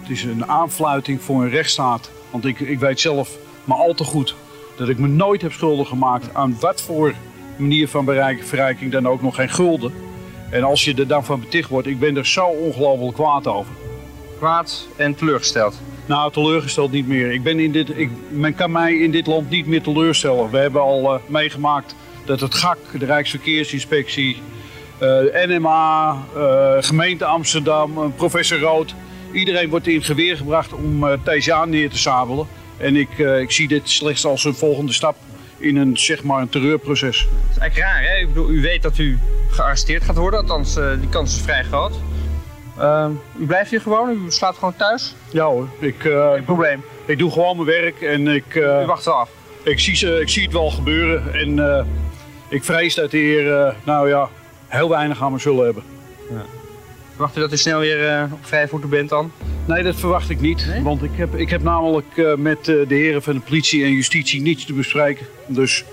Het 0.00 0.10
is 0.10 0.22
een 0.22 0.46
aanfluiting 0.46 1.20
voor 1.20 1.42
een 1.42 1.50
rechtsstaat. 1.50 2.10
Want 2.30 2.44
ik, 2.44 2.60
ik 2.60 2.78
weet 2.78 3.00
zelf 3.00 3.36
maar 3.64 3.76
al 3.76 3.94
te 3.94 4.04
goed 4.04 4.34
dat 4.76 4.88
ik 4.88 4.98
me 4.98 5.08
nooit 5.08 5.42
heb 5.42 5.52
schuldig 5.52 5.88
gemaakt 5.88 6.34
aan 6.34 6.56
wat 6.60 6.82
voor 6.82 7.14
manier 7.56 7.88
van 7.88 8.04
bereik, 8.04 8.44
verrijking 8.44 8.92
dan 8.92 9.08
ook 9.08 9.22
nog 9.22 9.34
geen 9.34 9.50
gulden. 9.50 9.92
En 10.50 10.62
als 10.62 10.84
je 10.84 10.94
er 10.94 11.06
dan 11.06 11.24
van 11.24 11.40
beticht 11.40 11.68
wordt, 11.68 11.86
ik 11.86 11.98
ben 11.98 12.16
er 12.16 12.26
zo 12.26 12.44
ongelooflijk 12.44 13.14
kwaad 13.14 13.46
over. 13.46 13.72
Kwaad 14.38 14.86
en 14.96 15.14
teleurgesteld? 15.14 15.80
Nou, 16.06 16.32
teleurgesteld 16.32 16.90
niet 16.90 17.06
meer. 17.06 17.32
Ik 17.32 17.42
ben 17.42 17.60
in 17.60 17.72
dit, 17.72 17.98
ik, 17.98 18.10
men 18.30 18.54
kan 18.54 18.70
mij 18.70 18.94
in 18.94 19.10
dit 19.10 19.26
land 19.26 19.50
niet 19.50 19.66
meer 19.66 19.82
teleurstellen. 19.82 20.50
We 20.50 20.58
hebben 20.58 20.80
al 20.80 21.14
eh, 21.14 21.20
meegemaakt 21.26 21.94
dat 22.24 22.40
het 22.40 22.54
GAK, 22.54 22.78
de 22.98 23.04
Rijksverkeersinspectie, 23.04 24.42
NMA, 25.46 26.16
eh, 26.36 26.72
gemeente 26.80 27.24
Amsterdam, 27.24 27.98
eh, 27.98 28.04
professor 28.16 28.58
Rood. 28.58 28.94
Iedereen 29.32 29.68
wordt 29.68 29.86
in 29.86 30.02
geweer 30.02 30.36
gebracht 30.36 30.72
om 30.72 31.06
eh 31.08 31.12
TCA 31.24 31.64
neer 31.64 31.90
te 31.90 31.98
sabelen. 31.98 32.46
En 32.76 32.96
ik, 32.96 33.18
eh, 33.18 33.40
ik 33.40 33.50
zie 33.50 33.68
dit 33.68 33.90
slechts 33.90 34.24
als 34.24 34.44
een 34.44 34.54
volgende 34.54 34.92
stap 34.92 35.16
in 35.58 35.76
een, 35.76 35.96
zeg 35.96 36.22
maar, 36.22 36.40
een 36.40 36.48
terreurproces. 36.48 37.18
Dat 37.30 37.50
is 37.50 37.58
eigenlijk 37.58 37.90
raar, 37.92 38.02
hè? 38.02 38.20
Ik 38.20 38.26
bedoel, 38.28 38.50
u 38.50 38.60
weet 38.60 38.82
dat 38.82 38.98
u 38.98 39.18
gearresteerd 39.50 40.04
gaat 40.04 40.16
worden, 40.16 40.40
althans 40.40 40.76
eh, 40.76 40.86
die 41.00 41.08
kans 41.08 41.36
is 41.36 41.42
vrij 41.42 41.62
groot. 41.64 41.94
Ehm, 42.78 43.10
u 43.38 43.46
blijft 43.46 43.70
hier 43.70 43.80
gewoon, 43.80 44.10
u 44.10 44.30
slaat 44.30 44.54
gewoon 44.54 44.76
thuis? 44.76 45.14
Ja 45.32 45.44
hoor, 45.44 45.68
ik, 45.78 46.04
eh, 46.04 46.32
probleem. 46.44 46.84
ik 47.06 47.18
doe 47.18 47.30
gewoon 47.30 47.56
mijn 47.56 47.68
werk 47.68 48.00
en 48.00 48.28
ik... 48.28 48.54
eh, 48.54 48.82
U 48.82 48.86
wacht 48.86 49.04
wel 49.04 49.14
af? 49.14 49.30
Ik 49.62 49.80
zie, 49.80 49.96
ze, 49.96 50.20
ik 50.20 50.28
zie 50.28 50.42
het 50.42 50.52
wel 50.52 50.70
gebeuren 50.70 51.34
en 51.34 51.58
eh, 51.78 51.84
ik 52.48 52.64
vrees 52.64 52.94
dat 52.94 53.10
de 53.10 53.16
heer, 53.18 53.60
eh, 53.60 53.74
nou 53.84 54.08
ja, 54.08 54.28
heel 54.66 54.88
weinig 54.88 55.22
aan 55.22 55.32
me 55.32 55.38
zullen 55.38 55.64
hebben. 55.64 55.82
Verwacht 57.14 57.36
u 57.36 57.40
dat 57.40 57.52
u 57.52 57.56
snel 57.56 57.78
weer 57.78 58.08
eh, 58.08 58.32
op 58.32 58.38
vrije 58.46 58.68
voeten 58.68 58.88
bent 58.88 59.08
dan? 59.08 59.32
Nee, 59.64 59.82
dat 59.82 59.94
verwacht 59.94 60.30
ik 60.30 60.40
niet. 60.40 60.82
Want 60.82 61.02
ik 61.02 61.10
heb, 61.14 61.34
ik 61.34 61.50
heb 61.50 61.62
namelijk 61.62 62.16
eh, 62.16 62.34
met 62.34 62.58
eh, 62.58 62.88
de 62.88 62.94
heren 62.94 63.22
van 63.22 63.34
de 63.34 63.40
politie 63.40 63.84
en 63.84 63.92
justitie 63.92 64.42
niets 64.42 64.64
te 64.64 64.72
bespreken. 64.72 65.26
Dus 65.46 65.84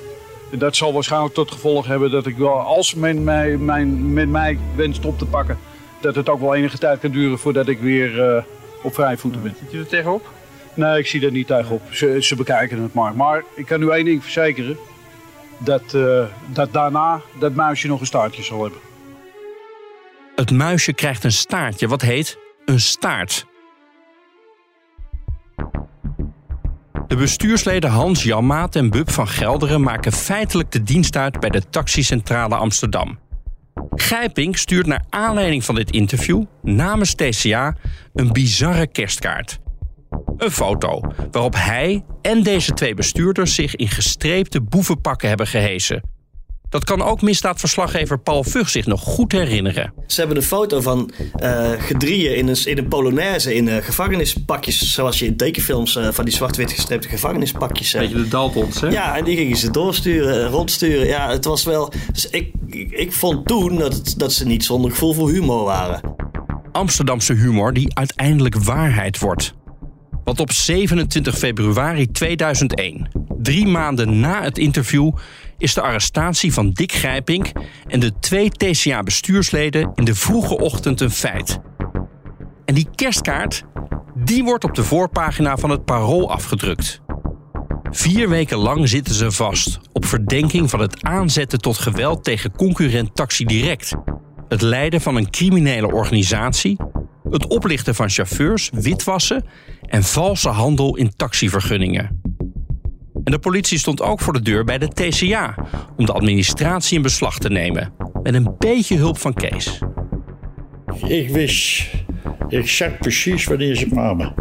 dat 0.52 0.76
zal 0.76 0.94
waarschijnlijk 0.94 1.34
tot 1.34 1.52
gevolg 1.52 1.88
hebben 1.88 2.12
dat 2.12 2.26
ik 2.26 2.38
wel, 2.38 2.60
als 2.60 2.96
men 2.96 3.24
mij, 3.24 3.58
mijn, 3.58 4.14
met 4.14 4.30
mij 4.30 4.58
wenst 4.76 5.06
op 5.06 5.18
te 5.18 5.26
pakken, 5.26 5.58
dat 6.02 6.16
het 6.16 6.30
ook 6.30 6.40
wel 6.40 6.56
enige 6.56 6.78
tijd 6.78 7.00
kan 7.00 7.12
duren 7.12 7.40
voordat 7.40 7.68
ik 7.68 7.80
weer 7.80 8.46
op 8.84 8.94
vrije 8.94 9.18
voeten 9.18 9.42
ben. 9.42 9.56
Ziet 9.60 9.74
u 9.74 9.80
er 9.80 9.88
tegenop? 9.88 10.30
Nee, 10.74 11.00
ik 11.00 11.08
zie 11.08 11.20
daar 11.20 11.32
niet 11.32 11.48
tegenop. 11.48 11.82
Ze, 11.90 12.18
ze 12.20 12.36
bekijken 12.36 12.82
het 12.82 12.94
maar. 12.94 13.16
Maar 13.16 13.44
ik 13.56 13.66
kan 13.66 13.82
u 13.82 13.90
één 13.90 14.06
ding 14.06 14.24
verzekeren. 14.24 14.78
Dat, 15.64 15.94
eh, 15.94 16.26
dat 16.54 16.74
daarna 16.74 17.22
dat 17.40 17.54
muisje 17.54 17.88
nog 17.88 18.00
een 18.00 18.06
staartje 18.06 18.44
zal 18.44 18.62
hebben. 18.62 18.80
Het 20.36 20.52
muisje 20.52 20.94
krijgt 20.94 21.24
een 21.24 21.32
staartje, 21.32 21.88
wat 21.88 22.02
heet 22.02 22.38
een 22.66 22.80
staart. 22.80 23.46
De 27.08 27.16
bestuursleden 27.16 27.90
Hans 27.90 28.24
Janmaat 28.24 28.76
en 28.76 28.90
Bub 28.90 29.10
van 29.10 29.28
Gelderen 29.28 29.82
maken 29.82 30.12
feitelijk 30.12 30.72
de 30.72 30.84
dienst 30.84 31.16
uit 31.16 31.40
bij 31.40 31.50
de 31.50 31.70
taxicentrale 31.70 32.56
Amsterdam. 32.56 33.20
Gijping 33.96 34.58
stuurt 34.58 34.86
naar 34.86 35.04
aanleiding 35.10 35.64
van 35.64 35.76
dit 35.76 35.92
interview 35.92 36.44
namens 36.62 37.14
TCA 37.14 37.76
een 38.14 38.32
bizarre 38.32 38.88
kerstkaart. 38.88 39.60
Een 40.38 40.52
foto 40.52 41.02
waarop 41.32 41.56
hij 41.58 42.04
en 42.22 42.44
deze 42.44 42.74
twee 42.74 42.94
bestuurders 42.94 43.56
zich 43.56 43.76
in 43.76 43.88
gestreepte 43.90 44.62
boevenpakken 44.62 45.28
hebben 45.28 45.48
gehesen. 45.48 46.02
Dat 46.70 46.84
kan 46.84 47.02
ook 47.02 47.22
misdaadverslaggever 47.22 48.20
Paul 48.20 48.44
Vug 48.44 48.70
zich 48.70 48.86
nog 48.86 49.02
goed 49.02 49.32
herinneren. 49.32 49.94
Ze 50.08 50.20
hebben 50.20 50.38
een 50.38 50.44
foto 50.44 50.82
van 50.82 51.12
eh 51.36 51.72
gedrieën 51.78 52.36
in 52.36 52.48
een, 52.48 52.66
in 52.66 52.78
een 52.78 52.88
polonaise 52.88 53.56
in 53.56 53.68
eh, 53.68 53.84
gevangenispakjes. 53.84 54.94
Zoals 54.94 55.20
je 55.20 55.26
in 55.26 55.38
tekenfilms 55.38 55.96
eh, 55.96 56.08
van 56.12 56.26
die 56.26 56.34
zwart-wit 56.34 56.72
gestreepte 56.72 57.08
gevangenispakjes 57.08 57.92
hebt. 57.94 58.06
Beetje 58.08 58.24
de 58.24 58.30
Daltons, 58.30 58.82
hè? 58.82 58.88
Ja, 58.88 59.18
en 59.18 59.24
die 59.24 59.36
gingen 59.38 59.58
ze 59.58 59.72
doorsturen, 59.72 60.48
rondsturen. 60.48 61.08
Ja, 61.08 61.30
het 61.30 61.46
was 61.46 61.64
wel... 61.64 61.92
Dus 62.12 62.30
ik, 62.30 62.52
ik, 62.68 62.92
ik 62.92 63.12
vond 63.14 63.48
toen 63.48 63.78
dat, 63.78 63.94
het- 63.94 64.14
dat 64.20 64.34
ze 64.34 64.46
niet 64.46 64.64
zonder 64.66 64.92
gevoel 64.92 65.14
voor 65.14 65.30
humor 65.30 65.64
waren. 65.64 66.02
Amsterdamse 66.72 67.34
humor 67.34 67.74
die 67.74 67.96
uiteindelijk 67.96 68.56
waarheid 68.56 69.20
wordt. 69.20 69.54
Want 70.32 70.44
op 70.44 70.52
27 70.52 71.38
februari 71.38 72.12
2001, 72.12 73.08
drie 73.38 73.68
maanden 73.68 74.20
na 74.20 74.44
het 74.44 74.58
interview, 74.58 75.12
is 75.58 75.74
de 75.74 75.82
arrestatie 75.82 76.54
van 76.54 76.72
Dick 76.72 76.92
Grijpink 76.92 77.52
en 77.88 78.00
de 78.00 78.20
twee 78.20 78.50
TCA-bestuursleden 78.50 79.92
in 79.96 80.06
de 80.06 80.16
vroege 80.16 80.58
ochtend 80.58 81.02
een 81.02 81.12
feit. 81.12 81.60
En 82.66 82.74
die 82.74 82.88
kerstkaart, 82.96 83.64
die 84.16 84.44
wordt 84.44 84.64
op 84.64 84.76
de 84.76 84.84
voorpagina 84.84 85.58
van 85.58 85.70
het 85.70 85.86
Parool 85.86 86.32
afgedrukt. 86.32 87.02
Vier 87.90 88.30
weken 88.30 88.58
lang 88.58 88.90
zitten 88.90 89.14
ze 89.14 89.32
vast 89.32 89.80
op 89.94 90.06
verdenking 90.06 90.70
van 90.70 90.80
het 90.80 91.04
aanzetten 91.04 91.60
tot 91.60 91.78
geweld 91.78 92.24
tegen 92.24 92.52
concurrent 92.52 93.16
Taxi 93.16 93.46
Direct, 93.46 93.96
het 94.48 94.62
leiden 94.62 95.02
van 95.02 95.16
een 95.16 95.30
criminele 95.30 95.92
organisatie, 95.92 96.78
het 97.32 97.48
oplichten 97.48 97.96
van 97.96 98.10
chauffeurs, 98.10 98.70
witwassen 98.74 99.44
en 99.82 100.04
valse 100.04 100.50
handel 100.50 100.96
in 100.96 101.12
taxivergunningen. 101.16 102.22
En 103.24 103.32
de 103.32 103.40
politie 103.40 103.78
stond 103.78 104.02
ook 104.02 104.20
voor 104.20 104.34
de 104.34 104.42
deur 104.42 104.64
bij 104.64 104.78
de 104.78 104.88
TCA 104.88 105.56
om 105.98 106.06
de 106.06 106.14
administratie 106.14 106.96
in 106.96 107.02
beslag 107.02 107.38
te 107.38 107.50
nemen, 107.50 107.94
met 108.24 108.34
een 108.34 108.56
beetje 108.58 108.98
hulp 108.98 109.18
van 109.18 109.34
Kees. 109.34 109.80
Ik 111.08 111.30
wist 111.30 111.90
exact 112.50 113.00
precies 113.00 113.46
wanneer 113.46 113.76
ze 113.76 113.86
kwamen. 113.86 114.34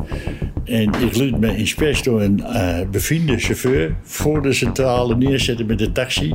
En 0.71 0.93
ik 1.03 1.17
liet 1.17 1.41
mijn 1.41 1.57
inspector 1.57 2.23
een 2.23 2.45
eh 2.45 2.81
bevriende 2.91 3.39
chauffeur 3.39 3.97
voor 4.03 4.43
de 4.43 4.53
centrale 4.53 5.17
neerzetten 5.17 5.67
met 5.67 5.79
de 5.79 5.93
taxi. 5.93 6.35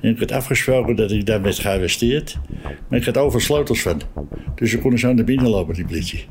En 0.00 0.10
ik 0.10 0.18
had 0.18 0.32
afgesproken 0.32 0.96
dat 0.96 1.10
ik 1.10 1.26
daar 1.26 1.42
werd 1.42 1.58
gearresteerd. 1.58 2.38
Maar 2.88 2.98
ik 2.98 3.04
had 3.04 3.16
overal 3.16 3.40
sleutels 3.40 3.82
van. 3.82 4.00
Dus 4.54 4.70
ze 4.70 4.78
konden 4.78 4.98
zo 4.98 5.12
naar 5.12 5.24
binnen 5.24 5.48
lopen, 5.48 5.74
die 5.74 5.84
politie. 5.84 6.24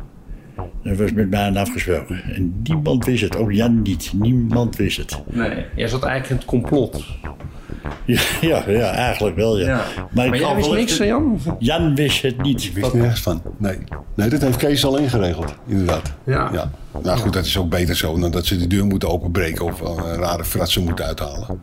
Dat 0.83 0.97
was 0.97 1.11
met 1.11 1.29
mij 1.29 1.51
afgesproken. 1.51 2.23
En 2.23 2.59
niemand 2.63 3.05
wist 3.05 3.21
het, 3.21 3.37
ook 3.37 3.51
Jan 3.51 3.81
niet. 3.81 4.13
Niemand 4.15 4.75
wist 4.75 4.97
het. 4.97 5.21
Nee, 5.31 5.65
jij 5.75 5.87
zat 5.87 6.03
eigenlijk 6.03 6.29
in 6.29 6.35
het 6.35 6.45
complot. 6.45 7.05
Ja, 8.05 8.21
ja, 8.41 8.63
ja 8.67 8.91
eigenlijk 8.91 9.35
wel, 9.35 9.59
ja. 9.59 9.67
Ja. 9.67 9.83
Maar 10.11 10.25
ik 10.25 10.35
jij 10.35 10.55
wist 10.55 10.71
niks, 10.71 10.91
even- 10.93 11.05
Jan? 11.07 11.39
Jan 11.59 11.95
wist 11.95 12.21
het 12.21 12.41
niet. 12.41 12.63
Ik 12.63 12.73
wist 12.73 12.93
nergens 12.93 13.21
van. 13.21 13.41
Nee. 13.57 13.77
nee, 14.15 14.29
dat 14.29 14.41
heeft 14.41 14.57
Kees 14.57 14.85
al 14.85 14.97
ingeregeld, 14.97 15.53
inderdaad. 15.67 16.13
Ja. 16.23 16.69
Nou 17.03 17.17
goed, 17.19 17.33
dat 17.33 17.45
is 17.45 17.57
ook 17.57 17.69
beter 17.69 17.95
zo 17.95 18.19
dan 18.19 18.31
dat 18.31 18.45
ze 18.45 18.57
de 18.57 18.67
deur 18.67 18.85
moeten 18.85 19.09
openbreken 19.09 19.65
of 19.65 19.81
een 19.81 20.15
rare 20.15 20.43
fratsen 20.45 20.83
moeten 20.83 21.05
uithalen. 21.05 21.61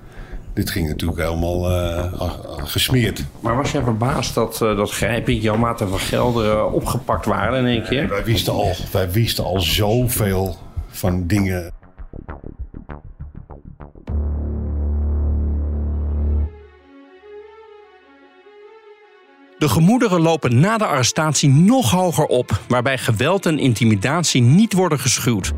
Dit 0.55 0.71
ging 0.71 0.89
natuurlijk 0.89 1.21
helemaal 1.21 1.71
eh, 1.71 2.23
gesmeerd. 2.65 3.25
Maar 3.41 3.57
was 3.57 3.73
jij 3.73 3.83
verbaasd 3.83 4.35
dat, 4.35 4.63
eh 4.63 4.77
dat 4.77 4.91
Grijpink, 4.91 5.43
Jan 5.43 5.59
Maat 5.61 5.81
en 5.81 5.89
Van 5.89 5.99
Gelderen 5.99 6.73
opgepakt 6.73 7.27
waren 7.27 7.59
in 7.59 7.67
één 7.67 7.83
keer? 7.83 8.09
Wij 8.09 8.25
wisten 8.25 8.53
al, 8.53 8.73
wij 8.93 9.11
wisten 9.11 9.45
al 9.45 9.61
zoveel 9.61 10.57
van 10.89 11.27
dingen. 11.27 11.71
De 19.61 19.69
gemoederen 19.69 20.21
lopen 20.21 20.61
na 20.61 20.79
de 20.79 20.87
arrestatie 20.87 21.49
nog 21.49 21.91
hoger 21.91 22.25
op, 22.25 22.61
waarbij 22.69 22.99
geweld 22.99 23.47
en 23.47 23.59
intimidatie 23.59 24.43
niet 24.43 24.73
worden 24.73 24.99
geschuwd. 25.01 25.53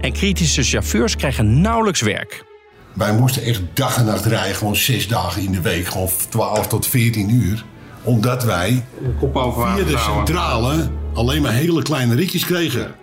En 0.00 0.12
kritische 0.12 0.62
chauffeurs 0.62 1.16
krijgen 1.16 1.60
nauwelijks 1.60 2.00
werk. 2.00 2.44
Wij 2.92 3.12
moesten 3.12 3.42
echt 3.42 3.62
dag 3.72 3.96
en 3.96 4.04
nacht 4.04 4.24
rijden, 4.24 4.54
gewoon 4.54 4.76
zes 4.76 5.08
dagen 5.08 5.42
in 5.42 5.52
de 5.52 5.60
week, 5.60 5.86
gewoon 5.86 6.08
12 6.28 6.66
tot 6.66 6.86
14 6.86 7.30
uur. 7.30 7.64
Omdat 8.02 8.44
wij 8.44 8.84
via 9.32 9.74
de 9.74 9.98
centrale 9.98 10.90
alleen 11.12 11.42
maar 11.42 11.52
hele 11.52 11.82
kleine 11.82 12.14
ritjes 12.14 12.44
kregen. 12.44 12.94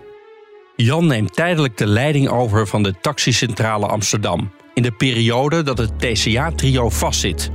Jan 0.76 1.06
neemt 1.06 1.34
tijdelijk 1.34 1.76
de 1.76 1.86
leiding 1.86 2.28
over 2.28 2.66
van 2.66 2.82
de 2.82 2.94
taxicentrale 3.00 3.86
Amsterdam. 3.86 4.52
In 4.74 4.82
de 4.82 4.92
periode 4.92 5.62
dat 5.62 5.78
het 5.78 5.98
TCA-trio 5.98 6.88
vastzit. 6.88 7.50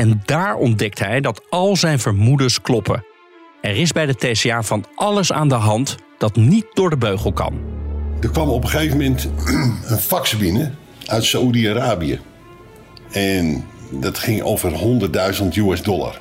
En 0.00 0.22
daar 0.24 0.54
ontdekt 0.56 0.98
hij 0.98 1.20
dat 1.20 1.42
al 1.48 1.76
zijn 1.76 1.98
vermoedens 1.98 2.60
kloppen. 2.60 3.04
Er 3.60 3.76
is 3.76 3.92
bij 3.92 4.06
de 4.06 4.14
TCA 4.14 4.62
van 4.62 4.84
alles 4.94 5.32
aan 5.32 5.48
de 5.48 5.54
hand 5.54 5.96
dat 6.18 6.36
niet 6.36 6.66
door 6.72 6.90
de 6.90 6.96
beugel 6.96 7.32
kan. 7.32 7.60
Er 8.20 8.30
kwam 8.30 8.48
op 8.48 8.62
een 8.62 8.68
gegeven 8.68 8.96
moment 8.96 9.28
een 9.90 9.98
fax 9.98 10.36
binnen 10.36 10.76
uit 11.06 11.24
Saoedi-Arabië. 11.24 12.20
En 13.10 13.64
dat 13.90 14.18
ging 14.18 14.42
over 14.42 14.72
100.000 14.72 15.46
US 15.54 15.82
dollar. 15.82 16.20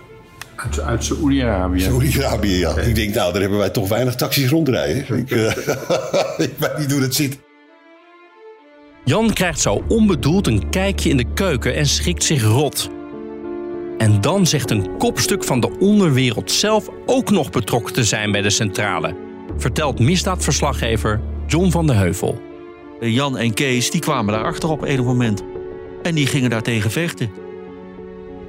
Uit, 0.56 0.80
uit 0.80 1.04
Saoedi-Arabië. 1.04 1.80
Saoedi-Arabië, 1.80 2.58
ja. 2.58 2.78
Ik 2.78 2.96
denk, 2.96 3.14
nou, 3.14 3.32
daar 3.32 3.42
hebben 3.42 3.60
wij 3.60 3.70
toch 3.70 3.90
weinig 3.90 4.16
taxis 4.16 4.50
rondrijden. 4.50 5.18
Ik, 5.18 5.32
eh, 5.32 5.58
ik 6.48 6.54
weet 6.58 6.78
niet 6.78 6.92
hoe 6.92 7.02
dat 7.02 7.16
zit. 7.16 7.40
Jan 9.06 9.34
krijgt 9.34 9.60
zo 9.60 9.84
onbedoeld 9.88 10.48
een 10.48 10.70
kijkje 10.70 11.10
in 11.10 11.18
de 11.18 11.34
keuken 11.34 11.76
en 11.76 11.86
schrikt 11.86 12.24
zich 12.24 12.44
rot. 12.44 12.90
En 14.00 14.22
dan 14.22 14.48
zegt 14.48 14.72
een 14.72 14.98
kopstuk 14.98 15.44
van 15.44 15.60
de 15.60 15.72
onderwereld 15.80 16.52
zelf 16.52 16.90
ook 17.06 17.30
nog 17.30 17.50
betrokken 17.50 17.94
te 17.94 18.04
zijn 18.04 18.32
bij 18.32 18.42
de 18.42 18.50
centrale. 18.50 19.16
Vertelt 19.58 20.00
misdaadverslaggever 20.00 21.22
John 21.48 21.70
van 21.70 21.88
de 21.88 21.94
Heuvel. 21.94 22.42
Jan 23.00 23.38
en 23.38 23.54
Kees 23.54 23.92
die 23.92 24.02
kwamen 24.02 24.34
daarachter 24.34 24.70
op 24.70 24.82
een 24.82 25.04
moment. 25.04 25.44
En 26.04 26.16
die 26.16 26.28
gingen 26.28 26.50
daartegen 26.50 26.92
vechten. 26.92 27.32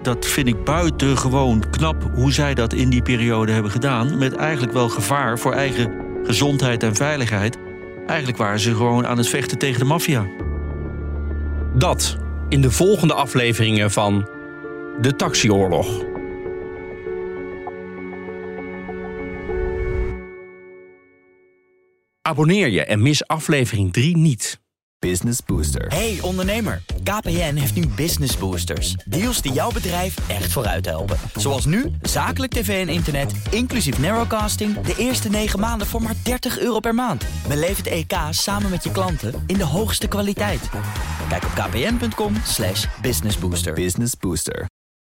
Dat 0.03 0.27
vind 0.27 0.49
ik 0.49 0.65
buitengewoon 0.65 1.71
knap 1.71 2.11
hoe 2.15 2.33
zij 2.33 2.55
dat 2.55 2.73
in 2.73 2.91
die 2.91 3.03
periode 3.03 3.53
hebben 3.53 3.71
gedaan. 3.71 4.19
Met 4.19 4.35
eigenlijk 4.35 4.73
wel 4.73 4.89
gevaar 4.89 5.39
voor 5.39 5.53
eigen 5.53 5.93
gezondheid 6.25 6.83
en 6.83 6.95
veiligheid. 6.95 7.59
Eigenlijk 8.07 8.39
waren 8.39 8.61
ze 8.61 8.75
gewoon 8.75 9.07
aan 9.07 9.19
het 9.19 9.29
vechten 9.29 9.59
tegen 9.59 9.79
de 9.79 9.85
maffia. 9.85 10.27
Dat 11.75 12.17
in 12.49 12.61
de 12.61 12.71
volgende 12.71 13.15
afleveringen 13.15 13.91
van 13.91 14.29
De 14.99 15.15
Taxioorlog. 15.17 16.05
Abonneer 22.23 22.69
je 22.69 22.85
en 22.85 23.03
mis 23.03 23.27
aflevering 23.27 23.93
3 23.93 24.17
niet. 24.17 24.61
Business 24.99 25.39
Booster. 25.47 25.87
Hey 25.87 26.19
ondernemer, 26.23 26.83
KPN 27.03 27.55
heeft 27.55 27.75
nu 27.75 27.87
Business 27.87 28.37
Boosters. 28.37 28.93
Deals 28.93 29.43
die 29.43 29.53
jouw 29.53 29.71
bedrijf 29.71 30.29
echt 30.29 30.53
vooruit 30.53 30.87
helpen. 30.87 31.17
Zoals 31.35 31.65
nu, 31.65 31.91
zakelijk 32.03 32.53
tv 32.53 32.87
en 32.87 32.93
internet, 32.93 33.33
inclusief 33.51 33.99
narrowcasting... 33.99 34.81
de 34.81 34.95
eerste 34.99 35.29
9 35.29 35.61
maanden 35.61 35.87
voor 35.87 36.03
maar 36.03 36.15
30 36.23 36.59
euro 36.59 36.81
per 36.81 36.95
maand. 36.95 37.27
Beleef 37.49 37.77
het 37.77 37.87
EK 37.87 38.13
samen 38.31 38.71
met 38.71 38.85
je 38.85 38.91
klanten 38.91 39.35
in 39.47 39.57
de 39.57 39.65
hoogste 39.65 40.09
kwaliteit. 40.09 40.69
Kijk 41.29 41.45
op 41.45 41.51
kpn.com 41.51 42.33
businessbooster. 43.03 43.75
Business 43.75 44.17
Booster. 44.17 44.67